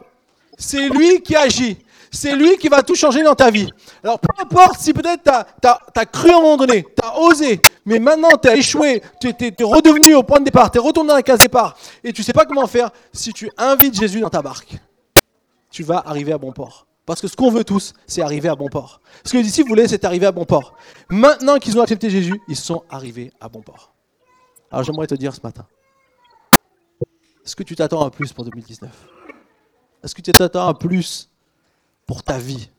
C'est 0.58 0.90
lui 0.90 1.22
qui 1.22 1.36
agit. 1.36 1.78
C'est 2.12 2.36
lui 2.36 2.58
qui 2.58 2.68
va 2.68 2.82
tout 2.84 2.96
changer 2.96 3.22
dans 3.22 3.36
ta 3.36 3.52
vie. 3.52 3.70
Alors 4.04 4.20
peu 4.20 4.30
importe 4.42 4.80
si 4.80 4.94
peut-être 4.94 5.24
tu 5.62 5.68
as, 5.68 6.06
cru 6.06 6.32
à 6.32 6.38
un 6.38 6.42
moment 6.42 6.58
donné, 6.58 6.84
tu 6.84 7.06
as 7.06 7.20
osé, 7.20 7.62
mais 7.86 8.00
maintenant 8.00 8.30
tu 8.42 8.48
as 8.48 8.56
échoué, 8.56 9.02
tu 9.20 9.28
es, 9.28 9.64
redevenu 9.64 10.16
au 10.16 10.24
point 10.24 10.40
de 10.40 10.46
départ, 10.46 10.72
tu 10.72 10.78
es 10.78 10.82
retourné 10.82 11.10
dans 11.10 11.16
la 11.16 11.24
case 11.24 11.40
départ, 11.40 11.78
et 12.04 12.14
tu 12.14 12.24
sais 12.24 12.34
pas 12.34 12.46
comment 12.46 12.66
faire, 12.66 12.92
si 13.12 13.34
tu 13.34 13.52
invites 13.58 14.00
Jésus 14.00 14.22
dans 14.22 14.30
ta 14.30 14.42
barque, 14.42 14.78
tu 15.70 15.84
vas 15.84 16.02
arriver 16.06 16.32
à 16.32 16.38
bon 16.38 16.54
port. 16.54 16.87
Parce 17.08 17.22
que 17.22 17.30
ce 17.30 17.38
qu'on 17.38 17.50
veut 17.50 17.64
tous, 17.64 17.94
c'est 18.06 18.22
arriver 18.22 18.50
à 18.50 18.56
bon 18.56 18.68
port. 18.68 19.00
Ce 19.24 19.32
que 19.32 19.38
les 19.38 19.44
disciples 19.44 19.70
voulaient, 19.70 19.88
c'est 19.88 20.04
arriver 20.04 20.26
à 20.26 20.34
bon 20.34 20.44
port. 20.44 20.76
Maintenant 21.10 21.58
qu'ils 21.58 21.80
ont 21.80 21.82
accepté 21.82 22.10
Jésus, 22.10 22.38
ils 22.50 22.58
sont 22.58 22.84
arrivés 22.90 23.32
à 23.40 23.48
bon 23.48 23.62
port. 23.62 23.94
Alors 24.70 24.84
j'aimerais 24.84 25.08
te 25.08 25.16
dire 25.16 25.34
ce 25.34 25.40
matin, 25.42 25.66
est-ce 27.46 27.56
que 27.56 27.64
tu 27.64 27.78
t'attends 27.78 28.06
à 28.06 28.12
plus 28.12 28.34
pour 28.34 28.44
2019 28.44 28.92
Est-ce 30.04 30.14
que 30.14 30.22
tu 30.22 30.34
t'attends 30.34 30.68
à 30.68 30.74
plus 30.74 31.30
pour 32.06 32.24
ta 32.24 32.38
vie? 32.38 32.70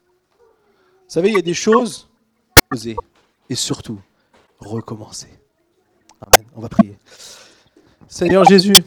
Vous 1.06 1.14
savez, 1.14 1.30
il 1.30 1.34
y 1.34 1.38
a 1.38 1.42
des 1.42 1.54
choses, 1.54 2.06
oser 2.70 2.96
et 3.48 3.54
surtout 3.54 3.98
recommencer. 4.58 5.30
Amen. 6.20 6.44
On 6.54 6.60
va 6.60 6.68
prier. 6.68 6.98
Seigneur 8.08 8.44
Jésus, 8.44 8.84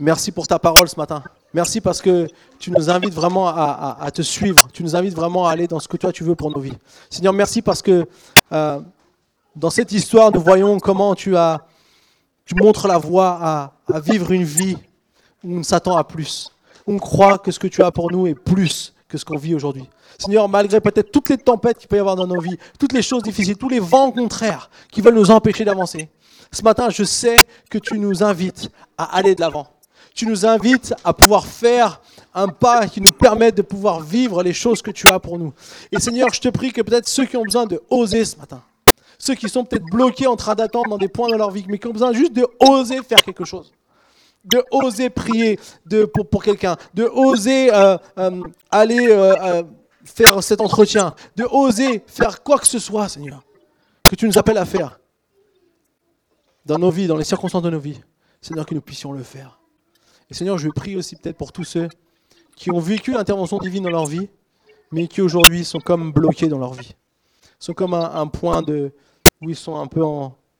merci 0.00 0.32
pour 0.32 0.48
ta 0.48 0.58
parole 0.58 0.88
ce 0.88 0.96
matin. 0.96 1.22
Merci 1.52 1.80
parce 1.80 2.00
que 2.00 2.28
tu 2.58 2.70
nous 2.70 2.90
invites 2.90 3.14
vraiment 3.14 3.48
à, 3.48 4.10
te 4.12 4.22
suivre. 4.22 4.68
Tu 4.72 4.82
nous 4.82 4.94
invites 4.94 5.14
vraiment 5.14 5.46
à 5.46 5.52
aller 5.52 5.66
dans 5.66 5.80
ce 5.80 5.88
que 5.88 5.96
toi 5.96 6.12
tu 6.12 6.22
veux 6.22 6.34
pour 6.34 6.50
nos 6.50 6.60
vies. 6.60 6.76
Seigneur, 7.08 7.32
merci 7.32 7.60
parce 7.60 7.82
que 7.82 8.06
euh, 8.52 8.80
dans 9.56 9.70
cette 9.70 9.90
histoire, 9.92 10.32
nous 10.32 10.40
voyons 10.40 10.78
comment 10.78 11.14
tu 11.14 11.34
montres 12.54 12.86
la 12.86 12.98
voie 12.98 13.38
à, 13.40 13.72
à 13.92 14.00
vivre 14.00 14.30
une 14.30 14.44
vie 14.44 14.76
où 15.42 15.58
on 15.58 15.62
s'attend 15.62 15.96
à 15.96 16.04
plus. 16.04 16.52
On 16.86 16.98
croit 16.98 17.38
que 17.38 17.50
ce 17.50 17.58
que 17.58 17.66
tu 17.66 17.82
as 17.82 17.90
pour 17.90 18.12
nous 18.12 18.26
est 18.26 18.34
plus 18.34 18.94
que 19.08 19.18
ce 19.18 19.24
qu'on 19.24 19.36
vit 19.36 19.54
aujourd'hui. 19.54 19.88
Seigneur, 20.18 20.48
malgré 20.48 20.80
peut-être 20.80 21.10
toutes 21.10 21.30
les 21.30 21.38
tempêtes 21.38 21.78
qu'il 21.78 21.88
peut 21.88 21.96
y 21.96 22.00
avoir 22.00 22.14
dans 22.14 22.26
nos 22.26 22.40
vies, 22.40 22.58
toutes 22.78 22.92
les 22.92 23.02
choses 23.02 23.22
difficiles, 23.22 23.56
tous 23.56 23.68
les 23.68 23.80
vents 23.80 24.12
contraires 24.12 24.70
qui 24.92 25.00
veulent 25.00 25.14
nous 25.14 25.30
empêcher 25.30 25.64
d'avancer, 25.64 26.08
ce 26.52 26.62
matin, 26.62 26.90
je 26.90 27.04
sais 27.04 27.46
que 27.70 27.78
tu 27.78 27.98
nous 27.98 28.22
invites 28.22 28.70
à 28.98 29.16
aller 29.16 29.34
de 29.34 29.40
l'avant. 29.40 29.66
Tu 30.14 30.26
nous 30.26 30.46
invites 30.46 30.94
à 31.04 31.12
pouvoir 31.12 31.46
faire 31.46 32.00
un 32.34 32.48
pas 32.48 32.86
qui 32.86 33.00
nous 33.00 33.12
permette 33.12 33.56
de 33.56 33.62
pouvoir 33.62 34.00
vivre 34.00 34.42
les 34.42 34.52
choses 34.52 34.82
que 34.82 34.90
tu 34.90 35.08
as 35.08 35.18
pour 35.18 35.38
nous. 35.38 35.52
Et 35.92 35.98
Seigneur, 35.98 36.28
je 36.32 36.40
te 36.40 36.48
prie 36.48 36.72
que 36.72 36.82
peut-être 36.82 37.08
ceux 37.08 37.24
qui 37.24 37.36
ont 37.36 37.44
besoin 37.44 37.66
de 37.66 37.80
oser 37.90 38.24
ce 38.24 38.36
matin, 38.36 38.62
ceux 39.18 39.34
qui 39.34 39.48
sont 39.48 39.64
peut-être 39.64 39.86
bloqués 39.86 40.26
en 40.26 40.36
train 40.36 40.54
d'attendre 40.54 40.90
dans 40.90 40.98
des 40.98 41.08
points 41.08 41.30
de 41.30 41.36
leur 41.36 41.50
vie, 41.50 41.64
mais 41.68 41.78
qui 41.78 41.86
ont 41.86 41.92
besoin 41.92 42.12
juste 42.12 42.32
de 42.32 42.46
oser 42.60 43.02
faire 43.02 43.22
quelque 43.22 43.44
chose 43.44 43.72
de 44.44 44.64
oser 44.70 45.10
prier 45.10 45.58
pour, 46.30 46.42
quelqu'un, 46.42 46.76
de 46.94 47.04
oser 47.04 47.72
euh, 47.72 47.98
euh, 48.18 48.42
aller 48.70 49.08
euh, 49.10 49.62
faire 50.04 50.42
cet 50.42 50.60
entretien, 50.60 51.14
de 51.36 51.44
oser 51.44 52.02
faire 52.06 52.42
quoi 52.42 52.58
que 52.58 52.66
ce 52.66 52.78
soit, 52.78 53.08
Seigneur, 53.08 53.42
que 54.08 54.16
tu 54.16 54.26
nous 54.26 54.38
appelles 54.38 54.58
à 54.58 54.64
faire 54.64 54.98
dans 56.64 56.78
nos 56.78 56.90
vies, 56.90 57.06
dans 57.06 57.16
les 57.16 57.24
circonstances 57.24 57.62
de 57.62 57.70
nos 57.70 57.80
vies. 57.80 58.00
Seigneur, 58.40 58.64
que 58.64 58.74
nous 58.74 58.80
puissions 58.80 59.12
le 59.12 59.22
faire. 59.22 59.59
Et 60.30 60.34
Seigneur, 60.34 60.58
je 60.58 60.68
prie 60.68 60.96
aussi 60.96 61.16
peut-être 61.16 61.36
pour 61.36 61.52
tous 61.52 61.64
ceux 61.64 61.88
qui 62.56 62.70
ont 62.70 62.78
vécu 62.78 63.12
l'intervention 63.12 63.58
divine 63.58 63.84
dans 63.84 63.90
leur 63.90 64.06
vie, 64.06 64.28
mais 64.92 65.08
qui 65.08 65.20
aujourd'hui 65.20 65.64
sont 65.64 65.80
comme 65.80 66.12
bloqués 66.12 66.48
dans 66.48 66.58
leur 66.58 66.74
vie. 66.74 66.94
Ils 67.44 67.64
sont 67.64 67.74
comme 67.74 67.94
un, 67.94 68.26
point 68.26 68.62
de, 68.62 68.92
où 69.40 69.50
ils 69.50 69.56
sont 69.56 69.76
un 69.76 69.86
peu 69.86 70.02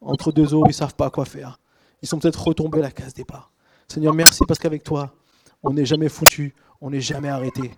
entre 0.01 0.33
deux 0.33 0.55
eaux, 0.55 0.65
ils 0.67 0.71
ne 0.71 0.75
savent 0.75 0.95
pas 0.95 1.11
quoi 1.11 1.25
faire. 1.25 1.59
Ils 2.03 2.09
sont 2.09 2.19
peut-être 2.19 2.43
retombés 2.43 2.79
à 2.79 2.83
la 2.83 2.91
case 2.91 3.15
départ. 3.15 3.53
Seigneur, 3.89 4.15
merci 4.15 4.45
parce 4.47 4.59
qu'avec 4.59 4.83
toi, 4.83 5.15
on 5.63 5.73
n'est 5.73 5.85
jamais 5.85 6.09
foutu, 6.09 6.55
on 6.81 6.91
n'est 6.91 7.01
jamais 7.01 7.29
arrêté. 7.29 7.71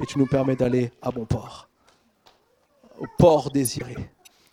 Et 0.00 0.06
tu 0.06 0.18
nous 0.18 0.26
permets 0.26 0.56
d'aller 0.56 0.90
à 1.02 1.10
bon 1.10 1.24
port, 1.24 1.68
au 2.98 3.06
port 3.18 3.50
désiré. 3.50 3.94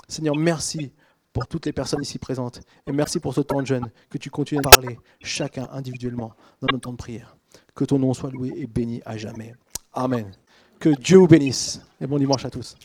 Seigneur, 0.07 0.35
merci 0.35 0.91
pour 1.33 1.47
toutes 1.47 1.65
les 1.65 1.73
personnes 1.73 2.01
ici 2.01 2.19
présentes. 2.19 2.61
Et 2.87 2.91
merci 2.91 3.19
pour 3.19 3.33
ce 3.33 3.41
temps 3.41 3.61
de 3.61 3.65
jeûne, 3.65 3.89
que 4.09 4.17
tu 4.17 4.29
continues 4.29 4.59
à 4.59 4.69
parler, 4.69 4.99
chacun 5.21 5.67
individuellement, 5.71 6.33
dans 6.61 6.67
notre 6.71 6.83
temps 6.83 6.91
de 6.91 6.97
prière. 6.97 7.35
Que 7.75 7.83
ton 7.83 7.99
nom 7.99 8.13
soit 8.13 8.31
loué 8.31 8.53
et 8.55 8.67
béni 8.67 9.01
à 9.05 9.17
jamais. 9.17 9.55
Amen. 9.93 10.31
Que 10.79 10.89
Dieu 10.89 11.17
vous 11.17 11.27
bénisse. 11.27 11.81
Et 11.99 12.07
bon 12.07 12.17
dimanche 12.17 12.45
à 12.45 12.49
tous. 12.49 12.75